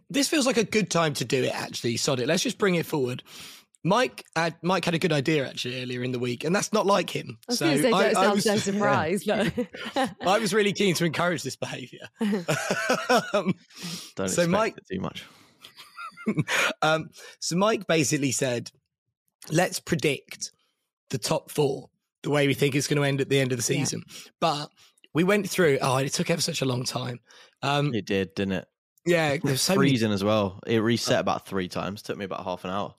This 0.09 0.29
feels 0.29 0.47
like 0.47 0.59
a 0.59 0.65
good 0.65 0.91
time 0.91 1.15
to 1.15 1.25
do 1.25 1.43
it. 1.43 1.55
Actually, 1.55 1.97
sod 1.97 2.21
it. 2.21 2.29
Let's 2.29 2.43
just 2.43 2.59
bring 2.59 2.75
it 2.75 2.87
forward. 2.87 3.23
Mike, 3.85 4.25
had, 4.37 4.55
Mike 4.63 4.85
had 4.85 4.95
a 4.95 4.99
good 4.99 5.13
idea 5.13 5.47
actually 5.49 5.83
earlier 5.83 6.03
in 6.05 6.13
the 6.13 6.19
week, 6.19 6.45
and 6.45 6.55
that's 6.55 6.73
not 6.73 6.87
like 6.87 7.11
him. 7.11 7.39
I 7.49 7.53
was 7.53 7.59
so 7.59 7.67
going 7.67 7.77
to 7.79 7.83
say, 7.83 7.89
I, 7.93 8.03
don't 8.03 8.17
I 8.17 8.23
sound 8.23 8.35
was, 8.35 8.45
so 8.45 8.57
surprised. 8.73 9.27
but- 9.27 10.11
I 10.27 10.39
was 10.39 10.55
really 10.55 10.73
keen 10.73 10.95
to 10.95 11.05
encourage 11.05 11.43
this 11.43 11.57
behaviour. 11.57 12.07
um, 12.21 13.55
Don't 14.15 14.29
so 14.29 14.43
expect 14.43 14.49
Mike- 14.51 14.75
it 14.79 14.85
too 14.95 15.01
much. 15.01 15.25
um, 16.83 17.11
so 17.41 17.57
Mike 17.57 17.87
basically 17.87 18.31
said, 18.31 18.71
"Let's 19.51 19.81
predict 19.81 20.53
the 21.11 21.19
top 21.19 21.51
four 21.51 21.89
the 22.23 22.31
way 22.31 22.47
we 22.47 22.55
think 22.55 22.75
it's 22.77 22.87
going 22.87 22.99
to 23.03 23.07
end 23.09 23.21
at 23.21 23.29
the 23.29 23.41
end 23.41 23.53
of 23.53 23.59
the 23.65 23.75
Yeah. 23.75 23.81
season." 23.81 24.03
But 24.41 24.69
we 25.15 25.25
went 25.25 25.49
through. 25.51 25.79
Oh, 25.83 25.97
it 25.97 26.13
took 26.13 26.31
ever 26.31 26.41
such 26.41 26.63
a 26.63 26.67
long 26.67 26.85
time. 26.85 27.19
Um, 27.63 27.93
It 27.95 28.07
did, 28.07 28.35
didn't 28.37 28.53
it? 28.53 28.69
yeah, 29.05 29.37
there's 29.43 29.63
so 29.63 29.75
many. 29.75 29.89
Freezing 29.91 30.13
as 30.13 30.23
well. 30.23 30.61
It 30.67 30.79
reset 30.79 31.19
about 31.19 31.47
three 31.47 31.69
times. 31.69 32.03
Took 32.03 32.17
me 32.19 32.25
about 32.25 32.45
half 32.45 32.65
an 32.65 32.71
hour. 32.71 32.95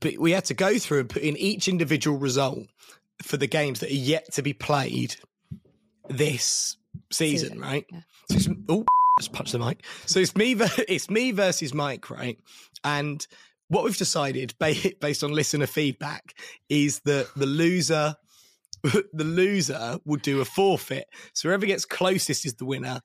But 0.00 0.18
we 0.18 0.32
had 0.32 0.44
to 0.46 0.54
go 0.54 0.78
through 0.78 1.00
and 1.00 1.08
put 1.08 1.22
in 1.22 1.36
each 1.36 1.68
individual 1.68 2.18
result 2.18 2.66
for 3.22 3.36
the 3.36 3.46
games 3.46 3.80
that 3.80 3.90
are 3.90 3.94
yet 3.94 4.32
to 4.34 4.42
be 4.42 4.52
played 4.52 5.16
this 6.08 6.76
season, 7.12 7.48
Season, 7.48 7.60
right? 7.60 7.86
yeah. 7.90 8.00
So 8.30 8.36
it's, 8.36 8.48
oh, 8.68 8.84
just 9.18 9.32
punch 9.32 9.52
the 9.52 9.58
mic. 9.58 9.84
So 10.06 10.20
it's 10.20 10.34
me, 10.36 10.52
it's 10.88 11.10
me 11.10 11.30
versus 11.30 11.74
Mike, 11.74 12.10
right? 12.10 12.38
And 12.82 13.26
what 13.68 13.84
we've 13.84 13.96
decided, 13.96 14.54
ba- 14.58 14.74
based 15.00 15.24
on 15.24 15.32
listener 15.32 15.66
feedback, 15.66 16.34
is 16.68 17.00
that 17.00 17.28
the 17.36 17.46
loser, 17.46 18.14
the 18.82 19.24
loser 19.24 19.98
will 20.04 20.20
do 20.20 20.40
a 20.40 20.44
forfeit. 20.44 21.06
So 21.32 21.48
whoever 21.48 21.66
gets 21.66 21.84
closest 21.84 22.44
is 22.44 22.54
the 22.54 22.66
winner. 22.66 23.00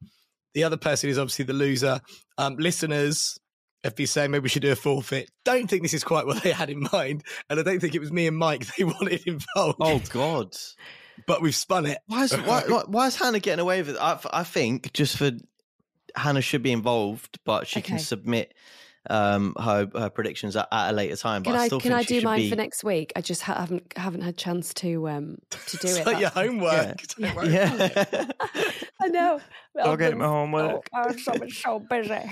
The 0.53 0.63
other 0.63 0.77
person 0.77 1.09
is 1.09 1.19
obviously 1.19 1.45
the 1.45 1.53
loser. 1.53 2.01
Um, 2.37 2.55
listeners 2.57 3.37
have 3.83 3.95
been 3.95 4.07
saying 4.07 4.31
maybe 4.31 4.43
we 4.43 4.49
should 4.49 4.61
do 4.61 4.71
a 4.71 4.75
forfeit. 4.75 5.29
Don't 5.45 5.69
think 5.69 5.81
this 5.83 5.93
is 5.93 6.03
quite 6.03 6.25
what 6.25 6.43
they 6.43 6.51
had 6.51 6.69
in 6.69 6.87
mind, 6.91 7.23
and 7.49 7.59
I 7.59 7.63
don't 7.63 7.79
think 7.79 7.95
it 7.95 7.99
was 7.99 8.11
me 8.11 8.27
and 8.27 8.37
Mike 8.37 8.65
they 8.77 8.83
wanted 8.83 9.25
involved. 9.27 9.77
Oh 9.79 10.01
God. 10.09 10.55
but 11.27 11.41
we've 11.41 11.55
spun 11.55 11.85
it. 11.85 11.99
Why 12.07 12.23
is 12.23 12.33
why, 12.33 12.63
why- 12.67 12.83
why 12.87 13.07
is 13.07 13.15
Hannah 13.15 13.39
getting 13.39 13.61
away 13.61 13.81
with 13.81 13.91
it? 13.95 13.97
I, 14.01 14.19
I 14.31 14.43
think 14.43 14.91
just 14.93 15.17
for 15.17 15.31
Hannah 16.15 16.41
should 16.41 16.63
be 16.63 16.71
involved, 16.71 17.39
but 17.45 17.67
she 17.67 17.81
can 17.81 17.99
submit 17.99 18.53
um 19.09 19.55
her 19.57 19.87
her 19.95 20.09
predictions 20.09 20.57
at, 20.57 20.67
at 20.73 20.89
a 20.89 20.93
later 20.93 21.15
time. 21.15 21.41
But 21.41 21.51
Can 21.51 21.59
I 21.59 21.63
I 21.63 21.67
still 21.67 21.79
can 21.79 21.91
think 21.91 21.99
I 22.01 22.03
do 22.03 22.21
mine 22.21 22.39
be, 22.41 22.49
for 22.49 22.55
next 22.57 22.83
week? 22.83 23.13
I 23.15 23.21
just 23.21 23.41
ha- 23.41 23.55
haven't 23.55 23.93
haven't 23.97 24.21
had 24.21 24.35
chance 24.37 24.73
to 24.75 25.07
um 25.07 25.37
to 25.51 25.77
do 25.77 25.87
It's 25.87 25.97
it. 25.99 26.05
like 26.05 26.19
your 26.19 26.29
That's- 26.31 26.47
homework. 26.47 26.97
Don't 27.17 27.35
worry. 27.35 27.53
Yeah. 27.53 28.25
I 29.01 29.07
know. 29.07 29.39
Go 29.81 29.95
get 29.95 30.17
my 30.17 30.25
homework. 30.25 30.89
I'm 30.93 31.17
so, 31.17 31.31
so 31.49 31.79
busy. 31.79 32.29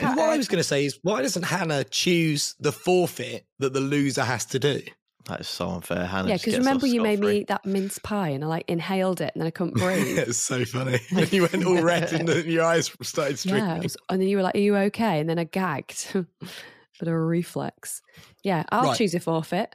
And 0.00 0.16
what 0.16 0.28
I 0.30 0.36
was 0.36 0.48
going 0.48 0.58
to 0.58 0.64
say 0.64 0.84
is, 0.84 0.98
why 1.02 1.22
doesn't 1.22 1.44
Hannah 1.44 1.84
choose 1.84 2.54
the 2.60 2.72
forfeit 2.72 3.46
that 3.60 3.72
the 3.72 3.80
loser 3.80 4.24
has 4.24 4.44
to 4.46 4.58
do? 4.58 4.82
that 5.26 5.40
is 5.40 5.48
so 5.48 5.68
unfair. 5.70 6.06
Hannah. 6.06 6.28
Yeah, 6.28 6.36
because 6.36 6.56
remember 6.56 6.86
you 6.86 7.02
made 7.02 7.18
me 7.18 7.38
eat 7.38 7.48
that 7.48 7.66
mince 7.66 7.98
pie 7.98 8.28
and 8.28 8.44
I 8.44 8.46
like 8.46 8.64
inhaled 8.68 9.20
it 9.20 9.32
and 9.34 9.40
then 9.42 9.48
I 9.48 9.50
couldn't 9.50 9.74
breathe. 9.76 10.16
it's 10.20 10.38
so 10.38 10.64
funny. 10.64 11.00
you 11.32 11.42
went 11.42 11.64
all 11.66 11.82
red 11.82 12.12
and 12.12 12.28
then 12.28 12.48
your 12.48 12.62
eyes 12.64 12.92
started 13.02 13.36
streaming. 13.36 13.64
yeah, 13.64 13.78
was- 13.80 13.96
and 14.08 14.20
then 14.20 14.28
you 14.28 14.36
were 14.36 14.44
like, 14.44 14.54
"Are 14.54 14.58
you 14.60 14.76
okay?" 14.76 15.18
And 15.18 15.28
then 15.28 15.36
I 15.40 15.42
gagged, 15.44 16.12
but 16.14 17.08
a 17.08 17.18
reflex. 17.18 18.02
Yeah, 18.44 18.62
I'll 18.70 18.84
Right. 18.84 18.96
choose 18.98 19.16
a 19.16 19.20
forfeit. 19.20 19.74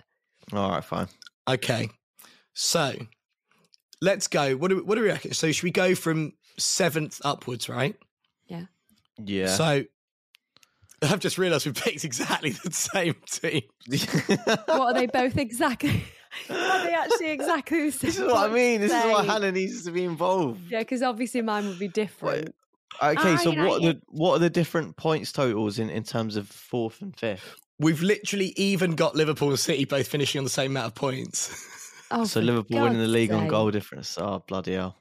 All 0.53 0.69
right, 0.71 0.83
fine. 0.85 1.07
Okay, 1.49 1.89
so 2.53 2.93
let's 4.01 4.27
go. 4.27 4.55
What 4.55 4.69
do 4.69 4.77
we, 4.77 4.81
what 4.83 4.95
do 4.95 5.01
we 5.01 5.07
reckon? 5.09 5.33
So 5.33 5.51
should 5.51 5.63
we 5.63 5.71
go 5.71 5.95
from 5.95 6.31
seventh 6.57 7.19
upwards, 7.25 7.67
right? 7.67 7.95
Yeah. 8.47 8.67
Yeah. 9.21 9.47
So 9.47 9.83
I've 11.01 11.19
just 11.19 11.37
realised 11.37 11.65
we 11.65 11.71
picked 11.71 12.05
exactly 12.05 12.51
the 12.51 12.71
same 12.71 13.15
team. 13.25 13.63
What 14.67 14.69
are 14.69 14.93
they 14.93 15.07
both 15.07 15.37
exactly? 15.37 16.03
are 16.49 16.85
they 16.85 16.93
actually 16.93 17.31
exactly 17.31 17.85
the 17.85 17.91
same? 17.91 18.09
this 18.09 18.19
is 18.19 18.25
what 18.25 18.49
I 18.49 18.53
mean. 18.53 18.81
This 18.81 18.91
is 18.91 19.03
why 19.05 19.21
Same. 19.21 19.29
Hannah 19.29 19.51
needs 19.51 19.83
to 19.85 19.91
be 19.91 20.03
involved. 20.03 20.69
Yeah, 20.69 20.79
because 20.79 21.01
obviously 21.01 21.41
mine 21.41 21.67
would 21.67 21.79
be 21.79 21.87
different. 21.87 22.53
Okay, 23.01 23.37
so 23.37 23.51
you 23.51 23.57
know, 23.57 23.67
what 23.67 23.81
are 23.81 23.93
the 23.93 24.01
what 24.09 24.35
are 24.35 24.39
the 24.39 24.49
different 24.49 24.95
points 24.95 25.31
totals 25.31 25.79
in, 25.79 25.89
in 25.89 26.03
terms 26.03 26.35
of 26.35 26.47
fourth 26.47 27.01
and 27.01 27.17
fifth? 27.17 27.55
We've 27.79 28.01
literally 28.01 28.53
even 28.57 28.95
got 28.95 29.15
Liverpool 29.15 29.49
and 29.49 29.59
City 29.59 29.85
both 29.85 30.07
finishing 30.07 30.39
on 30.39 30.43
the 30.43 30.51
same 30.51 30.71
amount 30.71 30.87
of 30.87 30.95
points. 30.95 31.67
Oh, 32.11 32.25
so 32.25 32.39
for 32.39 32.45
Liverpool 32.45 32.81
winning 32.81 32.99
the 32.99 33.05
God's 33.05 33.13
league 33.13 33.31
on 33.31 33.47
goal 33.47 33.71
difference. 33.71 34.17
Oh 34.19 34.43
bloody 34.45 34.73
hell! 34.73 34.97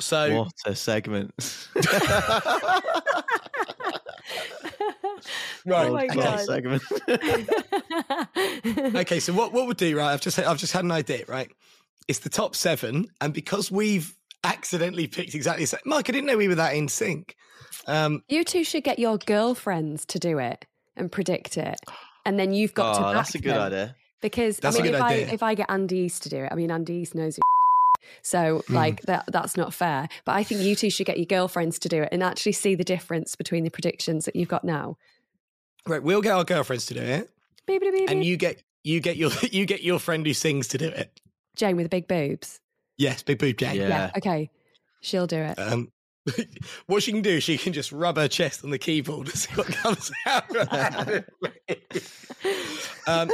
So 0.00 0.44
What 0.44 0.52
a 0.66 0.74
segment! 0.74 1.32
right, 5.66 5.88
Oh 5.88 5.94
my 5.94 6.06
What 6.06 6.14
God. 6.16 6.40
segment. 6.40 6.82
okay, 8.96 9.20
so 9.20 9.32
what 9.32 9.52
what 9.52 9.66
we'll 9.66 9.74
do, 9.74 9.96
right? 9.96 10.12
I've 10.12 10.20
just 10.20 10.38
I've 10.38 10.58
just 10.58 10.72
had 10.72 10.84
an 10.84 10.92
idea, 10.92 11.24
right? 11.28 11.50
It's 12.08 12.20
the 12.20 12.28
top 12.30 12.54
seven, 12.56 13.06
and 13.20 13.32
because 13.34 13.70
we've 13.70 14.14
accidentally 14.44 15.06
picked 15.06 15.34
exactly 15.34 15.64
the 15.64 15.68
same, 15.68 15.80
Mike, 15.84 16.08
I 16.08 16.12
didn't 16.12 16.26
know 16.26 16.36
we 16.36 16.48
were 16.48 16.54
that 16.56 16.74
in 16.74 16.88
sync. 16.88 17.34
Um, 17.86 18.22
you 18.28 18.44
two 18.44 18.64
should 18.64 18.84
get 18.84 18.98
your 18.98 19.18
girlfriends 19.18 20.04
to 20.06 20.18
do 20.18 20.38
it 20.38 20.64
and 20.96 21.10
predict 21.12 21.56
it, 21.58 21.78
and 22.24 22.38
then 22.38 22.52
you've 22.52 22.74
got 22.74 22.94
to. 22.94 23.00
oh, 23.00 23.02
Back 23.04 23.14
that's 23.14 23.34
a 23.34 23.38
good 23.38 23.54
them. 23.54 23.62
idea. 23.62 23.96
Because 24.20 24.56
That's 24.56 24.76
I 24.76 24.80
a 24.80 24.82
mean, 24.82 24.94
if 24.94 25.00
idea. 25.00 25.26
I 25.28 25.32
if 25.32 25.42
I 25.44 25.54
get 25.54 25.70
Andy 25.70 25.98
East 25.98 26.24
to 26.24 26.28
do 26.28 26.38
it, 26.42 26.48
I 26.50 26.56
mean 26.56 26.70
Andy 26.72 26.94
East 26.94 27.14
knows. 27.14 27.38
So 28.22 28.62
Hmm. 28.66 28.74
like 28.74 29.02
that 29.02 29.24
that's 29.28 29.56
not 29.56 29.74
fair. 29.74 30.08
But 30.24 30.32
I 30.36 30.42
think 30.44 30.62
you 30.62 30.74
two 30.74 30.90
should 30.90 31.06
get 31.06 31.18
your 31.18 31.26
girlfriends 31.26 31.78
to 31.80 31.88
do 31.88 32.02
it 32.02 32.08
and 32.12 32.22
actually 32.22 32.52
see 32.52 32.74
the 32.74 32.84
difference 32.84 33.34
between 33.36 33.64
the 33.64 33.70
predictions 33.70 34.24
that 34.24 34.36
you've 34.36 34.48
got 34.48 34.64
now. 34.64 34.96
right, 35.86 36.02
we'll 36.02 36.20
get 36.22 36.32
our 36.32 36.44
girlfriends 36.44 36.86
to 36.86 36.94
do 36.94 37.00
it, 37.00 37.30
Beep, 37.66 37.80
beep, 37.80 37.92
beep, 37.92 38.10
and 38.10 38.24
you 38.24 38.36
get 38.36 38.62
you 38.84 39.00
get 39.00 39.16
your 39.16 39.30
you 39.50 39.66
get 39.66 39.82
your 39.82 39.98
friend 39.98 40.26
who 40.26 40.32
sings 40.34 40.68
to 40.68 40.78
do 40.78 40.88
it. 40.88 41.20
Jane 41.56 41.76
with 41.76 41.84
the 41.84 41.90
big 41.90 42.06
boobs. 42.08 42.60
Yes, 42.96 43.22
big 43.22 43.38
boob 43.38 43.56
Jane. 43.56 43.76
Yeah. 43.76 43.88
Yeah. 43.88 44.10
Okay. 44.16 44.50
She'll 45.00 45.26
do 45.26 45.36
it. 45.38 45.58
Um, 45.58 45.90
what 46.86 47.02
she 47.02 47.12
can 47.12 47.22
do, 47.22 47.40
she 47.40 47.58
can 47.58 47.72
just 47.72 47.92
rub 47.92 48.16
her 48.16 48.28
chest 48.28 48.64
on 48.64 48.70
the 48.70 48.78
keyboard 48.78 49.28
and 49.28 49.36
see 49.36 49.54
what 49.54 49.66
comes 49.68 50.10
out. 50.26 50.44
um, 53.06 53.30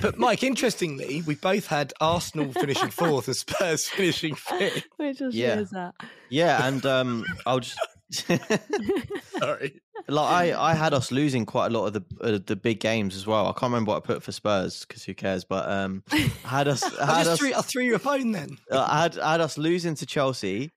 but 0.00 0.18
Mike, 0.18 0.42
interestingly, 0.42 1.22
we 1.26 1.34
both 1.34 1.66
had 1.66 1.92
Arsenal 2.00 2.52
finishing 2.52 2.90
fourth 2.90 3.26
and 3.28 3.36
Spurs 3.36 3.88
finishing 3.88 4.34
fifth. 4.34 4.86
Which 4.96 5.18
just 5.18 5.36
Yeah. 5.36 5.56
shows 5.56 5.70
that. 5.70 5.94
Yeah, 6.28 6.66
and 6.66 6.84
um, 6.86 7.24
I'll 7.46 7.60
just 7.60 7.78
Sorry. 9.38 9.80
like 10.08 10.30
I, 10.54 10.70
I 10.70 10.74
had 10.74 10.92
us 10.94 11.10
losing 11.12 11.46
quite 11.46 11.66
a 11.66 11.70
lot 11.78 11.86
of 11.86 11.92
the 11.94 12.02
uh, 12.20 12.38
the 12.44 12.56
big 12.56 12.80
games 12.80 13.16
as 13.16 13.26
well. 13.26 13.46
I 13.46 13.52
can't 13.52 13.70
remember 13.72 13.90
what 13.92 14.02
I 14.02 14.06
put 14.06 14.22
for 14.22 14.32
Spurs 14.32 14.84
because 14.86 15.04
who 15.04 15.14
cares? 15.14 15.44
But 15.44 15.68
um, 15.68 16.02
I 16.10 16.30
had 16.44 16.68
us 16.68 16.82
I 16.98 17.02
I 17.04 17.06
had 17.18 17.24
just 17.24 17.30
us 17.30 17.38
threw, 17.38 17.54
I 17.54 17.62
threw 17.62 17.84
you 17.84 17.94
a 17.94 17.98
phone 17.98 18.32
then. 18.32 18.58
uh, 18.70 18.86
I 18.88 19.02
had 19.02 19.18
I 19.18 19.32
had 19.32 19.40
us 19.40 19.56
losing 19.58 19.94
to 19.96 20.06
Chelsea. 20.06 20.72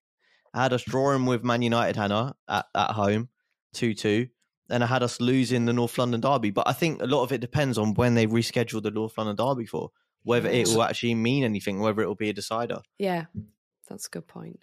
I 0.55 0.63
had 0.63 0.73
us 0.73 0.83
drawing 0.83 1.25
with 1.25 1.43
Man 1.43 1.61
United, 1.61 1.95
Hannah, 1.97 2.33
at, 2.47 2.65
at 2.73 2.91
home, 2.91 3.29
2 3.73 3.93
2. 3.93 4.27
And 4.69 4.83
I 4.83 4.87
had 4.87 5.03
us 5.03 5.21
losing 5.21 5.65
the 5.65 5.73
North 5.73 5.95
London 5.97 6.21
Derby. 6.21 6.49
But 6.49 6.67
I 6.67 6.73
think 6.73 7.01
a 7.01 7.05
lot 7.05 7.21
of 7.23 7.31
it 7.31 7.41
depends 7.41 7.77
on 7.77 7.93
when 7.93 8.15
they 8.15 8.25
reschedule 8.25 8.81
the 8.81 8.89
North 8.89 9.15
London 9.17 9.35
Derby 9.35 9.65
for, 9.67 9.91
whether 10.23 10.49
it 10.49 10.67
will 10.69 10.81
actually 10.81 11.13
mean 11.13 11.43
anything, 11.43 11.79
whether 11.81 12.01
it 12.01 12.07
will 12.07 12.15
be 12.15 12.29
a 12.29 12.33
decider. 12.33 12.79
Yeah. 12.97 13.25
That's 13.87 14.07
a 14.07 14.09
good 14.09 14.27
point. 14.27 14.59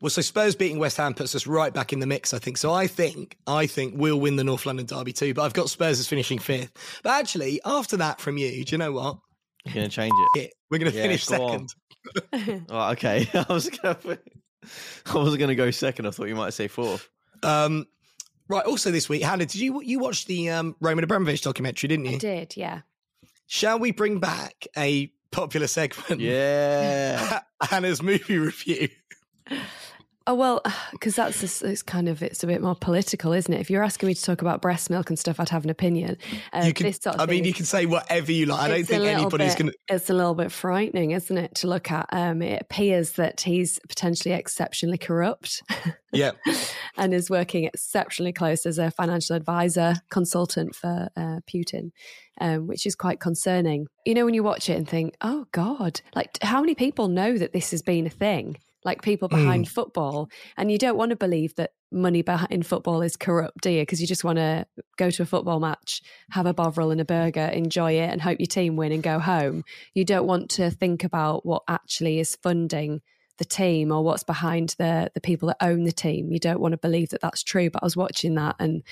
Well, 0.00 0.08
so 0.08 0.22
Spurs 0.22 0.54
beating 0.54 0.78
West 0.78 0.96
Ham 0.96 1.12
puts 1.14 1.34
us 1.34 1.46
right 1.46 1.74
back 1.74 1.92
in 1.92 1.98
the 1.98 2.06
mix, 2.06 2.32
I 2.32 2.38
think. 2.38 2.56
So 2.56 2.72
I 2.72 2.86
think 2.86 3.36
I 3.46 3.66
think 3.66 3.94
we'll 3.96 4.20
win 4.20 4.36
the 4.36 4.44
North 4.44 4.64
London 4.66 4.86
derby 4.86 5.12
too. 5.12 5.34
But 5.34 5.42
I've 5.42 5.52
got 5.52 5.68
Spurs 5.68 5.98
as 5.98 6.06
finishing 6.06 6.38
fifth. 6.38 7.00
But 7.02 7.10
actually, 7.20 7.60
after 7.64 7.96
that 7.98 8.20
from 8.20 8.38
you, 8.38 8.64
do 8.64 8.72
you 8.72 8.78
know 8.78 8.92
what? 8.92 9.18
You're 9.66 9.74
going 9.74 9.90
to 9.90 9.94
change 9.94 10.12
it. 10.34 10.40
Yeah, 10.40 10.46
we're 10.70 10.78
going 10.78 10.92
to 10.92 10.96
Yeah, 10.96 11.02
finish 11.02 11.26
go 11.26 11.42
on. 11.44 11.66
second. 11.68 12.66
Oh, 12.70 12.90
okay. 12.92 13.28
I 13.34 13.46
was 13.52 13.68
going 13.68 13.96
to. 13.96 14.18
I 15.06 15.16
was 15.16 15.36
going 15.36 15.48
to 15.48 15.54
go 15.54 15.70
second. 15.70 16.06
I 16.06 16.10
thought 16.10 16.28
you 16.28 16.34
might 16.34 16.54
say 16.54 16.68
fourth. 16.68 17.08
Um, 17.42 17.86
right. 18.48 18.64
Also, 18.64 18.90
this 18.90 19.08
week, 19.08 19.22
Hannah, 19.22 19.46
did 19.46 19.56
you 19.56 19.82
you 19.82 19.98
watch 19.98 20.26
the 20.26 20.50
um, 20.50 20.76
Roman 20.80 21.04
Abramovich 21.04 21.42
documentary? 21.42 21.88
Didn't 21.88 22.06
I 22.06 22.10
you? 22.10 22.18
did, 22.18 22.56
yeah. 22.56 22.80
Shall 23.46 23.78
we 23.78 23.92
bring 23.92 24.20
back 24.20 24.66
a 24.76 25.12
popular 25.30 25.66
segment? 25.66 26.20
Yeah. 26.20 27.40
Hannah's 27.60 28.02
movie 28.02 28.38
review. 28.38 28.88
Oh 30.26 30.34
well, 30.34 30.62
because 30.92 31.16
that's 31.16 31.40
just, 31.40 31.62
it's 31.62 31.82
kind 31.82 32.08
of 32.08 32.22
it's 32.22 32.42
a 32.42 32.46
bit 32.46 32.62
more 32.62 32.74
political, 32.74 33.32
isn't 33.32 33.52
it? 33.52 33.60
If 33.60 33.70
you're 33.70 33.82
asking 33.82 34.06
me 34.08 34.14
to 34.14 34.22
talk 34.22 34.40
about 34.40 34.62
breast 34.62 34.90
milk 34.90 35.10
and 35.10 35.18
stuff, 35.18 35.38
I'd 35.38 35.50
have 35.50 35.64
an 35.64 35.70
opinion. 35.70 36.16
Uh, 36.52 36.64
you 36.66 36.72
can. 36.72 36.86
this 36.86 36.98
sort 37.02 37.16
of 37.16 37.20
I 37.20 37.26
mean, 37.26 37.44
you 37.44 37.52
can 37.52 37.64
say 37.64 37.86
whatever 37.86 38.32
you 38.32 38.46
like. 38.46 38.60
I 38.60 38.68
don't 38.68 38.84
think 38.84 39.04
anybody's 39.04 39.54
going 39.54 39.70
to. 39.70 39.76
It's 39.88 40.10
a 40.10 40.14
little 40.14 40.34
bit 40.34 40.50
frightening, 40.50 41.10
isn't 41.10 41.36
it, 41.36 41.54
to 41.56 41.66
look 41.66 41.90
at? 41.90 42.06
Um, 42.10 42.42
it 42.42 42.62
appears 42.62 43.12
that 43.12 43.42
he's 43.42 43.78
potentially 43.88 44.34
exceptionally 44.34 44.98
corrupt 44.98 45.62
Yeah. 46.12 46.32
and 46.96 47.12
is 47.12 47.28
working 47.28 47.64
exceptionally 47.64 48.32
close 48.32 48.66
as 48.66 48.78
a 48.78 48.90
financial 48.90 49.36
advisor 49.36 49.96
consultant 50.10 50.74
for 50.74 51.08
uh, 51.16 51.40
Putin, 51.52 51.90
um, 52.40 52.66
which 52.66 52.86
is 52.86 52.94
quite 52.94 53.20
concerning. 53.20 53.86
You 54.06 54.14
know, 54.14 54.24
when 54.24 54.34
you 54.34 54.42
watch 54.42 54.70
it 54.70 54.76
and 54.76 54.88
think, 54.88 55.16
"Oh 55.20 55.46
God!" 55.52 56.00
Like, 56.14 56.38
how 56.42 56.60
many 56.60 56.74
people 56.74 57.08
know 57.08 57.36
that 57.36 57.52
this 57.52 57.70
has 57.72 57.82
been 57.82 58.06
a 58.06 58.10
thing? 58.10 58.56
Like 58.84 59.02
people 59.02 59.28
behind 59.28 59.68
football, 59.68 60.28
and 60.56 60.70
you 60.70 60.78
don't 60.78 60.96
want 60.96 61.10
to 61.10 61.16
believe 61.16 61.54
that 61.54 61.72
money 61.90 62.22
behind 62.22 62.66
football 62.66 63.00
is 63.02 63.16
corrupt, 63.16 63.62
do 63.62 63.70
you? 63.70 63.82
Because 63.82 64.00
you 64.00 64.06
just 64.06 64.24
want 64.24 64.36
to 64.36 64.66
go 64.96 65.10
to 65.10 65.22
a 65.22 65.26
football 65.26 65.60
match, 65.60 66.02
have 66.30 66.46
a 66.46 66.52
bovril 66.52 66.90
and 66.90 67.00
a 67.00 67.04
burger, 67.04 67.46
enjoy 67.46 67.92
it, 67.92 68.10
and 68.10 68.20
hope 68.20 68.40
your 68.40 68.46
team 68.46 68.76
win 68.76 68.92
and 68.92 69.02
go 69.02 69.18
home. 69.18 69.64
You 69.94 70.04
don't 70.04 70.26
want 70.26 70.50
to 70.50 70.70
think 70.70 71.04
about 71.04 71.46
what 71.46 71.62
actually 71.68 72.18
is 72.18 72.36
funding 72.36 73.00
the 73.38 73.44
team 73.44 73.90
or 73.90 74.02
what's 74.04 74.22
behind 74.22 74.74
the 74.78 75.10
the 75.14 75.20
people 75.20 75.48
that 75.48 75.56
own 75.60 75.84
the 75.84 75.92
team. 75.92 76.30
You 76.30 76.38
don't 76.38 76.60
want 76.60 76.72
to 76.72 76.78
believe 76.78 77.10
that 77.10 77.20
that's 77.20 77.42
true. 77.42 77.70
But 77.70 77.82
I 77.82 77.86
was 77.86 77.96
watching 77.96 78.34
that 78.34 78.56
and 78.58 78.82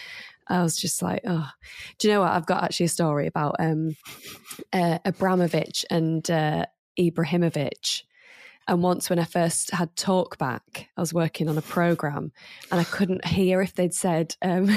I 0.48 0.62
was 0.62 0.76
just 0.76 1.02
like, 1.02 1.22
oh, 1.26 1.48
do 1.98 2.08
you 2.08 2.14
know 2.14 2.20
what? 2.20 2.32
I've 2.32 2.46
got 2.46 2.64
actually 2.64 2.86
a 2.86 2.90
story 2.90 3.26
about 3.26 3.56
um, 3.58 3.96
uh, 4.72 4.98
Abramovich 5.04 5.84
and 5.90 6.28
uh, 6.30 6.66
Ibrahimovic. 6.98 8.02
And 8.68 8.82
once 8.82 9.10
when 9.10 9.18
I 9.18 9.24
first 9.24 9.72
had 9.72 9.94
talk 9.96 10.38
back, 10.38 10.88
I 10.96 11.00
was 11.00 11.12
working 11.12 11.48
on 11.48 11.58
a 11.58 11.62
program 11.62 12.32
and 12.70 12.80
I 12.80 12.84
couldn't 12.84 13.24
hear 13.24 13.60
if 13.60 13.74
they'd 13.74 13.94
said 13.94 14.36
um, 14.42 14.70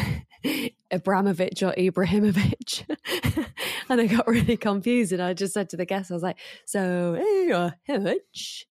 Abramovich 0.91 1.61
or 1.61 1.73
Ibrahimovic. 1.73 2.83
and 3.89 4.01
I 4.01 4.07
got 4.07 4.27
really 4.27 4.57
confused. 4.57 5.11
And 5.11 5.21
I 5.21 5.33
just 5.33 5.53
said 5.53 5.69
to 5.69 5.77
the 5.77 5.86
guest, 5.86 6.11
I 6.11 6.15
was 6.15 6.23
like, 6.23 6.38
"So, 6.65 7.13
hey, 7.13 7.51
uh, 7.51 7.71
how 7.88 7.97
much?" 7.97 8.67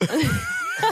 you 0.00 0.08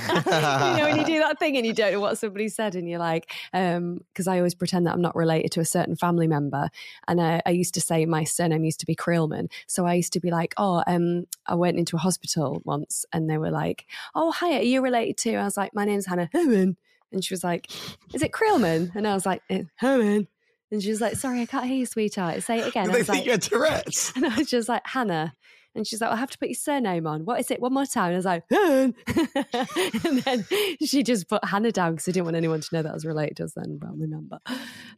know 0.05 0.85
when 0.85 0.97
you 0.97 1.05
do 1.05 1.19
that 1.19 1.39
thing 1.39 1.57
and 1.57 1.67
you 1.67 1.73
don't 1.73 1.93
know 1.93 2.01
what 2.01 2.17
somebody 2.17 2.49
said 2.49 2.75
and 2.75 2.89
you're 2.89 2.99
like 2.99 3.33
um 3.53 4.01
because 4.13 4.29
i 4.29 4.37
always 4.37 4.55
pretend 4.55 4.87
that 4.87 4.95
i'm 4.95 5.01
not 5.01 5.17
related 5.17 5.51
to 5.51 5.61
a 5.61 5.65
certain 5.65 5.97
family 5.97 6.27
member. 6.27 6.69
And 7.09 7.21
I, 7.21 7.43
I 7.45 7.51
used 7.51 7.75
to 7.75 7.81
say 7.81 8.07
my 8.07 8.25
surname 8.25 8.65
used 8.65 8.81
to 8.81 8.87
be 8.87 8.95
Creelman 8.95 9.51
so 9.67 9.87
i 9.87 9.95
used 9.95 10.13
to 10.13 10.21
be 10.21 10.31
like 10.31 10.55
oh 10.57 10.83
um 10.87 11.27
i 11.47 11.55
went 11.55 11.79
into 11.79 11.97
a 11.97 11.99
hospital 11.99 12.63
once 12.65 13.05
and 13.13 13.29
they 13.29 13.39
were 13.39 13.51
like 13.51 13.87
oh 14.15 14.31
hi 14.31 14.57
are 14.59 14.63
you 14.63 14.83
related 14.83 15.17
to 15.19 15.35
i 15.35 15.45
was 15.45 15.57
like 15.57 15.75
my 15.75 15.85
name's 15.85 16.07
hannah 16.07 16.31
herman. 16.33 16.77
And 17.11 17.23
she 17.23 17.35
was 17.35 17.45
like 17.45 17.71
is 18.15 18.23
it 18.23 18.33
Creelman 18.33 18.95
and 18.95 19.07
i 19.07 19.15
was 19.15 19.27
like 19.27 19.43
it's 19.49 19.69
herman. 19.77 20.29
And 20.71 20.83
she 20.83 20.91
was 20.91 21.01
like 21.01 21.17
sorry 21.17 21.43
i 21.43 21.47
can't 21.47 21.67
hear 21.67 21.77
you 21.77 21.87
sweetheart. 21.87 22.43
Say 22.43 22.61
it 22.61 22.69
again. 22.69 22.91
They 22.91 22.99
was 22.99 23.07
think 23.09 23.19
like, 23.19 23.27
you're 23.27 23.39
Tourette's? 23.39 24.13
and 24.17 24.25
I 24.25 24.39
was 24.39 24.49
just 24.49 24.69
like, 24.69 24.87
Hannah. 24.87 25.35
And 25.75 25.87
she's 25.87 26.01
like, 26.01 26.11
I'll 26.11 26.17
have 26.17 26.31
to 26.31 26.39
put 26.39 26.49
your 26.49 26.55
surname 26.57 27.07
on. 27.07 27.25
What 27.25 27.41
is 27.41 27.51
it? 27.51 27.61
One 27.61 27.73
more 27.73 27.87
time. 27.87 28.13
And 28.13 28.15
I 28.15 28.19
was 28.19 28.25
like, 28.27 28.45
Han. 28.53 28.95
and 30.05 30.19
then 30.23 30.47
she 30.85 31.03
just 31.03 31.29
put 31.29 31.45
Hannah 31.45 31.73
down 31.73 31.93
because 31.93 32.09
I 32.09 32.13
didn't 32.13 32.25
want 32.27 32.37
anyone 32.37 32.61
to 32.61 32.69
know 32.75 32.83
that 32.83 32.91
I 32.91 32.95
was 32.95 33.07
related 33.07 33.39
to 33.39 33.45
us 33.45 33.55
then, 33.55 33.79
family 33.81 34.07
member. 34.07 34.39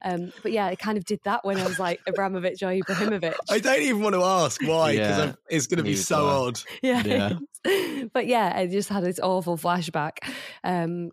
Um, 0.03 0.33
but 0.43 0.51
yeah, 0.53 0.67
I 0.67 0.75
kind 0.75 0.99
of 0.99 1.05
did 1.05 1.21
that 1.25 1.45
when 1.45 1.59
I 1.59 1.67
was 1.67 1.79
like 1.79 2.01
Abramovich 2.09 2.63
or 2.63 2.67
Ibrahimovic. 2.69 3.35
I 3.51 3.59
don't 3.61 3.83
even 3.83 4.03
want 4.03 4.15
to 4.15 4.23
ask 4.23 4.61
why 4.63 4.93
because 4.97 5.19
Yeah. 5.19 5.33
it's 5.49 5.67
going 5.69 5.79
to 5.79 5.85
be 5.85 5.95
so 5.97 6.17
do 6.17 6.27
odd. 6.27 6.61
Yeah. 6.83 7.35
but 8.13 8.27
yeah, 8.27 8.53
I 8.55 8.67
just 8.67 8.89
had 8.89 9.05
this 9.05 9.21
awful 9.21 9.57
flashback. 9.57 10.19
Um, 10.65 11.11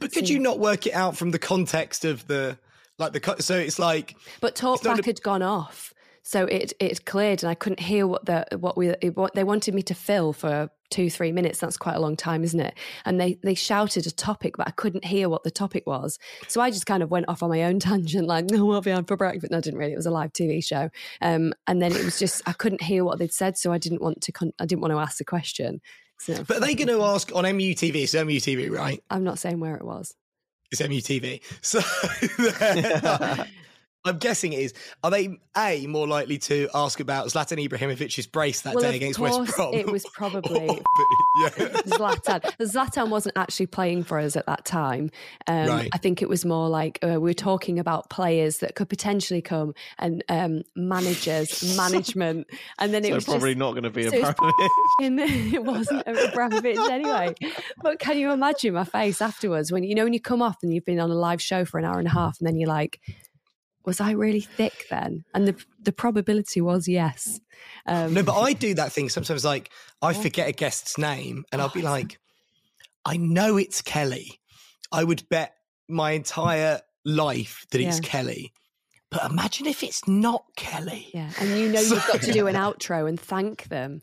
But 0.00 0.12
could 0.12 0.28
you 0.28 0.38
not 0.40 0.58
work 0.58 0.86
it 0.88 0.92
out 0.94 1.16
from 1.16 1.30
the 1.30 1.38
context 1.38 2.04
of 2.04 2.26
the 2.26 2.58
like 2.98 3.12
the 3.12 3.36
so 3.40 3.56
it's 3.56 3.78
like 3.78 4.16
but 4.40 4.52
It's 4.52 4.62
not 4.62 4.80
talkback 4.80 4.98
a- 5.00 5.04
had 5.06 5.22
gone 5.22 5.42
off. 5.42 5.94
So 6.22 6.44
it 6.44 6.72
it 6.78 7.04
cleared, 7.04 7.42
and 7.42 7.50
I 7.50 7.54
couldn't 7.54 7.80
hear 7.80 8.06
what 8.06 8.26
the 8.26 8.46
what 8.58 8.76
we 8.76 8.88
it, 8.88 9.16
what 9.16 9.34
they 9.34 9.44
wanted 9.44 9.74
me 9.74 9.82
to 9.82 9.94
fill 9.94 10.32
for 10.32 10.70
two 10.90 11.10
three 11.10 11.32
minutes. 11.32 11.58
That's 11.58 11.76
quite 11.76 11.96
a 11.96 12.00
long 12.00 12.16
time, 12.16 12.44
isn't 12.44 12.60
it? 12.60 12.74
And 13.04 13.20
they 13.20 13.38
they 13.42 13.54
shouted 13.54 14.06
a 14.06 14.10
topic, 14.10 14.56
but 14.56 14.68
I 14.68 14.70
couldn't 14.70 15.04
hear 15.04 15.28
what 15.28 15.42
the 15.42 15.50
topic 15.50 15.84
was. 15.86 16.18
So 16.46 16.60
I 16.60 16.70
just 16.70 16.86
kind 16.86 17.02
of 17.02 17.10
went 17.10 17.28
off 17.28 17.42
on 17.42 17.50
my 17.50 17.64
own 17.64 17.80
tangent, 17.80 18.28
like, 18.28 18.46
"No, 18.50 18.72
have 18.72 18.86
you 18.86 18.92
had 18.92 19.08
for 19.08 19.16
breakfast?" 19.16 19.50
No, 19.50 19.58
I 19.58 19.60
didn't 19.60 19.78
really. 19.78 19.92
It 19.92 19.96
was 19.96 20.06
a 20.06 20.10
live 20.12 20.32
TV 20.32 20.64
show, 20.64 20.90
um, 21.20 21.54
and 21.66 21.82
then 21.82 21.92
it 21.92 22.04
was 22.04 22.18
just 22.18 22.40
I 22.46 22.52
couldn't 22.52 22.82
hear 22.82 23.04
what 23.04 23.18
they'd 23.18 23.32
said, 23.32 23.56
so 23.58 23.72
I 23.72 23.78
didn't 23.78 24.00
want 24.02 24.20
to. 24.22 24.32
Con- 24.32 24.54
I 24.60 24.66
didn't 24.66 24.82
want 24.82 24.92
to 24.92 24.98
ask 24.98 25.18
the 25.18 25.24
question. 25.24 25.80
So, 26.18 26.44
but 26.44 26.58
are 26.58 26.60
they 26.60 26.76
going 26.76 26.86
to 26.86 27.02
ask 27.02 27.34
on 27.34 27.42
MUTV 27.42 27.96
it's 27.96 28.14
MUTV 28.14 28.70
right 28.70 29.02
I'm 29.10 29.24
not 29.24 29.40
saying 29.40 29.58
where 29.58 29.74
it 29.74 29.84
was. 29.84 30.14
it's 30.70 30.80
MUTV 30.80 31.42
so 31.62 31.80
I'm 34.04 34.18
guessing 34.18 34.52
it 34.52 34.58
is 34.60 34.74
are 35.04 35.10
they 35.10 35.38
a 35.56 35.86
more 35.86 36.08
likely 36.08 36.38
to 36.38 36.68
ask 36.74 36.98
about 36.98 37.26
Zlatan 37.28 37.64
Ibrahimovic's 37.68 38.26
brace 38.26 38.62
that 38.62 38.74
Well, 38.74 38.82
day 38.82 38.88
of 38.90 38.94
against 38.96 39.18
West 39.18 39.54
Brom 39.54 39.74
it 39.74 39.86
was 39.86 40.04
probably- 40.12 40.68
Or 40.68 40.78
yeah 41.42 41.48
Zlatan. 41.86 42.40
Zlatan 42.58 43.10
wasn't 43.10 43.36
actually 43.36 43.66
playing 43.66 44.02
for 44.04 44.18
us 44.18 44.34
at 44.36 44.46
that 44.46 44.64
time. 44.64 45.10
Um, 45.46 45.66
Right. 45.68 45.88
I 45.92 45.98
think 45.98 46.20
it 46.22 46.28
was 46.28 46.44
more 46.44 46.68
like 46.68 46.98
uh, 47.02 47.10
we 47.12 47.18
were 47.30 47.32
talking 47.34 47.78
about 47.78 48.10
players 48.10 48.58
that 48.58 48.74
could 48.74 48.88
potentially 48.88 49.40
come 49.40 49.74
and 49.98 50.24
um, 50.28 50.62
managers, 50.74 51.76
management, 51.76 52.48
and 52.78 52.92
then 52.92 53.04
it 53.04 53.08
so 53.10 53.14
was 53.14 53.24
probably 53.24 53.52
just, 53.52 53.58
not 53.58 53.72
going 53.72 53.84
to 53.84 53.90
be 53.90 54.02
so 54.08 54.10
it's 54.16 54.28
Abramovich. 54.28 54.70
in 55.00 55.18
it 55.54 55.64
wasn't 55.64 56.02
Abramovich 56.06 56.78
anyway. 56.90 57.34
But 57.82 57.98
can 58.00 58.18
you 58.18 58.30
imagine 58.32 58.74
my 58.74 58.84
face 58.84 59.20
afterwards 59.22 59.70
when 59.72 59.84
you 59.84 59.94
know 59.94 60.04
when 60.04 60.12
you 60.12 60.20
come 60.20 60.42
off 60.42 60.56
and 60.62 60.72
you've 60.74 60.84
been 60.84 61.00
on 61.00 61.10
a 61.10 61.14
live 61.14 61.40
show 61.40 61.64
for 61.64 61.78
an 61.78 61.84
hour 61.84 61.98
and 61.98 62.08
a 62.08 62.10
half 62.12 62.38
and 62.40 62.46
then 62.48 62.56
you're 62.56 62.68
like, 62.68 63.00
was 63.84 64.00
I 64.00 64.12
really 64.12 64.40
thick 64.40 64.86
then? 64.90 65.24
And 65.34 65.48
the 65.48 65.56
the 65.82 65.92
probability 65.92 66.60
was 66.60 66.86
yes. 66.88 67.40
Um, 67.86 68.14
no 68.14 68.22
but 68.22 68.38
I 68.40 68.52
do 68.52 68.74
that 68.74 68.92
thing 68.92 69.08
sometimes 69.08 69.44
like 69.44 69.70
I 70.00 70.12
forget 70.14 70.48
a 70.48 70.52
guest's 70.52 70.98
name 70.98 71.44
and 71.52 71.60
I'll 71.62 71.68
be 71.68 71.82
like 71.82 72.18
I 73.04 73.16
know 73.16 73.56
it's 73.56 73.82
Kelly 73.82 74.40
I 74.90 75.04
would 75.04 75.28
bet 75.28 75.54
my 75.88 76.12
entire 76.12 76.80
life 77.04 77.66
that 77.70 77.80
it's 77.80 77.96
Yeah. 78.02 78.08
Kelly 78.08 78.52
but 79.10 79.30
imagine 79.30 79.66
if 79.66 79.82
it's 79.82 80.06
not 80.08 80.44
Kelly 80.56 81.08
yeah, 81.14 81.30
and 81.40 81.50
you 81.50 81.68
know 81.68 81.80
you've 81.88 82.06
got 82.06 82.22
to 82.22 82.32
do 82.32 82.46
an 82.46 82.54
outro 82.56 83.08
and 83.08 83.18
thank 83.20 83.64
them. 83.68 84.02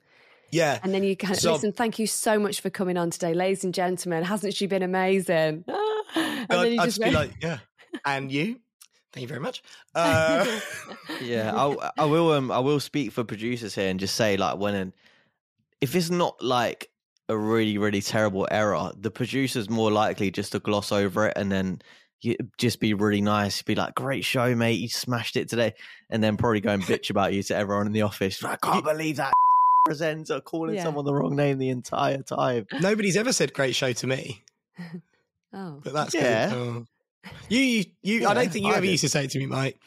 yeah 0.52 0.80
And 0.84 0.94
then 0.94 1.04
you 1.04 1.16
can 1.18 1.36
So- 1.36 1.54
listen. 1.54 1.72
Thank 1.74 1.98
you 2.00 2.08
so 2.08 2.40
much 2.40 2.62
for 2.62 2.70
coming 2.70 2.98
on 2.98 3.10
today, 3.10 3.34
ladies 3.34 3.64
and 3.64 3.74
gentlemen. 3.74 4.24
Hasn't 4.24 4.54
she 4.54 4.68
been 4.68 4.84
amazing? 4.84 5.64
and 6.16 6.48
I'd, 6.48 6.48
then 6.50 6.72
you 6.74 6.80
I'd 6.82 6.86
just 6.86 6.98
just 7.00 7.02
be 7.02 7.12
like, 7.12 7.32
yeah. 7.42 7.60
And 8.06 8.32
you? 8.32 8.60
Thank 9.14 9.24
you 9.24 9.28
very 9.28 9.40
much. 9.42 9.64
Uh, 9.96 10.60
Yeah, 11.22 11.52
I, 11.56 11.90
I 11.98 12.06
will. 12.06 12.32
Um, 12.32 12.52
I 12.52 12.60
will 12.60 12.80
speak 12.80 13.12
for 13.12 13.24
producers 13.24 13.76
here 13.76 13.90
and 13.90 14.00
just 14.00 14.16
say, 14.16 14.38
like, 14.38 14.58
when 14.58 14.76
an, 14.76 14.94
if 15.82 15.96
it's 15.96 16.10
not 16.10 16.42
like 16.44 16.90
a 17.28 17.38
really, 17.38 17.78
really 17.78 18.02
terrible 18.02 18.48
error, 18.52 18.92
the 18.98 19.12
producer's 19.12 19.70
more 19.70 19.92
likely 19.92 20.32
just 20.32 20.52
to 20.54 20.60
gloss 20.60 20.92
over 20.92 21.28
it 21.28 21.34
and 21.36 21.52
then 21.52 21.82
you, 22.22 22.36
just 22.58 22.80
be 22.80 22.94
really 22.94 23.22
nice, 23.22 23.62
be 23.62 23.76
like, 23.76 23.96
"Great 23.96 24.26
show, 24.26 24.54
mate! 24.54 24.74
You 24.80 24.90
smashed 24.90 25.38
it 25.38 25.48
today," 25.48 25.74
and 26.10 26.22
then 26.24 26.36
probably 26.38 26.60
go 26.60 26.72
and 26.72 26.84
bitch 26.84 27.10
about 27.12 27.34
you 27.34 27.42
to 27.44 27.56
everyone 27.56 27.88
in 27.88 27.94
the 27.94 28.02
office. 28.02 28.44
I 28.44 28.58
can't 28.58 28.84
believe 28.84 29.16
that 29.18 29.32
presenter 29.86 30.42
calling 30.42 30.76
Yeah. 30.76 30.84
someone 30.84 31.06
the 31.06 31.14
wrong 31.14 31.36
name 31.36 31.58
the 31.60 31.70
entire 31.70 32.22
time. 32.24 32.68
nobody's 32.82 33.16
ever 33.16 33.32
said 33.32 33.54
great 33.54 33.74
show 33.74 33.94
to 33.94 34.06
me, 34.08 34.44
oh, 35.54 35.80
but 35.84 35.94
that's 35.94 36.14
Yeah. 36.14 36.50
good. 36.50 36.56
Oh. 36.58 36.86
You, 37.50 37.60
you, 37.60 37.84
you 38.02 38.28
I 38.28 38.34
don't 38.34 38.52
think 38.52 38.66
you 38.66 38.72
I 38.72 38.78
ever 38.78 38.86
did. 38.86 38.92
used 38.92 39.02
to 39.04 39.10
say 39.10 39.26
it 39.26 39.32
to 39.32 39.40
me, 39.40 39.46
mate. 39.46 39.78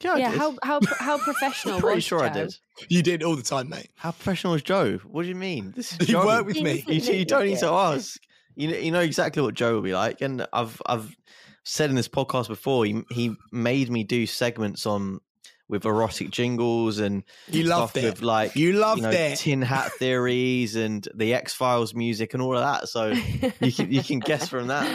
Yeah, 0.00 0.12
I 0.12 0.18
yeah. 0.18 0.30
did. 0.30 0.38
How 0.38 0.56
how 0.62 0.80
how 0.98 1.18
professional? 1.24 1.80
Pretty 1.80 1.96
was 1.96 2.04
sure 2.04 2.22
I 2.24 2.28
did. 2.28 2.54
You 2.88 3.02
did 3.02 3.22
all 3.22 3.34
the 3.36 3.42
time, 3.42 3.68
mate. 3.68 3.90
How 3.96 4.12
professional 4.12 4.54
is 4.54 4.62
Joe? 4.62 4.98
What 5.04 5.22
do 5.22 5.28
you 5.28 5.34
mean? 5.34 5.72
This 5.76 5.92
is 5.94 6.08
You 6.08 6.14
Joe. 6.14 6.26
work 6.26 6.46
with 6.46 6.60
me. 6.60 6.84
You, 6.86 7.00
you 7.14 7.24
don't 7.24 7.46
need 7.46 7.58
to 7.58 7.68
ask. 7.68 8.18
You 8.54 8.68
know, 8.68 8.76
you 8.76 8.90
know 8.92 9.00
exactly 9.00 9.42
what 9.42 9.54
Joe 9.54 9.74
will 9.74 9.82
be 9.82 9.94
like, 9.94 10.20
and 10.20 10.46
I've 10.52 10.80
I've 10.86 11.14
said 11.64 11.90
in 11.90 11.96
this 11.96 12.08
podcast 12.08 12.48
before. 12.48 12.84
He 12.84 13.02
he 13.10 13.34
made 13.52 13.90
me 13.90 14.04
do 14.04 14.26
segments 14.26 14.86
on 14.86 15.20
with 15.68 15.84
erotic 15.84 16.30
jingles 16.30 16.98
and 16.98 17.22
You 17.50 17.66
stuff 17.66 17.78
loved 17.80 17.96
it. 17.98 18.04
with 18.04 18.22
like 18.22 18.56
You 18.56 18.72
loved 18.72 19.02
know, 19.02 19.10
it. 19.10 19.36
tin 19.38 19.60
hat 19.60 19.92
theories 19.98 20.76
and 20.76 21.06
the 21.14 21.34
X 21.34 21.52
Files 21.52 21.92
music 21.94 22.32
and 22.32 22.42
all 22.42 22.56
of 22.56 22.62
that. 22.62 22.88
So 22.88 23.08
you 23.60 23.72
can 23.72 23.92
you 23.92 24.02
can 24.02 24.18
guess 24.20 24.48
from 24.48 24.68
that. 24.68 24.88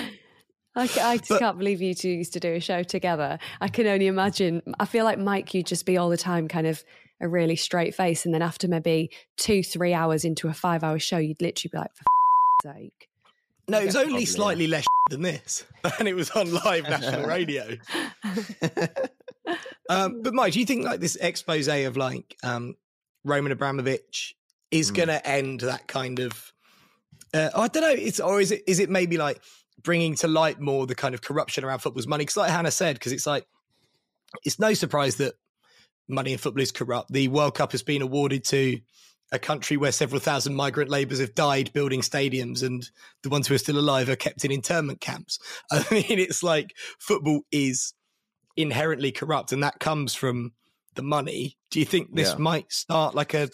I, 0.76 0.84
I 0.84 1.18
just 1.18 1.30
But- 1.30 1.40
can't 1.40 1.58
believe 1.58 1.82
you 1.82 1.94
two 1.94 2.10
used 2.10 2.34
to 2.34 2.40
do 2.40 2.54
a 2.54 2.60
show 2.60 2.84
together. 2.84 3.38
I 3.62 3.68
can 3.68 3.86
only 3.88 4.08
imagine. 4.08 4.62
I 4.80 4.86
feel 4.86 5.06
like 5.06 5.20
Mike, 5.20 5.54
you'd 5.54 5.68
just 5.68 5.86
be 5.86 5.98
all 5.98 6.10
the 6.10 6.18
time 6.18 6.48
kind 6.48 6.66
of 6.68 6.84
a 7.22 7.28
really 7.30 7.56
straight 7.56 7.94
face. 7.96 8.26
And 8.26 8.34
then 8.34 8.42
after 8.42 8.68
maybe 8.68 9.10
two, 9.38 9.64
three 9.64 9.94
hours 9.94 10.26
into 10.26 10.48
a 10.48 10.54
five 10.54 10.84
hour 10.84 10.98
show, 11.00 11.18
you'd 11.18 11.42
literally 11.42 11.70
be 11.72 11.78
like, 11.78 11.92
for 11.96 12.04
f- 12.72 12.76
sake. 12.76 13.08
No, 13.70 13.80
it 13.80 13.86
was 13.86 13.96
only 13.96 14.10
Probably, 14.10 14.26
slightly 14.26 14.68
less 14.68 14.86
than 15.10 15.22
this, 15.22 15.64
and 16.00 16.08
it 16.08 16.16
was 16.16 16.32
on 16.32 16.52
live 16.54 16.84
national 16.90 17.26
radio. 17.28 17.78
um, 19.90 20.22
but 20.22 20.34
Mike, 20.34 20.54
do 20.54 20.60
you 20.60 20.66
think 20.66 20.84
like 20.86 21.00
this 21.00 21.16
expose 21.18 21.68
of 21.68 21.98
like 21.98 22.36
um, 22.44 22.76
Roman 23.24 23.52
Abramovich 23.52 24.36
is 24.72 24.90
Hmm. 24.90 24.96
going 24.96 25.08
to 25.10 25.28
end 25.28 25.62
that 25.62 25.88
kind 25.88 26.20
of? 26.20 26.52
Uh, 27.34 27.50
I 27.56 27.68
don't 27.68 27.84
know. 27.84 27.90
It's 27.90 28.20
or 28.20 28.42
is 28.42 28.52
it 28.52 28.64
is 28.68 28.80
it 28.80 28.90
maybe 28.90 29.18
like 29.18 29.40
bringing 29.84 30.16
to 30.16 30.28
light 30.28 30.60
more 30.60 30.88
the 30.88 30.96
kind 30.96 31.14
of 31.14 31.22
corruption 31.22 31.64
around 31.64 31.80
football's 31.80 32.08
money? 32.08 32.24
Because 32.24 32.38
like 32.38 32.52
Hannah 32.52 32.72
said, 32.72 32.96
because 32.96 33.12
it's 33.12 33.28
like 33.28 33.46
it's 34.46 34.60
no 34.60 34.74
surprise 34.74 35.18
that 35.18 35.34
money 36.08 36.32
in 36.34 36.38
football 36.38 36.62
is 36.62 36.72
corrupt. 36.72 37.12
The 37.12 37.28
World 37.28 37.56
Cup 37.56 37.72
has 37.72 37.84
been 37.84 38.02
awarded 38.02 38.44
to 38.46 38.80
a 39.32 39.40
country 39.40 39.78
where 39.78 39.92
several 39.92 40.20
thousand 40.20 40.54
migrant 40.56 40.92
labourers 40.92 41.20
have 41.20 41.34
died 41.34 41.72
building 41.74 42.02
stadiums, 42.02 42.62
and 42.64 42.88
the 43.24 43.30
ones 43.30 43.48
who 43.48 43.56
are 43.56 43.60
still 43.60 43.80
alive 43.80 44.10
are 44.10 44.16
kept 44.16 44.46
in 44.46 44.52
internment 44.52 45.02
camps. 45.02 45.40
I 45.72 45.84
mean, 45.92 46.20
it's 46.20 46.44
like 46.44 46.76
football 47.00 47.42
is 47.52 47.94
inherently 48.56 49.12
corrupt, 49.12 49.52
and 49.52 49.64
that 49.64 49.80
comes 49.80 50.14
from 50.14 50.52
the 50.96 51.02
money. 51.02 51.58
Do 51.72 51.80
you 51.80 51.86
think 51.86 52.16
this 52.16 52.30
Yeah. 52.32 52.38
might 52.38 52.72
start 52.72 53.16
like 53.16 53.34
a? 53.34 53.50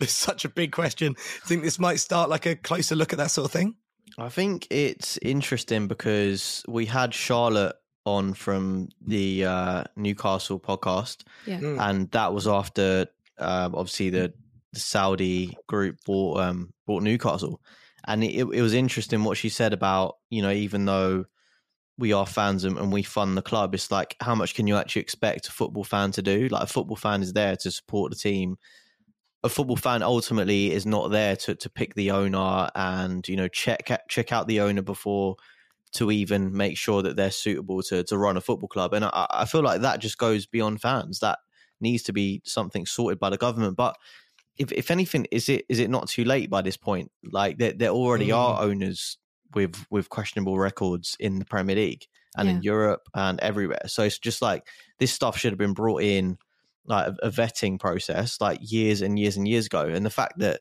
It's 0.00 0.12
such 0.28 0.44
a 0.44 0.48
big 0.48 0.72
question. 0.72 1.12
You 1.16 1.46
think 1.46 1.62
this 1.62 1.78
might 1.78 2.00
start 2.00 2.28
like 2.30 2.46
a 2.46 2.56
closer 2.56 2.96
look 2.96 3.12
at 3.12 3.18
that 3.18 3.30
sort 3.30 3.44
of 3.44 3.52
thing? 3.52 3.74
I 4.18 4.28
think 4.28 4.66
it's 4.70 5.18
interesting 5.22 5.86
because 5.88 6.64
we 6.68 6.86
had 6.86 7.14
Charlotte 7.14 7.76
on 8.06 8.34
from 8.34 8.88
the 9.06 9.44
uh, 9.44 9.84
Newcastle 9.96 10.58
podcast, 10.58 11.22
Yeah. 11.46 11.60
Mm. 11.60 11.80
and 11.80 12.10
that 12.12 12.32
was 12.32 12.46
after 12.48 13.06
um, 13.38 13.74
obviously 13.74 14.10
the, 14.10 14.32
the 14.72 14.80
Saudi 14.80 15.56
group 15.66 15.96
bought 16.06 16.40
um, 16.40 16.72
bought 16.86 17.02
Newcastle, 17.02 17.60
and 18.06 18.24
it, 18.24 18.34
it 18.52 18.62
was 18.62 18.74
interesting 18.74 19.24
what 19.24 19.36
she 19.36 19.48
said 19.48 19.72
about 19.72 20.16
you 20.30 20.42
know 20.42 20.50
even 20.50 20.84
though 20.86 21.24
we 21.98 22.12
are 22.14 22.26
fans 22.26 22.64
and, 22.64 22.78
and 22.78 22.90
we 22.90 23.02
fund 23.02 23.36
the 23.36 23.42
club, 23.42 23.74
it's 23.74 23.90
like 23.90 24.16
how 24.20 24.34
much 24.34 24.54
can 24.54 24.66
you 24.66 24.76
actually 24.76 25.02
expect 25.02 25.48
a 25.48 25.52
football 25.52 25.84
fan 25.84 26.10
to 26.12 26.22
do? 26.22 26.48
Like 26.48 26.62
a 26.62 26.66
football 26.66 26.96
fan 26.96 27.20
is 27.22 27.34
there 27.34 27.56
to 27.56 27.70
support 27.70 28.10
the 28.10 28.16
team. 28.16 28.56
A 29.42 29.48
football 29.48 29.76
fan 29.76 30.02
ultimately 30.02 30.70
is 30.72 30.84
not 30.84 31.10
there 31.10 31.34
to, 31.36 31.54
to 31.54 31.70
pick 31.70 31.94
the 31.94 32.10
owner 32.10 32.68
and 32.74 33.26
you 33.26 33.36
know 33.36 33.48
check 33.48 33.88
check 34.08 34.32
out 34.32 34.46
the 34.46 34.60
owner 34.60 34.82
before 34.82 35.36
to 35.92 36.10
even 36.10 36.54
make 36.56 36.76
sure 36.76 37.02
that 37.02 37.16
they're 37.16 37.30
suitable 37.30 37.82
to 37.84 38.04
to 38.04 38.18
run 38.18 38.36
a 38.36 38.40
football 38.40 38.68
club. 38.68 38.92
And 38.92 39.04
I, 39.06 39.26
I 39.30 39.44
feel 39.46 39.62
like 39.62 39.80
that 39.80 40.00
just 40.00 40.18
goes 40.18 40.46
beyond 40.46 40.80
fans. 40.82 41.20
That 41.20 41.38
needs 41.80 42.02
to 42.04 42.12
be 42.12 42.42
something 42.44 42.84
sorted 42.86 43.18
by 43.18 43.30
the 43.30 43.38
government. 43.38 43.76
But 43.76 43.96
if 44.58 44.70
if 44.72 44.90
anything, 44.90 45.26
is 45.30 45.48
it 45.48 45.64
is 45.70 45.78
it 45.78 45.88
not 45.90 46.08
too 46.08 46.24
late 46.24 46.50
by 46.50 46.60
this 46.60 46.76
point? 46.76 47.10
Like 47.32 47.56
there 47.58 47.72
there 47.72 47.90
already 47.90 48.28
Mm. 48.28 48.36
are 48.36 48.62
owners 48.62 49.16
with 49.54 49.74
with 49.90 50.10
questionable 50.10 50.58
records 50.58 51.16
in 51.18 51.38
the 51.38 51.44
Premier 51.46 51.76
League 51.76 52.06
and 52.36 52.48
in 52.48 52.62
Europe 52.62 53.08
and 53.14 53.40
everywhere. 53.40 53.80
So 53.86 54.02
it's 54.04 54.18
just 54.18 54.42
like 54.42 54.68
this 54.98 55.12
stuff 55.12 55.36
should 55.38 55.50
have 55.50 55.58
been 55.58 55.72
brought 55.72 56.02
in 56.02 56.38
like 56.86 57.08
a, 57.08 57.26
a 57.26 57.30
vetting 57.30 57.78
process 57.78 58.40
like 58.40 58.58
years 58.62 59.02
and 59.02 59.18
years 59.18 59.36
and 59.36 59.46
years 59.46 59.66
ago. 59.66 59.86
And 59.86 60.04
the 60.04 60.10
fact 60.10 60.38
that 60.38 60.60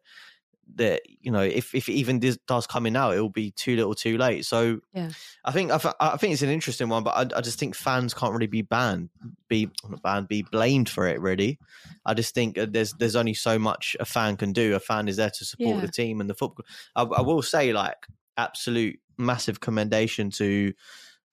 that 0.75 1.01
you 1.07 1.31
know 1.31 1.41
if 1.41 1.73
if 1.73 1.89
it 1.89 1.93
even 1.93 2.19
does, 2.19 2.37
does 2.47 2.67
come 2.67 2.85
in 2.85 2.93
now, 2.93 3.09
it 3.09 3.19
will 3.19 3.29
be 3.29 3.49
too 3.49 3.75
little, 3.75 3.95
too 3.95 4.19
late. 4.19 4.45
So 4.45 4.79
Yeah. 4.93 5.09
I 5.43 5.51
think 5.51 5.71
I, 5.71 5.93
I 5.99 6.17
think 6.17 6.33
it's 6.33 6.43
an 6.43 6.49
interesting 6.49 6.89
one, 6.89 7.03
but 7.03 7.33
I, 7.33 7.37
I 7.37 7.41
just 7.41 7.57
think 7.57 7.73
fans 7.75 8.13
can't 8.13 8.33
really 8.33 8.45
be 8.45 8.61
banned, 8.61 9.09
be 9.47 9.69
not 9.89 10.03
banned, 10.03 10.27
be 10.27 10.43
blamed 10.43 10.87
for 10.87 11.07
it. 11.07 11.19
Really, 11.21 11.57
I 12.05 12.13
just 12.13 12.35
think 12.35 12.57
uh, 12.57 12.67
there's 12.69 12.93
there's 12.93 13.15
only 13.15 13.33
so 13.33 13.57
much 13.57 13.95
a 13.99 14.05
fan 14.05 14.37
can 14.37 14.53
do. 14.53 14.75
A 14.75 14.79
fan 14.79 15.07
is 15.07 15.17
there 15.17 15.31
to 15.31 15.45
support 15.45 15.77
Yeah. 15.77 15.81
the 15.81 15.91
team 15.91 16.21
and 16.21 16.29
the 16.29 16.35
football. 16.35 16.65
I, 16.95 17.01
I 17.01 17.21
will 17.21 17.41
say, 17.41 17.73
like, 17.73 18.05
absolute 18.37 18.99
massive 19.17 19.59
commendation 19.61 20.29
to 20.31 20.73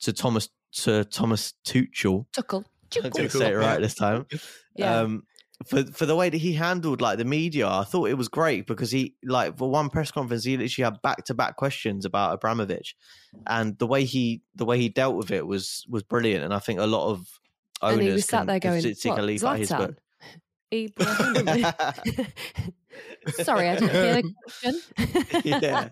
to 0.01 0.13
Thomas 0.15 0.49
to 0.73 1.05
Thomas 1.05 1.53
Tuchel. 1.67 2.25
Tuckle. 2.33 2.65
I 2.97 3.01
didn't 3.09 3.15
Tuchel, 3.15 3.39
say 3.39 3.53
it 3.53 3.57
right 3.57 3.81
this 3.81 3.95
time. 3.95 4.27
Yeah. 4.79 5.01
Um, 5.01 5.23
for 5.67 5.85
for 5.85 6.05
the 6.05 6.15
way 6.15 6.29
that 6.29 6.37
he 6.37 6.53
handled 6.53 7.01
like 7.01 7.17
the 7.17 7.25
media, 7.25 7.67
I 7.67 7.85
thought 7.85 8.11
it 8.11 8.19
was 8.19 8.29
great 8.29 8.67
because 8.67 8.91
he 8.91 9.15
like 9.25 9.57
for 9.57 9.71
one 9.71 9.89
press 9.89 10.11
conference 10.11 10.45
he 10.45 10.59
literally 10.59 10.85
had 10.85 11.01
back 11.01 11.25
to 11.25 11.35
back 11.35 11.57
questions 11.57 12.05
about 12.05 12.35
Abramovich, 12.35 12.95
and 13.47 13.79
the 13.79 13.87
way 13.87 14.05
he 14.05 14.43
the 14.55 14.67
way 14.67 14.79
he 14.79 14.91
dealt 14.91 15.17
with 15.17 15.31
it 15.31 15.47
was 15.47 15.87
was 15.89 16.03
brilliant. 16.03 16.45
And 16.45 16.53
I 16.53 16.59
think 16.59 16.79
a 16.79 16.87
lot 16.87 17.09
of 17.11 17.27
owners 17.81 17.99
and 17.99 18.07
he 18.07 18.13
was 18.13 18.27
sat 18.27 18.47
there 18.47 18.61
going, 18.61 18.83
take 18.83 19.05
what, 19.07 19.19
a 19.19 19.23
leaf 19.23 19.45
out 19.45 19.59
his 19.59 19.71
book. 19.71 19.97
Sorry, 23.43 23.69
I 23.69 23.77
didn't 23.77 23.91
hear 23.91 24.23
the 24.23 24.35
question. 24.45 24.81
Yeah. 25.45 25.89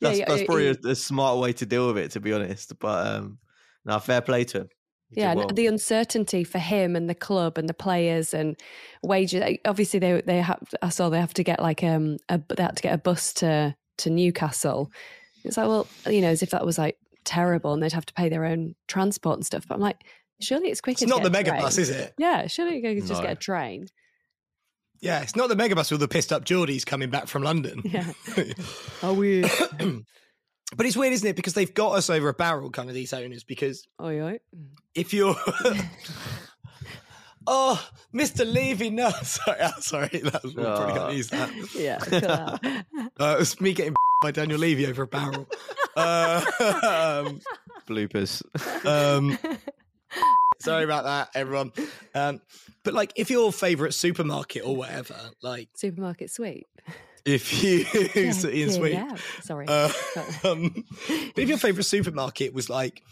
That's 0.00 0.18
yeah, 0.18 0.24
that's 0.26 0.44
probably 0.44 0.68
a, 0.68 0.76
a 0.88 0.94
smart 0.94 1.38
way 1.38 1.52
to 1.54 1.66
deal 1.66 1.86
with 1.86 1.98
it, 1.98 2.10
to 2.12 2.20
be 2.20 2.32
honest. 2.32 2.78
But 2.78 3.06
um, 3.06 3.38
now 3.84 3.98
fair 4.00 4.20
play 4.20 4.44
to 4.44 4.62
him. 4.62 4.68
Yeah, 5.14 5.34
well. 5.34 5.48
the 5.48 5.66
uncertainty 5.66 6.42
for 6.44 6.58
him 6.58 6.96
and 6.96 7.08
the 7.08 7.14
club 7.14 7.58
and 7.58 7.68
the 7.68 7.74
players 7.74 8.32
and 8.34 8.56
wages. 9.02 9.42
eh, 9.42 9.56
Obviously, 9.64 9.98
they 10.00 10.20
they 10.22 10.40
have. 10.40 10.62
I 10.80 10.88
saw 10.88 11.08
they 11.10 11.20
have 11.20 11.34
to 11.34 11.44
get 11.44 11.60
like 11.60 11.82
um 11.84 12.16
a, 12.28 12.40
they 12.56 12.62
had 12.62 12.76
to 12.76 12.82
get 12.82 12.94
a 12.94 12.98
bus 12.98 13.32
to 13.34 13.74
to 13.98 14.10
Newcastle. 14.10 14.90
It's 15.44 15.56
like 15.56 15.68
well, 15.68 15.86
you 16.08 16.20
know, 16.20 16.28
as 16.28 16.42
if 16.42 16.50
that 16.50 16.64
was 16.64 16.78
like 16.78 16.96
terrible 17.24 17.72
and 17.72 17.82
they'd 17.82 17.92
have 17.92 18.06
to 18.06 18.14
pay 18.14 18.28
their 18.28 18.44
own 18.44 18.74
transport 18.88 19.36
and 19.36 19.44
stuff. 19.46 19.66
But 19.68 19.74
I'm 19.76 19.80
like, 19.80 20.02
surely 20.40 20.70
it's 20.70 20.80
quicker. 20.80 21.04
It's 21.04 21.10
not 21.10 21.22
the 21.22 21.30
get 21.30 21.48
a 21.48 21.50
mega 21.52 21.62
bus, 21.62 21.78
is 21.78 21.90
it? 21.90 22.14
Yeah, 22.18 22.46
surely 22.46 22.76
you 22.76 22.82
could 22.82 23.06
just 23.06 23.20
No. 23.20 23.22
get 23.28 23.32
a 23.32 23.36
train. 23.36 23.86
Yeah, 25.00 25.20
it's 25.22 25.34
not 25.34 25.48
the 25.48 25.56
megabus 25.56 25.90
with 25.90 25.98
the 26.00 26.06
pissed 26.06 26.32
up 26.32 26.44
Geordies 26.44 26.86
coming 26.86 27.10
back 27.10 27.26
from 27.26 27.42
London. 27.42 27.82
Yeah. 27.84 28.12
Oh, 29.02 29.14
weird. 29.14 29.50
But 30.74 30.86
it's 30.86 30.96
weird, 30.96 31.12
isn't 31.12 31.28
it? 31.28 31.36
Because 31.36 31.52
they've 31.54 31.74
got 31.74 31.92
us 31.96 32.08
over 32.08 32.28
a 32.30 32.34
barrel, 32.34 32.70
kind 32.70 32.88
of 32.88 32.94
these 32.94 33.12
owners. 33.12 33.44
Because 33.44 33.84
Oi, 34.00 34.22
oi. 34.22 34.38
If 34.94 35.14
you're, 35.14 35.34
oh, 37.46 37.88
Mr. 38.14 38.50
Levy, 38.50 38.90
no, 38.90 39.10
sorry, 39.22 39.58
oh, 39.62 39.70
sorry, 39.80 40.08
that 40.24 40.42
was 40.42 40.54
we 40.54 40.62
probably 40.62 40.92
Oh. 40.92 40.96
can't 40.96 41.16
use 41.16 41.28
that. 41.28 41.50
Yeah. 41.74 41.98
cut. 41.98 42.64
Uh, 43.20 43.34
it 43.36 43.38
was 43.38 43.60
me 43.60 43.72
getting 43.72 43.94
by 44.22 44.30
Daniel 44.30 44.58
Levy 44.58 44.86
over 44.86 45.02
a 45.02 45.06
barrel. 45.06 45.48
Uh, 45.96 46.42
um, 47.26 47.40
bloopers. 47.88 48.42
um, 48.86 49.38
sorry 50.60 50.84
about 50.84 51.04
that, 51.04 51.30
everyone. 51.34 51.72
Um, 52.14 52.40
but 52.84 52.94
like, 52.94 53.12
if 53.16 53.30
your 53.30 53.52
favourite 53.52 53.94
supermarket 53.94 54.64
or 54.64 54.76
whatever, 54.76 55.16
like, 55.42 55.68
Supermarket 55.74 56.30
sweep. 56.30 56.66
if 57.24 57.62
you 57.62 57.84
Yeah, 57.94 58.00
Ian 58.16 58.34
clear 58.40 58.70
Sweet, 58.70 58.94
it. 58.94 59.20
Sorry. 59.42 59.66
Uh, 59.68 59.90
um, 60.44 60.84
but 61.34 61.42
if 61.42 61.48
your 61.48 61.58
favourite 61.58 61.84
supermarket 61.86 62.54
was 62.54 62.68
like 62.70 63.02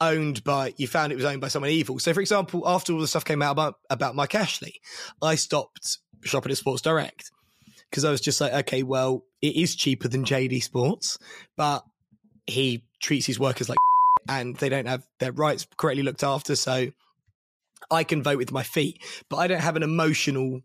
owned 0.00 0.44
by, 0.44 0.74
you 0.76 0.86
found 0.86 1.12
it 1.12 1.16
was 1.16 1.24
owned 1.24 1.40
by 1.40 1.48
someone 1.48 1.70
evil. 1.70 1.98
So, 1.98 2.12
for 2.14 2.20
example, 2.20 2.62
after 2.66 2.92
all 2.92 3.00
the 3.00 3.08
stuff 3.08 3.24
came 3.24 3.42
out 3.42 3.52
about, 3.52 3.74
about 3.88 4.14
Mike 4.14 4.34
Ashley, 4.34 4.80
I 5.22 5.34
stopped 5.34 5.98
shopping 6.22 6.52
at 6.52 6.58
Sports 6.58 6.82
Direct 6.82 7.30
because 7.90 8.04
I 8.04 8.10
was 8.10 8.20
just 8.20 8.40
like, 8.40 8.52
okay, 8.52 8.82
well, 8.82 9.24
it 9.42 9.56
is 9.56 9.74
cheaper 9.74 10.08
than 10.08 10.24
JD 10.24 10.62
Sports, 10.62 11.18
but 11.56 11.84
he 12.46 12.84
treats 13.00 13.26
his 13.26 13.38
workers 13.38 13.68
like 13.68 13.78
and 14.28 14.56
they 14.56 14.68
don't 14.68 14.86
have 14.86 15.04
their 15.18 15.32
rights 15.32 15.66
correctly 15.76 16.02
looked 16.02 16.22
after. 16.22 16.54
So 16.56 16.90
I 17.90 18.04
can 18.04 18.22
vote 18.22 18.38
with 18.38 18.52
my 18.52 18.62
feet, 18.62 19.02
but 19.28 19.36
I 19.36 19.46
don't 19.46 19.60
have 19.60 19.76
an 19.76 19.82
emotional 19.82 20.60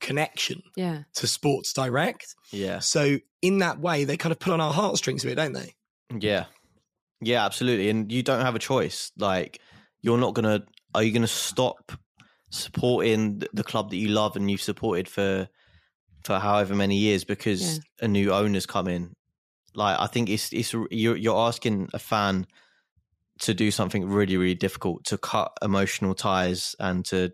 connection 0.00 0.62
yeah. 0.76 1.02
to 1.14 1.26
Sports 1.26 1.72
Direct. 1.72 2.34
yeah. 2.50 2.80
So 2.80 3.18
in 3.42 3.58
that 3.58 3.78
way, 3.78 4.04
they 4.04 4.16
kind 4.16 4.32
of 4.32 4.38
pull 4.38 4.52
on 4.52 4.60
our 4.60 4.72
heartstrings 4.72 5.24
a 5.24 5.28
bit, 5.28 5.36
don't 5.36 5.52
they? 5.52 5.74
Yeah. 6.18 6.46
Yeah, 7.20 7.44
absolutely. 7.44 7.88
And 7.90 8.10
you 8.12 8.22
don't 8.22 8.42
have 8.42 8.54
a 8.54 8.58
choice. 8.58 9.12
Like, 9.16 9.60
you're 10.02 10.18
not 10.18 10.34
going 10.34 10.44
to, 10.44 10.66
are 10.94 11.02
you 11.02 11.12
going 11.12 11.22
to 11.22 11.28
stop 11.28 11.92
supporting 12.50 13.42
the 13.52 13.64
club 13.64 13.90
that 13.90 13.96
you 13.96 14.08
love 14.08 14.36
and 14.36 14.50
you've 14.50 14.62
supported 14.62 15.08
for, 15.08 15.48
for 16.24 16.38
however 16.38 16.74
many 16.74 16.96
years 16.96 17.24
because 17.24 17.80
a 18.00 18.08
new 18.08 18.32
owner's 18.32 18.66
come 18.66 18.88
in? 18.88 19.14
Like, 19.74 19.98
I 19.98 20.06
think 20.06 20.28
it's, 20.30 20.52
it's, 20.52 20.72
you're, 20.90 21.16
you're 21.16 21.38
asking 21.38 21.88
a 21.92 21.98
fan 21.98 22.46
to 23.40 23.52
do 23.52 23.70
something 23.70 24.08
really, 24.08 24.36
really 24.36 24.54
difficult 24.54 25.04
to 25.04 25.18
cut 25.18 25.52
emotional 25.62 26.14
ties 26.14 26.74
and 26.78 27.04
to, 27.06 27.32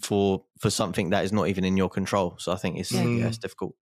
for, 0.00 0.44
for 0.60 0.70
something 0.70 1.10
that 1.10 1.24
is 1.24 1.32
not 1.32 1.48
even 1.48 1.64
in 1.64 1.76
your 1.76 1.88
control. 1.88 2.36
So 2.38 2.52
I 2.52 2.56
think 2.56 2.78
it's, 2.78 2.92
Yeah. 2.92 3.04
yeah, 3.04 3.26
it's 3.26 3.38
difficult. 3.38 3.74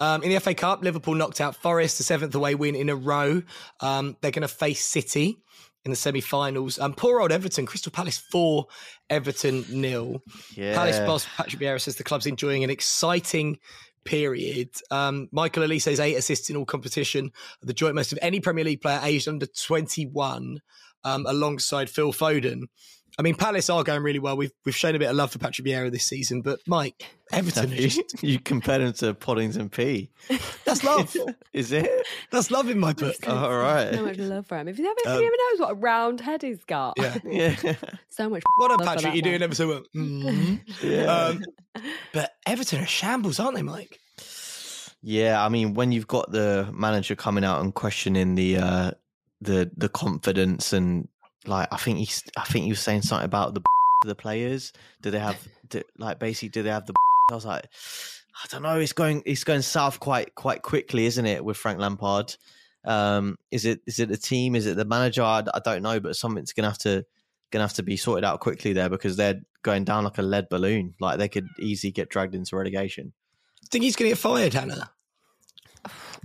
Um, 0.00 0.22
in 0.22 0.30
the 0.30 0.40
FA 0.40 0.54
Cup, 0.54 0.82
Liverpool 0.82 1.14
knocked 1.14 1.40
out 1.40 1.54
Forest, 1.54 1.98
the 1.98 2.04
seventh 2.04 2.34
away 2.34 2.54
win 2.54 2.74
in 2.74 2.88
a 2.88 2.96
row. 2.96 3.42
Um, 3.80 4.16
they're 4.20 4.30
going 4.30 4.42
to 4.42 4.48
face 4.48 4.84
City 4.84 5.38
in 5.84 5.90
the 5.90 5.96
semi-finals. 5.96 6.78
Um, 6.78 6.94
poor 6.94 7.20
old 7.20 7.32
Everton, 7.32 7.66
Crystal 7.66 7.92
Palace 7.92 8.18
four, 8.18 8.66
Everton 9.10 9.64
nil. 9.70 10.22
Yeah. 10.54 10.74
Palace 10.74 10.98
boss 11.00 11.26
Patrick 11.36 11.60
Vieira 11.60 11.80
says 11.80 11.96
the 11.96 12.04
club's 12.04 12.26
enjoying 12.26 12.64
an 12.64 12.70
exciting 12.70 13.58
period. 14.04 14.70
Um, 14.90 15.28
Michael 15.32 15.64
Olise's 15.64 16.00
eight 16.00 16.16
assists 16.16 16.50
in 16.50 16.56
all 16.56 16.64
competition, 16.64 17.32
the 17.62 17.72
joint 17.72 17.94
most 17.94 18.12
of 18.12 18.18
any 18.22 18.40
Premier 18.40 18.64
League 18.64 18.80
player 18.80 19.00
aged 19.02 19.28
under 19.28 19.46
21, 19.46 20.60
um, 21.04 21.26
alongside 21.26 21.90
Phil 21.90 22.12
Foden. 22.12 22.62
I 23.18 23.22
mean, 23.22 23.34
Palace 23.34 23.68
are 23.68 23.84
going 23.84 24.02
really 24.02 24.18
well. 24.18 24.36
We've 24.36 24.52
we've 24.64 24.76
shown 24.76 24.94
a 24.94 24.98
bit 24.98 25.10
of 25.10 25.16
love 25.16 25.30
for 25.30 25.38
Patrick 25.38 25.66
Vieira 25.66 25.90
this 25.92 26.04
season, 26.04 26.40
but 26.40 26.60
Mike, 26.66 27.04
Everton, 27.30 27.70
are 27.70 27.74
you, 27.74 27.88
just, 27.88 28.22
you 28.22 28.38
compared 28.38 28.80
him 28.80 28.92
to 28.94 29.12
Poddington 29.14 29.68
P. 29.68 30.10
that's 30.64 30.82
love. 30.82 31.14
Is 31.52 31.72
it? 31.72 31.90
That's 32.30 32.50
love 32.50 32.70
in 32.70 32.78
my 32.78 32.94
book. 32.94 33.16
All 33.28 33.54
right. 33.56 33.94
So 33.94 34.02
much 34.02 34.16
love 34.18 34.46
for 34.46 34.56
him. 34.58 34.68
If 34.68 34.78
you 34.78 34.86
ever, 34.86 35.10
Um, 35.10 35.16
if 35.16 35.20
you 35.20 35.26
ever 35.26 35.36
knows 35.50 35.60
what 35.60 35.70
a 35.72 35.74
round 35.74 36.20
head 36.20 36.42
he's 36.42 36.64
got. 36.64 36.94
Yeah. 36.98 37.18
Yeah. 37.24 37.74
so 38.08 38.28
much. 38.30 38.42
What 38.56 38.70
love 38.70 38.80
up, 38.80 38.86
Patrick? 38.86 39.14
You're 39.14 39.22
doing 39.22 39.34
man. 39.34 39.42
ever 39.42 39.54
so 39.54 39.68
well. 39.68 39.82
Yeah. 40.82 41.04
Um, 41.04 41.42
but 42.12 42.32
Everton 42.46 42.80
are 42.82 42.86
shambles, 42.86 43.38
aren't 43.38 43.56
they, 43.56 43.62
Mike? 43.62 43.98
yeah, 45.02 45.44
I 45.44 45.48
mean, 45.48 45.74
when 45.74 45.92
you've 45.92 46.06
got 46.06 46.30
the 46.30 46.68
manager 46.72 47.14
coming 47.16 47.44
out 47.44 47.60
and 47.60 47.74
questioning 47.74 48.34
the 48.36 48.56
uh, 48.58 48.90
the 49.40 49.70
the 49.76 49.88
confidence 49.88 50.72
and 50.72 51.08
like, 51.46 51.68
I 51.72 51.76
think 51.76 51.98
he's, 51.98 52.22
I 52.36 52.44
think 52.44 52.64
he 52.64 52.70
was 52.70 52.80
saying 52.80 53.02
something 53.02 53.24
about 53.24 53.54
the 53.54 53.62
the 54.04 54.14
players. 54.14 54.72
Do 55.00 55.10
they 55.10 55.18
have 55.18 55.36
do, 55.68 55.82
like 55.98 56.18
basically? 56.18 56.50
Do 56.50 56.62
they 56.62 56.70
have 56.70 56.86
the? 56.86 56.94
I 57.30 57.34
was 57.34 57.46
like, 57.46 57.64
I 57.64 58.46
don't 58.50 58.62
know. 58.62 58.78
It's 58.78 58.92
going, 58.92 59.22
it's 59.26 59.44
going 59.44 59.62
south 59.62 60.00
quite 60.00 60.34
quite 60.34 60.62
quickly, 60.62 61.06
isn't 61.06 61.26
it? 61.26 61.44
With 61.44 61.56
Frank 61.56 61.78
Lampard, 61.78 62.36
um, 62.84 63.38
is 63.50 63.64
it 63.64 63.80
is 63.86 63.98
it 63.98 64.08
the 64.08 64.16
team? 64.16 64.56
Is 64.56 64.66
it 64.66 64.76
the 64.76 64.84
manager? 64.84 65.22
I, 65.22 65.42
I 65.54 65.60
don't 65.64 65.82
know, 65.82 66.00
but 66.00 66.16
something's 66.16 66.52
gonna 66.52 66.68
have 66.68 66.78
to 66.78 67.04
gonna 67.50 67.64
have 67.64 67.74
to 67.74 67.82
be 67.82 67.96
sorted 67.96 68.24
out 68.24 68.40
quickly 68.40 68.72
there 68.72 68.88
because 68.88 69.16
they're 69.16 69.40
going 69.62 69.84
down 69.84 70.04
like 70.04 70.18
a 70.18 70.22
lead 70.22 70.48
balloon. 70.48 70.94
Like 71.00 71.18
they 71.18 71.28
could 71.28 71.48
easily 71.58 71.92
get 71.92 72.08
dragged 72.08 72.34
into 72.34 72.56
relegation. 72.56 73.12
I 73.62 73.66
think 73.70 73.84
he's 73.84 73.96
going 73.96 74.10
to 74.10 74.14
get 74.16 74.18
fired, 74.20 74.54
Hannah? 74.54 74.90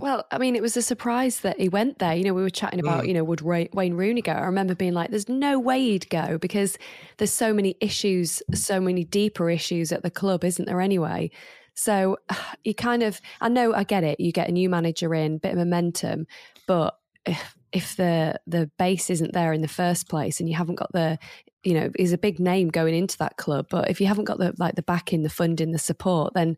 Well, 0.00 0.26
I 0.30 0.38
mean, 0.38 0.54
it 0.54 0.62
was 0.62 0.76
a 0.76 0.82
surprise 0.82 1.40
that 1.40 1.58
he 1.58 1.68
went 1.68 1.98
there. 1.98 2.14
You 2.14 2.22
know, 2.24 2.34
we 2.34 2.42
were 2.42 2.50
chatting 2.50 2.78
about, 2.78 3.02
Mm. 3.04 3.08
you 3.08 3.14
know, 3.14 3.24
would 3.24 3.42
Ray, 3.42 3.68
Wayne 3.72 3.94
Rooney 3.94 4.22
go? 4.22 4.32
I 4.32 4.44
remember 4.44 4.74
being 4.76 4.94
like, 4.94 5.10
there's 5.10 5.28
no 5.28 5.58
way 5.58 5.80
he'd 5.80 6.08
go 6.08 6.38
because 6.38 6.78
there's 7.16 7.32
so 7.32 7.52
many 7.52 7.76
issues, 7.80 8.40
so 8.54 8.80
many 8.80 9.02
deeper 9.02 9.50
issues 9.50 9.90
at 9.90 10.02
the 10.04 10.10
club, 10.10 10.44
isn't 10.44 10.66
there, 10.66 10.80
anyway? 10.80 11.30
So 11.74 12.18
you 12.64 12.74
kind 12.74 13.02
of, 13.02 13.20
I 13.40 13.48
know, 13.48 13.74
I 13.74 13.82
get 13.82 14.04
it. 14.04 14.20
You 14.20 14.30
get 14.30 14.48
a 14.48 14.52
new 14.52 14.68
manager 14.68 15.14
in, 15.14 15.38
bit 15.38 15.52
of 15.52 15.58
momentum, 15.58 16.26
but 16.68 16.96
if, 17.26 17.56
if 17.72 17.96
the 17.96 18.40
the 18.46 18.70
base 18.78 19.10
isn't 19.10 19.32
there 19.32 19.52
in 19.52 19.60
the 19.60 19.68
first 19.68 20.08
place 20.08 20.40
and 20.40 20.48
you 20.48 20.54
haven't 20.56 20.76
got 20.76 20.90
the 20.92 21.18
you 21.64 21.74
know 21.74 21.90
is 21.98 22.12
a 22.14 22.18
big 22.18 22.40
name 22.40 22.68
going 22.68 22.94
into 22.94 23.18
that 23.18 23.36
club 23.36 23.66
but 23.68 23.90
if 23.90 24.00
you 24.00 24.06
haven't 24.06 24.24
got 24.24 24.38
the 24.38 24.54
like 24.56 24.74
the 24.76 24.82
backing 24.82 25.22
the 25.22 25.28
funding 25.28 25.72
the 25.72 25.78
support 25.78 26.32
then 26.32 26.56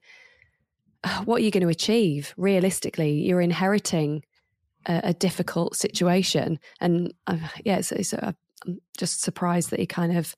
what 1.24 1.40
are 1.40 1.44
you 1.44 1.50
going 1.50 1.62
to 1.62 1.68
achieve 1.68 2.34
realistically 2.36 3.12
you're 3.12 3.40
inheriting 3.40 4.22
a, 4.86 5.00
a 5.04 5.14
difficult 5.14 5.76
situation 5.76 6.58
and 6.80 7.12
uh, 7.26 7.36
yeah 7.64 7.76
it's, 7.78 7.92
it's 7.92 8.12
uh, 8.14 8.32
i'm 8.66 8.78
just 8.98 9.22
surprised 9.22 9.70
that 9.70 9.80
he 9.80 9.86
kind 9.86 10.16
of 10.16 10.34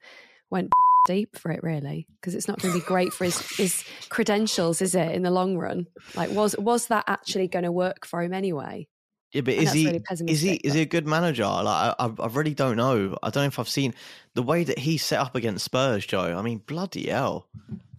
went 0.51 0.71
deep 1.07 1.37
for 1.37 1.51
it, 1.51 1.61
really, 1.65 2.07
because 2.21 2.37
it's 2.37 2.47
not 2.47 2.61
going 2.61 2.73
to 2.73 2.79
be 2.79 2.87
great 2.87 3.13
for 3.13 3.25
his 3.25 3.41
his 3.57 3.85
credentials, 4.09 4.81
is 4.81 4.95
it? 4.95 5.11
In 5.11 5.23
the 5.23 5.33
long 5.33 5.57
run, 5.57 5.89
like 6.15 6.31
was 6.31 6.57
was 6.59 6.87
that 6.87 7.03
actually 7.09 7.49
going 7.49 7.65
to 7.65 7.73
work 7.73 8.07
for 8.07 8.23
him 8.23 8.33
anyway? 8.33 8.87
Yeah, 9.33 9.41
but 9.41 9.55
And 9.55 9.65
is 9.65 9.73
he 9.73 9.87
really 9.87 9.97
is 9.97 10.03
he 10.03 10.07
pessimistic, 10.09 10.61
is 10.63 10.75
he 10.75 10.81
a 10.83 10.87
good 10.87 11.07
manager? 11.09 11.43
Like 11.43 11.67
I, 11.67 11.95
I 11.99 12.11
I 12.21 12.27
really 12.29 12.55
don't 12.55 12.77
know. 12.77 13.19
I 13.21 13.31
don't 13.31 13.43
know 13.43 13.49
if 13.49 13.59
I've 13.59 13.69
seen 13.69 13.95
the 14.35 14.45
way 14.45 14.63
that 14.63 14.79
he 14.79 14.97
set 14.97 15.19
up 15.19 15.35
against 15.35 15.65
Spurs, 15.65 16.07
Joe. 16.07 16.37
I 16.39 16.43
mean, 16.43 16.59
bloody 16.59 17.09
hell! 17.09 17.49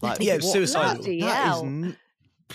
Like, 0.01 0.19
Yeah, 0.21 0.33
it 0.33 0.37
was 0.37 0.45
what- 0.45 0.53
suicidal. 0.53 0.95
Bloody 0.95 1.19
that 1.21 1.27
is 1.27 1.33
hell. 1.33 1.65
n- 1.65 1.97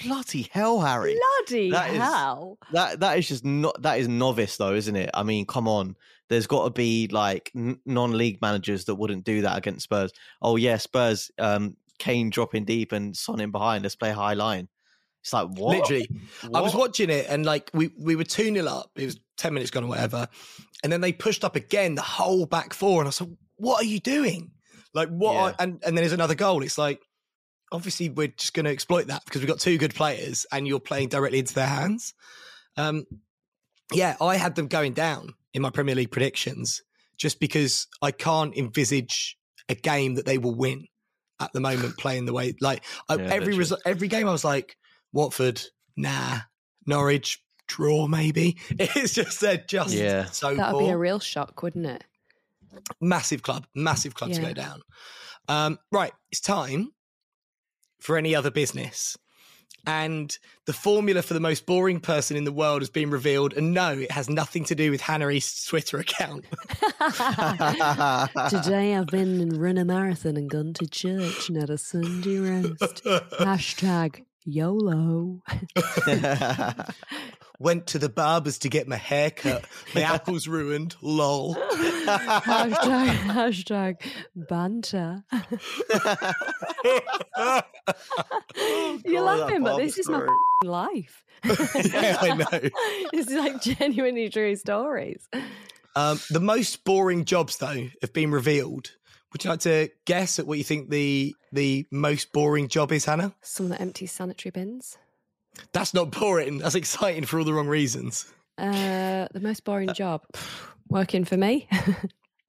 bloody 0.03 0.49
hell, 0.53 0.81
Harry. 0.81 1.19
Bloody 1.39 1.71
That 1.71 1.91
is- 1.91 1.97
hell! 1.99 2.59
That 2.73 3.01
that 3.01 3.19
is 3.19 3.29
just 3.29 3.45
not 3.45 3.81
that 3.83 3.99
is 4.01 4.09
novice 4.09 4.57
though, 4.57 4.75
isn't 4.75 4.97
it? 4.97 5.11
I 5.15 5.23
mean, 5.23 5.47
come 5.47 5.69
on. 5.69 5.97
There's 6.29 6.47
got 6.47 6.65
to 6.65 6.71
be 6.71 7.09
like 7.11 7.51
n- 7.57 7.81
non-league 7.87 8.43
managers 8.43 8.85
that 8.85 8.97
wouldn't 8.97 9.25
do 9.25 9.43
that 9.43 9.57
against 9.57 9.85
Spurs. 9.85 10.13
Oh 10.43 10.57
yeah, 10.57 10.77
Spurs. 10.77 11.31
Um, 11.39 11.77
Kane 11.99 12.31
dropping 12.31 12.65
deep 12.65 12.93
and 12.93 13.17
Son 13.17 13.41
in 13.41 13.51
behind. 13.51 13.83
Let's 13.83 13.97
play 13.97 14.11
high 14.13 14.35
line. 14.35 14.69
It's 15.23 15.33
like 15.33 15.49
what? 15.49 15.77
Literally. 15.77 16.09
I 16.55 16.61
was 16.61 16.75
watching 16.75 17.11
it 17.11 17.27
and 17.29 17.45
like 17.45 17.71
we, 17.75 17.91
we 17.99 18.15
were 18.15 18.25
2 18.25 18.55
0 18.55 18.67
up. 18.67 18.91
It 18.95 19.07
was 19.07 19.19
10 19.39 19.53
minutes 19.53 19.71
gone 19.71 19.85
or 19.85 19.89
whatever. 19.89 20.29
And 20.85 20.93
then 20.93 21.01
they 21.01 21.13
pushed 21.13 21.45
up 21.45 21.57
again 21.57 21.97
the 21.97 22.03
whole 22.03 22.47
back 22.47 22.73
four. 22.73 23.01
And 23.01 23.09
I 23.09 23.11
said, 23.11 23.37
What 23.57 23.83
are 23.83 23.87
you 23.87 23.99
doing? 23.99 24.53
Like, 24.95 25.09
what? 25.09 25.33
Yeah. 25.35 25.41
Are, 25.41 25.55
and, 25.59 25.73
and 25.85 25.97
then 25.97 25.97
there's 25.97 26.13
another 26.13 26.35
goal. 26.37 26.63
It's 26.63 26.79
like, 26.79 27.03
obviously, 27.73 28.09
we're 28.09 28.29
just 28.29 28.55
going 28.55 28.65
to 28.65 28.71
exploit 28.73 29.07
that 29.09 29.25
because 29.25 29.41
we've 29.41 29.49
got 29.49 29.61
two 29.61 29.79
good 29.79 29.95
players 29.95 30.47
and 30.53 30.67
you're 30.67 30.81
playing 30.81 31.09
directly 31.09 31.39
into 31.39 31.55
their 31.55 31.67
hands. 31.67 32.15
Um, 32.77 33.05
yeah, 33.93 34.17
I 34.21 34.37
had 34.37 34.55
them 34.55 34.67
going 34.69 34.93
down 34.93 35.35
in 35.55 35.63
my 35.63 35.71
Premier 35.71 35.95
League 35.95 36.11
predictions 36.11 36.83
just 37.17 37.41
because 37.41 37.87
I 38.03 38.11
can't 38.11 38.57
envisage 38.57 39.37
a 39.69 39.75
game 39.75 40.15
that 40.15 40.27
they 40.27 40.39
will 40.39 40.55
win 40.55 40.87
at 41.41 41.53
the 41.53 41.61
moment 41.61 41.97
playing 41.99 42.27
the 42.27 42.33
way 42.33 42.55
like 42.61 42.85
I, 43.09 43.15
Yeah, 43.17 43.23
every 43.23 43.39
literally. 43.39 43.59
result 43.59 43.81
every 43.85 44.09
game 44.09 44.29
I 44.29 44.33
was 44.33 44.45
like 44.45 44.77
Watford 45.13 45.61
nah 45.97 46.39
Norwich 46.87 47.43
draw 47.67 48.07
maybe 48.07 48.57
it's 48.71 49.13
just 49.15 49.41
they're 49.41 49.57
just 49.69 49.95
Yeah. 49.95 50.25
so 50.27 50.55
That 50.55 50.75
would 50.75 50.79
be 50.85 50.91
a 50.91 50.97
real 50.97 51.19
shock, 51.19 51.63
wouldn't 51.63 51.87
it? 51.87 52.05
massive 53.01 53.43
club 53.43 53.67
massive 53.75 54.15
club 54.15 54.33
to 54.33 54.41
go 54.41 54.53
down 54.53 54.81
um, 55.49 55.79
right 55.91 56.13
it's 56.31 56.41
time 56.41 56.91
for 57.99 58.17
any 58.17 58.35
other 58.35 58.51
business 58.51 59.17
and 59.87 60.39
the 60.67 60.73
formula 60.73 61.23
for 61.23 61.35
the 61.35 61.41
most 61.41 61.65
boring 61.65 61.99
person 61.99 62.37
in 62.37 62.45
the 62.45 62.53
world 62.53 62.83
has 62.83 62.91
been 62.91 63.11
revealed 63.11 63.55
and 63.55 63.73
no 63.73 63.93
it 63.93 64.11
has 64.11 64.29
nothing 64.29 64.65
to 64.65 64.75
do 64.75 64.91
with 64.91 65.01
Hannah 65.01 65.31
East's 65.31 65.67
Twitter 65.67 65.99
account 65.99 66.45
Today 68.51 68.95
I've 68.95 69.07
been 69.07 69.41
and 69.41 69.57
run 69.57 69.79
a 69.79 69.85
marathon 69.85 70.37
and 70.37 70.51
gone 70.51 70.75
to 70.75 70.87
church 70.87 71.49
and 71.49 71.59
had 71.59 71.71
a 71.71 71.79
Sunday 71.79 72.39
roast. 72.39 73.05
Hashtag 73.05 74.25
YOLO. 74.49 75.43
went 77.59 77.87
to 77.89 77.99
the 77.99 78.09
barbers 78.09 78.59
to 78.59 78.69
get 78.69 78.87
my 78.87 78.97
hair 78.97 79.31
cut 79.31 79.65
my 79.95 80.03
apple's 80.15 80.47
ruined 80.47 80.95
lol 81.03 81.57
hashtag, 81.57 83.09
hashtag 83.27 83.97
banter. 84.37 85.25
You're 89.05 89.25
God, 89.25 89.39
laughing, 89.41 89.65
but 89.65 89.77
this 89.79 89.99
is 89.99 90.09
my 90.09 90.19
story. 90.19 90.29
f***ing 90.31 90.71
life. 90.71 91.25
yeah 91.93 92.19
I 92.21 92.35
know 92.35 92.69
this 93.13 93.27
is 93.27 93.35
like 93.35 93.61
genuinely 93.61 94.29
true 94.31 94.55
stories. 94.57 95.29
Um, 95.97 96.21
the 96.31 96.41
most 96.41 96.85
boring 96.85 97.25
jobs, 97.25 97.57
though, 97.57 97.89
have 98.01 98.13
been 98.13 98.31
revealed. 98.31 98.93
Would 99.33 99.45
you 99.45 99.51
like 99.51 99.61
to 99.61 99.89
guess 100.07 100.39
at 100.39 100.47
what 100.47 100.59
you 100.59 100.65
think 100.65 100.91
the 100.91 101.35
the 101.53 101.87
most 101.91 102.33
boring 102.33 102.69
job 102.69 102.93
is, 102.93 103.05
Hannah? 103.05 103.35
Someone 103.43 103.71
that 103.73 103.81
empties 103.81 104.13
sanitary 104.13 104.51
bins. 104.51 104.97
That's 105.73 105.93
not 105.93 106.11
boring. 106.11 106.59
That's 106.59 106.75
exciting 106.75 107.25
for 107.25 107.39
all 107.39 107.45
the 107.45 107.53
wrong 107.53 107.69
reasons. 107.69 108.27
Uh, 108.57 109.29
the 109.33 109.41
most 109.41 109.65
boring 109.65 109.93
job. 109.93 110.23
Working 110.89 111.25
for 111.25 111.37
me. 111.37 111.69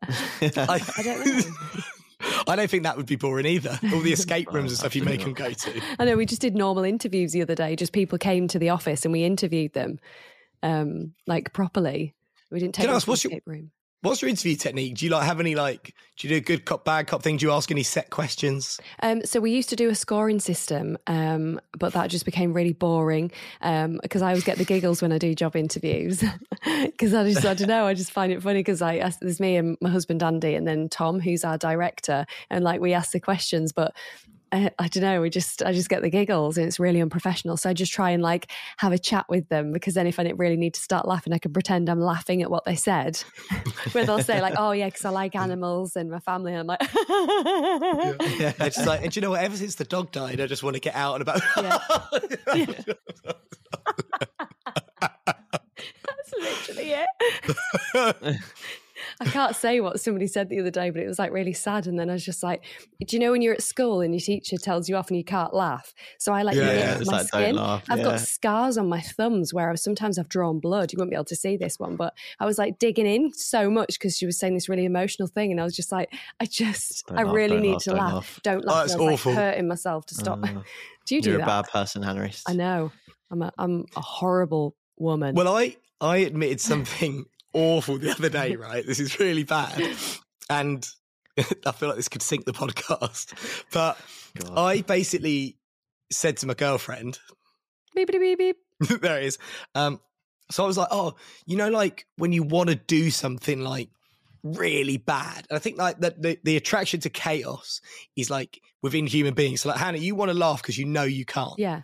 I, 0.04 0.82
I 0.98 1.02
don't 1.04 1.26
know. 1.26 1.42
I 2.48 2.56
don't 2.56 2.70
think 2.70 2.84
that 2.84 2.98
would 2.98 3.06
be 3.06 3.16
boring 3.16 3.46
either. 3.46 3.80
All 3.94 4.00
the 4.02 4.14
escape 4.14 4.50
rooms 4.54 4.72
and 4.72 4.78
stuff 4.80 4.96
you 4.96 5.04
make 5.04 5.22
them 5.22 5.34
go 5.34 5.52
to. 5.52 5.82
I 6.00 6.06
know 6.06 6.16
we 6.18 6.26
just 6.26 6.42
did 6.42 6.56
normal 6.56 6.84
interviews 6.84 7.32
the 7.32 7.42
other 7.42 7.56
day. 7.56 7.76
Just 7.76 7.92
people 7.94 8.18
came 8.18 8.48
to 8.50 8.60
the 8.60 8.70
office 8.70 9.06
and 9.06 9.12
we 9.12 9.24
interviewed 9.24 9.74
them, 9.74 10.00
um, 10.64 11.14
like 11.28 11.54
properly. 11.54 12.14
We 12.52 12.60
didn't 12.60 12.76
take 12.76 12.84
Can 12.84 12.90
I 12.90 12.94
them 12.94 12.96
ask, 12.98 13.04
to 13.04 13.06
the 13.08 13.12
what's 13.12 13.24
your- 13.24 13.32
escape 13.32 13.44
room. 13.48 13.72
What's 14.02 14.22
your 14.22 14.30
interview 14.30 14.56
technique? 14.56 14.96
Do 14.96 15.06
you 15.06 15.12
like 15.12 15.26
have 15.26 15.42
any 15.42 15.56
like? 15.56 15.94
Do 16.16 16.28
you 16.28 16.36
do 16.36 16.38
a 16.38 16.42
good 16.42 16.64
cop, 16.64 16.86
bad 16.86 17.08
cop 17.08 17.22
thing? 17.22 17.36
Do 17.36 17.46
you 17.46 17.52
ask 17.52 17.70
any 17.70 17.84
set 17.84 18.10
questions? 18.10 18.80
Um, 19.04 19.26
so 19.26 19.42
we 19.42 19.52
used 19.52 19.68
to 19.70 19.76
do 19.76 19.90
a 19.90 19.96
scoring 19.96 20.40
system, 20.40 20.98
um, 21.08 21.60
but 21.78 21.92
that 21.94 22.10
just 22.10 22.24
became 22.24 22.54
really 22.54 22.72
boring 22.72 23.30
because 23.60 24.22
I 24.22 24.30
always 24.30 24.46
get 24.46 24.58
the 24.58 24.64
giggles 24.64 25.02
when 25.02 25.12
I 25.12 25.18
do 25.18 25.36
job 25.36 25.58
interviews 25.58 26.24
because 26.86 27.14
I 27.14 27.30
just 27.30 27.46
I 27.46 27.54
don't 27.54 27.68
know 27.68 27.86
I 27.86 27.94
just 27.94 28.12
find 28.12 28.32
it 28.32 28.42
funny 28.42 28.60
because 28.60 28.82
I 28.82 29.12
there's 29.20 29.42
me 29.42 29.58
and 29.58 29.78
my 29.82 29.90
husband 29.90 30.24
Andy 30.24 30.56
and 30.56 30.66
then 30.66 30.88
Tom 30.88 31.20
who's 31.20 31.44
our 31.44 31.58
director 31.58 32.26
and 32.50 32.64
like 32.64 32.80
we 32.80 32.94
ask 32.94 33.12
the 33.12 33.20
questions 33.20 33.74
but. 33.74 33.94
Uh, 34.52 34.70
I 34.80 34.88
don't 34.88 35.04
know. 35.04 35.22
We 35.22 35.30
just, 35.30 35.62
I 35.64 35.74
just 35.74 35.90
get 35.90 36.02
the 36.02 36.10
giggles, 36.10 36.58
and 36.58 36.66
it's 36.66 36.80
really 36.80 37.02
unprofessional. 37.02 37.58
So 37.58 37.70
I 37.70 37.74
just 37.74 37.92
try 37.92 38.10
and 38.12 38.24
like 38.24 38.52
have 38.78 38.92
a 38.92 38.98
chat 38.98 39.26
with 39.30 39.48
them 39.50 39.72
because 39.72 39.94
then, 39.94 40.08
if 40.08 40.20
I 40.20 40.24
don't 40.24 40.38
really 40.38 40.58
need 40.58 40.74
to 40.74 40.82
start 40.82 41.08
laughing, 41.08 41.34
I 41.34 41.38
can 41.38 41.54
pretend 41.54 41.90
I'm 41.90 42.00
laughing 42.00 42.42
at 42.42 42.50
what 42.50 42.66
they 42.66 42.76
said. 42.76 43.18
Where 43.92 44.06
they'll 44.06 44.24
say 44.24 44.42
like, 44.42 44.56
"Oh 44.58 44.72
yeah, 44.72 44.88
because 44.88 45.06
I 45.06 45.10
like 45.10 45.36
animals 45.38 45.96
and 45.96 46.10
my 46.10 46.20
family," 46.20 46.54
and 46.54 46.62
I'm 46.62 46.68
like, 46.68 46.80
It's 48.60 48.76
just 48.76 48.88
like, 48.88 49.04
and 49.04 49.12
do 49.12 49.20
you 49.20 49.22
know 49.22 49.32
what? 49.32 49.44
Ever 49.44 49.58
since 49.58 49.76
the 49.76 49.86
dog 49.86 50.12
died, 50.12 50.42
I 50.42 50.48
just 50.48 50.64
want 50.64 50.76
to 50.76 50.80
get 50.80 50.96
out 50.96 51.14
and 51.16 51.22
about. 51.22 51.42
That's 56.06 56.34
literally 56.40 56.96
it. 56.96 58.38
I 59.22 59.26
can't 59.26 59.56
say 59.56 59.82
what 59.82 60.00
somebody 60.00 60.28
said 60.28 60.48
the 60.50 60.60
other 60.60 60.72
day, 60.72 60.92
but 60.92 61.02
it 61.02 61.08
was 61.08 61.20
like 61.20 61.32
really 61.34 61.52
sad. 61.54 61.88
And 61.88 62.00
then 62.00 62.10
I 62.10 62.14
was 62.14 62.24
just 62.24 62.42
like, 62.42 62.64
do 63.06 63.16
you 63.16 63.20
know 63.20 63.32
when 63.32 63.42
you're 63.42 63.54
at 63.54 63.62
school 63.62 64.00
and 64.00 64.14
your 64.14 64.22
teacher 64.22 64.56
tells 64.58 64.88
you 64.88 64.96
off 64.96 65.10
and 65.10 65.18
you 65.18 65.26
can't 65.26 65.54
laugh? 65.54 65.94
So 66.20 66.32
I 66.34 66.44
like 66.44 66.56
Yeah, 66.56 66.72
yeah, 66.72 66.98
it's 66.98 67.06
my 67.12 67.18
like, 67.18 67.28
don't 67.32 67.42
skin. 67.44 67.56
laugh, 67.58 67.84
I've 67.90 67.98
yeah. 68.00 68.04
got 68.06 68.20
scars 68.22 68.78
on 68.78 68.88
my 68.88 69.02
thumbs 69.02 69.54
where 69.54 69.70
I've, 69.70 69.80
sometimes 69.80 70.18
I've 70.18 70.30
drawn 70.30 70.60
blood. 70.60 70.94
You 70.94 70.98
won't 71.00 71.10
be 71.12 71.16
able 71.16 71.26
to 71.26 71.36
see 71.36 71.58
this 71.58 71.78
one, 71.80 71.98
but 71.98 72.14
I 72.40 72.46
was 72.46 72.58
like 72.58 72.80
digging 72.80 73.08
in 73.08 73.34
so 73.34 73.70
much 73.70 74.00
because 74.00 74.16
she 74.18 74.26
was 74.26 74.40
saying 74.40 74.54
this 74.54 74.70
really 74.70 74.86
emotional 74.86 75.28
thing, 75.28 75.52
and 75.52 75.60
I 75.60 75.64
was 75.66 75.76
just 75.76 75.92
like, 75.92 76.14
I 76.40 76.46
just, 76.46 77.06
Don't 77.08 77.20
I 77.20 77.24
laugh, 77.24 77.36
really 77.36 77.60
need 77.60 77.74
laugh, 77.74 77.84
to 77.84 77.90
don't 77.90 78.00
laugh. 78.00 78.14
laugh. 78.14 78.40
Don't 78.44 78.66
laugh. 78.66 78.76
that's 78.84 78.94
And 78.94 79.02
I 79.02 79.06
was 79.06 79.14
awful. 79.20 79.32
like 79.34 79.40
hurting 79.42 79.68
myself 79.68 80.06
to 80.08 80.16
stop. 80.16 80.40
Uh, 80.44 80.62
do 81.06 81.16
you 81.16 81.22
do 81.22 81.30
You're 81.32 81.40
that? 81.40 81.44
a 81.44 81.48
bad 81.64 81.66
person, 81.70 82.04
Hannah. 82.04 82.30
I 82.48 82.54
know. 82.54 82.92
I'm 83.32 83.42
a, 83.42 83.52
I'm 83.58 83.86
a 83.98 84.02
horrible 84.02 84.76
woman. 84.98 85.36
Well, 85.36 85.48
I 85.56 85.76
I 86.02 86.18
admitted 86.18 86.62
something 86.62 87.26
awful 87.54 87.98
the 87.98 88.12
other 88.12 88.30
day. 88.30 88.56
Right, 88.60 88.86
this 88.86 89.00
is 89.00 89.20
really 89.20 89.44
bad, 89.44 89.96
and 90.50 90.88
I 91.66 91.72
feel 91.72 91.90
like 91.90 91.98
this 91.98 92.10
could 92.10 92.22
sink 92.22 92.46
the 92.46 92.54
podcast. 92.54 93.34
But 93.72 93.98
God. 94.38 94.58
I 94.58 94.82
basically 94.82 95.58
said 96.12 96.38
to 96.38 96.48
my 96.48 96.54
girlfriend, 96.54 97.20
beep 97.96 98.08
beep 98.12 98.20
beep 98.22 98.38
beep. 98.38 98.58
"There 99.02 99.18
it 99.20 99.26
is." 99.26 99.38
Um, 99.76 100.00
so 100.52 100.64
I 100.64 100.68
was 100.68 100.78
like, 100.78 100.90
"Oh, 100.92 101.16
you 101.46 101.58
know, 101.58 101.70
like 101.70 102.06
when 102.18 102.32
you 102.32 102.44
want 102.44 102.70
to 102.70 102.76
do 102.76 103.10
something 103.10 103.62
like." 103.62 103.90
really 104.42 104.96
bad 104.96 105.46
and 105.50 105.58
i 105.58 105.60
think 105.60 105.78
like 105.78 106.00
that 106.00 106.22
the, 106.22 106.40
the 106.46 106.56
attraction 106.56 106.98
to 106.98 107.10
chaos 107.10 107.82
is 108.16 108.30
like 108.30 108.62
within 108.82 109.06
human 109.06 109.34
beings 109.34 109.60
so 109.60 109.68
like 109.68 109.78
hannah 109.78 109.98
you 109.98 110.16
want 110.16 110.32
to 110.32 110.34
laugh 110.38 110.62
because 110.62 110.78
you 110.78 110.86
know 110.86 111.04
you 111.04 111.26
can't 111.26 111.56
Yeah. 111.58 111.82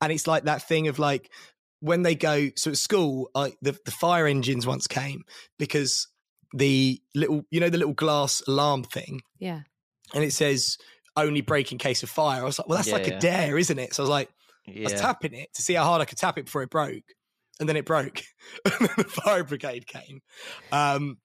and 0.00 0.10
it's 0.10 0.26
like 0.26 0.44
that 0.44 0.66
thing 0.66 0.88
of 0.88 0.98
like 0.98 1.30
when 1.80 2.02
they 2.02 2.14
go 2.14 2.48
so 2.56 2.70
at 2.70 2.76
school 2.76 3.30
I, 3.34 3.52
the, 3.62 3.76
the 3.84 3.90
fire 3.90 4.26
engines 4.26 4.66
once 4.66 4.86
came 4.86 5.22
because 5.58 6.06
the 6.54 7.00
little 7.14 7.42
you 7.50 7.60
know 7.60 7.68
the 7.70 7.78
little 7.78 7.94
glass 7.94 8.42
alarm 8.48 8.84
thing 8.84 9.20
Yeah. 9.38 9.60
and 10.14 10.22
it 10.24 10.32
says 10.32 10.76
only 11.16 11.40
break 11.40 11.72
in 11.72 11.78
case 11.78 12.02
of 12.02 12.10
fire 12.10 12.42
i 12.42 12.44
was 12.44 12.58
like 12.58 12.68
well 12.68 12.76
that's 12.76 12.88
Yeah, 12.88 12.94
like 12.94 13.06
yeah. 13.06 13.14
a 13.14 13.20
dare 13.20 13.58
isn't 13.58 13.78
it 13.78 13.94
so 13.94 14.02
i 14.02 14.04
was 14.04 14.10
like 14.10 14.28
I 14.68 14.72
was 14.84 14.92
tapping 15.00 15.34
it 15.34 15.48
to 15.54 15.62
see 15.62 15.74
how 15.74 15.84
hard 15.84 16.00
I 16.00 16.04
could 16.04 16.18
tap 16.18 16.38
it 16.38 16.44
before 16.44 16.62
it 16.62 16.70
broke, 16.70 17.02
and 17.58 17.68
then 17.68 17.76
it 17.76 17.84
broke, 17.86 18.22
and 18.64 18.74
then 18.80 18.88
the 18.98 19.04
fire 19.04 19.42
brigade 19.42 19.86
came. 19.86 20.20
Um, 20.70 21.18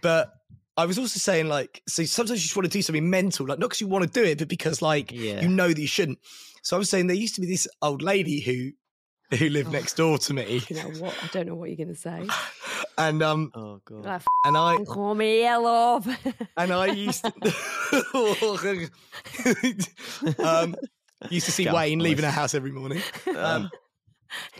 but 0.00 0.30
I 0.76 0.86
was 0.86 0.98
also 0.98 1.18
saying 1.20 1.48
like, 1.48 1.82
so 1.86 2.02
sometimes 2.04 2.40
you 2.40 2.44
just 2.44 2.56
want 2.56 2.64
to 2.64 2.70
do 2.70 2.82
something 2.82 3.08
mental, 3.08 3.46
like 3.46 3.58
not 3.58 3.66
because 3.68 3.80
you 3.80 3.86
want 3.86 4.04
to 4.04 4.10
do 4.10 4.24
it, 4.26 4.38
but 4.38 4.48
because 4.48 4.82
like 4.82 5.12
Yeah. 5.12 5.40
you 5.40 5.48
know 5.48 5.68
that 5.68 5.80
you 5.80 5.86
shouldn't. 5.86 6.18
So 6.62 6.76
I 6.76 6.78
was 6.78 6.90
saying 6.90 7.06
there 7.06 7.14
used 7.16 7.34
to 7.36 7.40
be 7.40 7.46
this 7.46 7.68
old 7.80 8.02
lady 8.02 8.40
who 8.40 8.72
who 9.38 9.48
lived 9.48 9.68
Oh. 9.68 9.72
next 9.72 9.94
door 9.96 10.18
to 10.18 10.34
me, 10.34 10.62
You 10.68 10.76
know 10.76 10.90
what? 11.00 11.14
I 11.22 11.26
don't 11.28 11.46
know 11.46 11.54
what 11.54 11.68
you're 11.70 11.76
going 11.76 11.94
to 11.94 12.00
say. 12.00 12.26
and 12.98 13.22
um, 13.22 13.50
Oh 13.54 13.80
god. 13.84 14.04
Like, 14.04 14.22
and 14.44 14.56
I 14.56 14.76
call 14.84 15.14
me 15.14 15.44
love. 15.48 16.06
and 16.56 16.72
I 16.72 16.86
used 16.86 17.24
to, 17.24 18.90
um, 20.38 20.76
used 21.30 21.46
to 21.46 21.52
see 21.52 21.64
Get 21.64 21.70
off 21.70 21.76
Wayne 21.76 21.98
my 21.98 22.04
leaving 22.04 22.24
her 22.24 22.30
house 22.30 22.54
every 22.54 22.72
morning. 22.72 23.02
Um, 23.36 23.70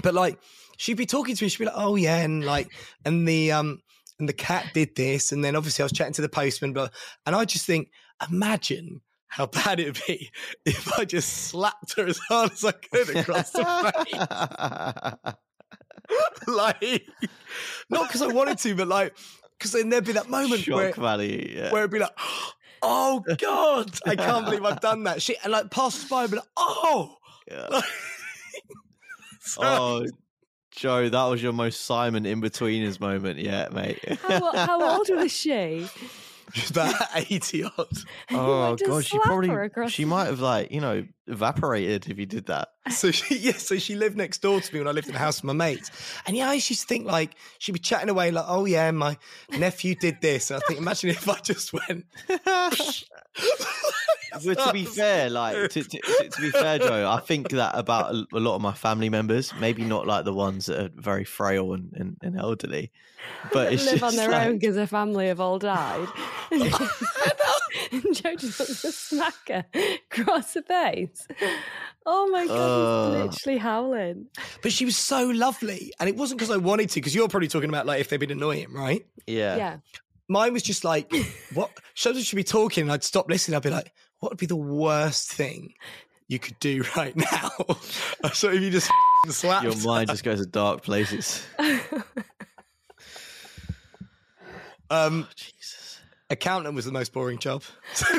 but 0.03 0.15
like, 0.15 0.39
she'd 0.77 0.97
be 0.97 1.07
talking 1.07 1.35
to 1.37 1.45
me. 1.45 1.49
She'd 1.49 1.59
be 1.61 1.65
like, 1.67 1.75
"Oh 1.77 1.97
yeah," 1.97 2.17
and 2.19 2.45
like, 2.45 2.69
and 3.05 3.27
the 3.27 3.53
um, 3.53 3.81
and 4.19 4.29
the 4.29 4.33
cat 4.33 4.67
did 4.75 4.95
this, 4.97 5.33
and 5.33 5.45
then 5.45 5.57
obviously 5.57 5.83
I 5.83 5.87
was 5.87 5.93
chatting 5.93 6.13
to 6.15 6.23
the 6.23 6.29
postman, 6.29 6.73
but 6.73 6.93
and 7.27 7.35
I 7.35 7.45
just 7.45 7.67
think, 7.67 7.89
imagine 8.31 9.01
how 9.31 9.47
bad 9.47 9.81
it 9.81 9.87
would 9.87 10.01
be 10.07 10.31
if 10.67 10.99
I 10.99 11.05
just 11.05 11.33
slapped 11.49 11.97
her 11.97 12.07
as 12.07 12.19
hard 12.19 12.53
as 12.53 12.65
I 12.65 12.73
could 12.73 13.17
across 13.17 13.51
the 13.53 13.65
face. 15.25 15.35
like, 16.49 17.07
not 17.89 18.09
because 18.09 18.23
I 18.23 18.27
wanted 18.27 18.59
to, 18.59 18.75
but 18.75 18.89
like, 18.89 19.17
because 19.57 19.73
then 19.73 19.89
there'd 19.89 20.05
be 20.05 20.13
that 20.13 20.29
moment 20.29 20.63
Shock 20.63 20.77
where, 20.77 20.93
value. 20.93 21.55
Yeah. 21.57 21.71
where 21.71 21.83
it'd 21.83 21.93
be 21.93 22.01
like, 22.01 22.19
oh 22.83 23.23
God, 23.39 23.97
I 24.05 24.17
can't 24.17 24.47
believe 24.47 24.65
I've 24.65 24.81
done 24.81 25.05
that 25.05 25.23
shit. 25.23 25.39
And 25.45 25.53
like, 25.53 25.71
passers 25.71 26.09
by 26.09 26.23
would 26.23 26.33
be 26.33 26.39
like, 26.39 26.49
oh. 26.57 27.15
Yeah. 27.49 27.69
oh, 29.59 30.07
Joe, 30.73 31.09
that 31.09 31.25
was 31.27 31.41
your 31.41 31.53
most 31.53 31.83
Simon 31.83 32.25
Inbetweeners 32.25 32.99
moment 32.99 33.39
yet, 33.39 33.73
mate. 33.73 34.01
How, 34.23 34.57
how 34.57 34.97
old 34.97 35.09
was 35.11 35.33
she? 35.33 35.87
She's 36.53 36.71
about 36.71 36.95
80 37.15 37.65
odd. 37.65 37.73
oh 38.31 38.77
god, 38.77 39.05
she 39.05 39.19
probably 39.19 39.89
she 39.89 40.05
might 40.05 40.27
have 40.27 40.41
like 40.41 40.71
you 40.71 40.81
know 40.81 41.05
evaporated 41.27 42.09
if 42.09 42.19
you 42.19 42.27
did 42.27 42.47
that. 42.47 42.69
So 42.91 43.11
she, 43.11 43.39
yeah, 43.39 43.53
so 43.53 43.79
she 43.79 43.95
lived 43.95 44.17
next 44.17 44.43
door 44.43 44.61
to 44.61 44.75
me 44.75 44.81
when 44.81 44.89
I 44.89 44.93
lived 44.93 45.07
in 45.07 45.13
the 45.13 45.19
house 45.19 45.43
with 45.43 45.45
my 45.45 45.53
mates. 45.53 45.91
And 46.27 46.37
yeah, 46.37 46.51
I 46.51 46.55
used 46.55 46.69
to 46.69 46.75
think 46.75 47.07
like 47.07 47.35
she'd 47.59 47.73
be 47.73 47.79
chatting 47.79 48.09
away 48.09 48.31
like, 48.31 48.47
oh 48.49 48.65
yeah, 48.65 48.91
my 48.91 49.17
nephew 49.57 49.95
did 49.95 50.21
this. 50.21 50.51
And 50.51 50.63
I 50.63 50.67
think, 50.67 50.81
imagine 50.81 51.11
if 51.11 51.29
I 51.29 51.39
just 51.41 51.73
went. 51.73 52.07
But 54.45 54.59
to 54.59 54.73
be 54.73 54.85
fair, 54.85 55.31
like 55.31 55.55
to, 55.55 55.69
to, 55.69 55.83
to, 55.85 56.29
to 56.31 56.41
be 56.41 56.51
fair, 56.51 56.79
Joe, 56.79 57.11
I 57.11 57.21
think 57.21 57.51
that 57.51 57.77
about 57.77 58.15
a, 58.15 58.27
a 58.35 58.41
lot 58.41 58.57
of 58.57 58.63
my 58.63 58.73
family 58.73 59.09
members. 59.09 59.53
Maybe 59.61 59.85
not 59.85 60.07
like 60.07 60.25
the 60.25 60.33
ones 60.35 60.67
that 60.67 60.81
are 60.81 60.91
very 60.95 61.25
frail 61.25 61.73
and, 61.73 61.93
and, 61.95 62.17
and 62.23 62.39
elderly, 62.39 62.91
but 63.53 63.73
it's 63.73 63.85
live 63.85 64.01
just 64.01 64.05
on 64.05 64.17
their 64.17 64.31
like, 64.31 64.47
own 64.49 64.59
because 64.59 64.77
their 64.77 64.87
family 64.87 65.29
have 65.29 65.41
all 65.41 65.59
died. 65.59 66.09
and 66.51 66.63
Joe 68.15 68.35
just 68.37 68.59
wants 68.59 68.83
to 68.83 68.93
smack 68.93 69.35
her 69.49 69.65
across 70.11 70.55
the 70.55 70.63
face. 70.63 71.27
Oh 72.07 72.29
my 72.29 72.47
god, 72.47 72.57
Uh. 72.57 73.13
he's 73.13 73.25
literally 73.35 73.59
howling. 73.59 74.27
But 74.63 74.73
she 74.73 74.85
was 74.85 74.97
so 74.97 75.27
lovely. 75.29 75.93
And 76.01 76.09
it 76.09 76.17
wasn't 76.17 76.39
because 76.41 76.55
I 76.55 76.57
wanted 76.59 76.91
to, 76.91 77.01
because 77.01 77.15
you're 77.15 77.29
probably 77.29 77.49
talking 77.49 77.69
about 77.69 77.87
like 77.87 78.01
if 78.01 78.09
they've 78.09 78.21
been 78.21 78.31
annoying, 78.31 78.73
right? 78.73 79.05
Yeah. 79.27 79.57
Yeah. 79.57 79.77
Mine 80.29 80.53
was 80.53 80.63
just 80.63 80.85
like, 80.85 81.13
what? 81.55 81.71
Shows 81.95 82.25
should 82.25 82.37
be 82.37 82.45
talking. 82.45 82.83
And 82.83 82.93
I'd 82.93 83.03
stop 83.03 83.29
listening. 83.29 83.57
I'd 83.57 83.63
be 83.65 83.71
like, 83.71 83.93
what 84.21 84.31
would 84.33 84.39
be 84.39 84.47
the 84.47 84.57
worst 84.57 85.33
thing 85.33 85.75
you 86.29 86.39
could 86.39 86.59
do 86.61 86.85
right 86.97 87.17
now? 87.17 87.51
so 88.33 88.51
if 88.51 88.63
you 88.63 88.71
just 88.71 88.91
slap 89.29 89.63
Your 89.65 89.77
mind 89.85 90.09
just 90.09 90.25
goes 90.25 90.41
to 90.41 90.47
dark 90.47 90.83
places. 90.83 91.45
Um, 94.91 95.29
Jesus. 95.37 96.01
accountant 96.31 96.75
was 96.75 96.85
the 96.85 96.93
most 96.93 97.13
boring 97.13 97.39
job. 97.39 97.63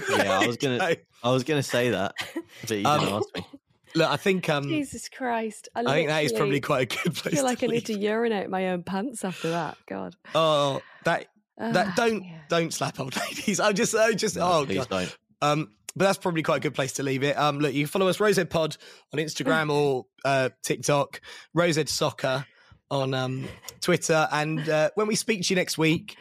Yeah, 0.09 0.39
I 0.39 0.47
was 0.47 0.57
gonna, 0.57 0.77
No. 0.77 0.93
I 1.23 1.31
was 1.31 1.43
gonna 1.43 1.63
say 1.63 1.89
that, 1.89 2.13
but 2.61 2.71
you 2.71 2.85
Um, 2.85 2.99
didn't 3.01 3.15
ask 3.15 3.35
me. 3.35 3.45
Look, 3.93 4.09
I 4.09 4.15
think 4.15 4.47
um, 4.47 4.63
Jesus 4.69 5.09
Christ. 5.09 5.67
I, 5.75 5.81
I 5.81 5.93
think 5.93 6.07
that 6.07 6.23
is 6.23 6.31
probably 6.31 6.61
quite 6.61 6.93
a 6.93 7.03
good 7.03 7.13
place. 7.13 7.33
I 7.33 7.35
feel 7.35 7.43
like 7.43 7.59
to 7.59 7.65
I 7.65 7.69
need 7.69 7.85
to 7.87 7.93
urinate 7.99 8.49
my 8.49 8.69
own 8.69 8.83
pants 8.83 9.25
after 9.25 9.49
that. 9.51 9.77
God. 9.85 10.15
Oh, 10.33 10.81
that 11.03 11.27
that 11.57 11.87
Ah, 11.87 11.93
don't 11.97 12.23
yeah. 12.23 12.39
don't 12.47 12.73
slap 12.73 13.01
old 13.01 13.17
ladies. 13.17 13.59
I 13.59 13.73
just 13.73 13.93
I 13.93 14.13
just 14.13 14.37
oh 14.39 14.63
Please 14.65 14.85
god. 14.85 14.89
don't. 14.89 15.17
Um, 15.41 15.71
but 15.95 16.05
that's 16.05 16.17
probably 16.17 16.43
quite 16.43 16.57
a 16.57 16.59
good 16.59 16.73
place 16.73 16.93
to 16.93 17.03
leave 17.03 17.23
it. 17.23 17.37
Um, 17.37 17.59
look, 17.59 17.73
you 17.73 17.83
can 17.83 17.89
follow 17.89 18.07
us 18.07 18.17
Rosehead 18.17 18.49
Pod 18.49 18.77
on 19.13 19.19
Instagram 19.19 19.71
or 19.71 20.05
uh, 20.25 20.49
TikTok, 20.63 21.21
Rosehead 21.55 21.89
Soccer 21.89 22.45
on 22.89 23.13
um, 23.13 23.47
Twitter, 23.79 24.27
and 24.31 24.67
uh, 24.67 24.89
when 24.95 25.07
we 25.07 25.15
speak 25.15 25.43
to 25.43 25.53
you 25.53 25.55
next 25.55 25.77
week, 25.77 26.17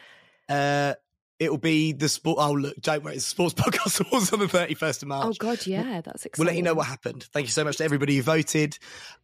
uh, 0.49 0.93
it 1.39 1.49
will 1.49 1.57
be 1.57 1.91
the 1.91 2.07
sport. 2.07 2.37
Oh 2.39 2.51
look, 2.51 2.75
don't 2.81 3.03
worry, 3.03 3.15
it's 3.15 3.25
the 3.25 3.29
sports 3.29 3.53
podcast 3.57 4.05
awards 4.07 4.31
on 4.31 4.39
the 4.39 4.47
thirty 4.47 4.75
first 4.75 5.01
of 5.01 5.07
March. 5.07 5.25
Oh 5.27 5.33
God, 5.37 5.65
yeah, 5.65 6.01
that's 6.01 6.25
exciting. 6.25 6.45
We'll 6.45 6.53
let 6.53 6.57
you 6.57 6.63
know 6.63 6.73
what 6.73 6.87
happened. 6.87 7.23
Thank 7.33 7.47
you 7.47 7.51
so 7.51 7.63
much 7.63 7.77
to 7.77 7.83
everybody 7.83 8.15
who 8.15 8.21
voted. 8.21 8.77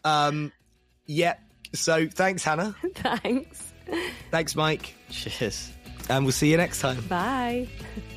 Um, 0.03 0.51
yeah. 1.05 1.35
So 1.73 2.07
thanks, 2.07 2.43
Hannah. 2.43 2.75
Thanks. 2.95 3.73
Thanks, 4.31 4.55
Mike. 4.55 4.95
Cheers. 5.09 5.71
And 6.09 6.25
we'll 6.25 6.31
see 6.31 6.49
you 6.49 6.57
next 6.57 6.79
time. 6.79 7.01
Bye. 7.07 7.67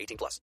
18 0.00 0.16
plus. 0.16 0.40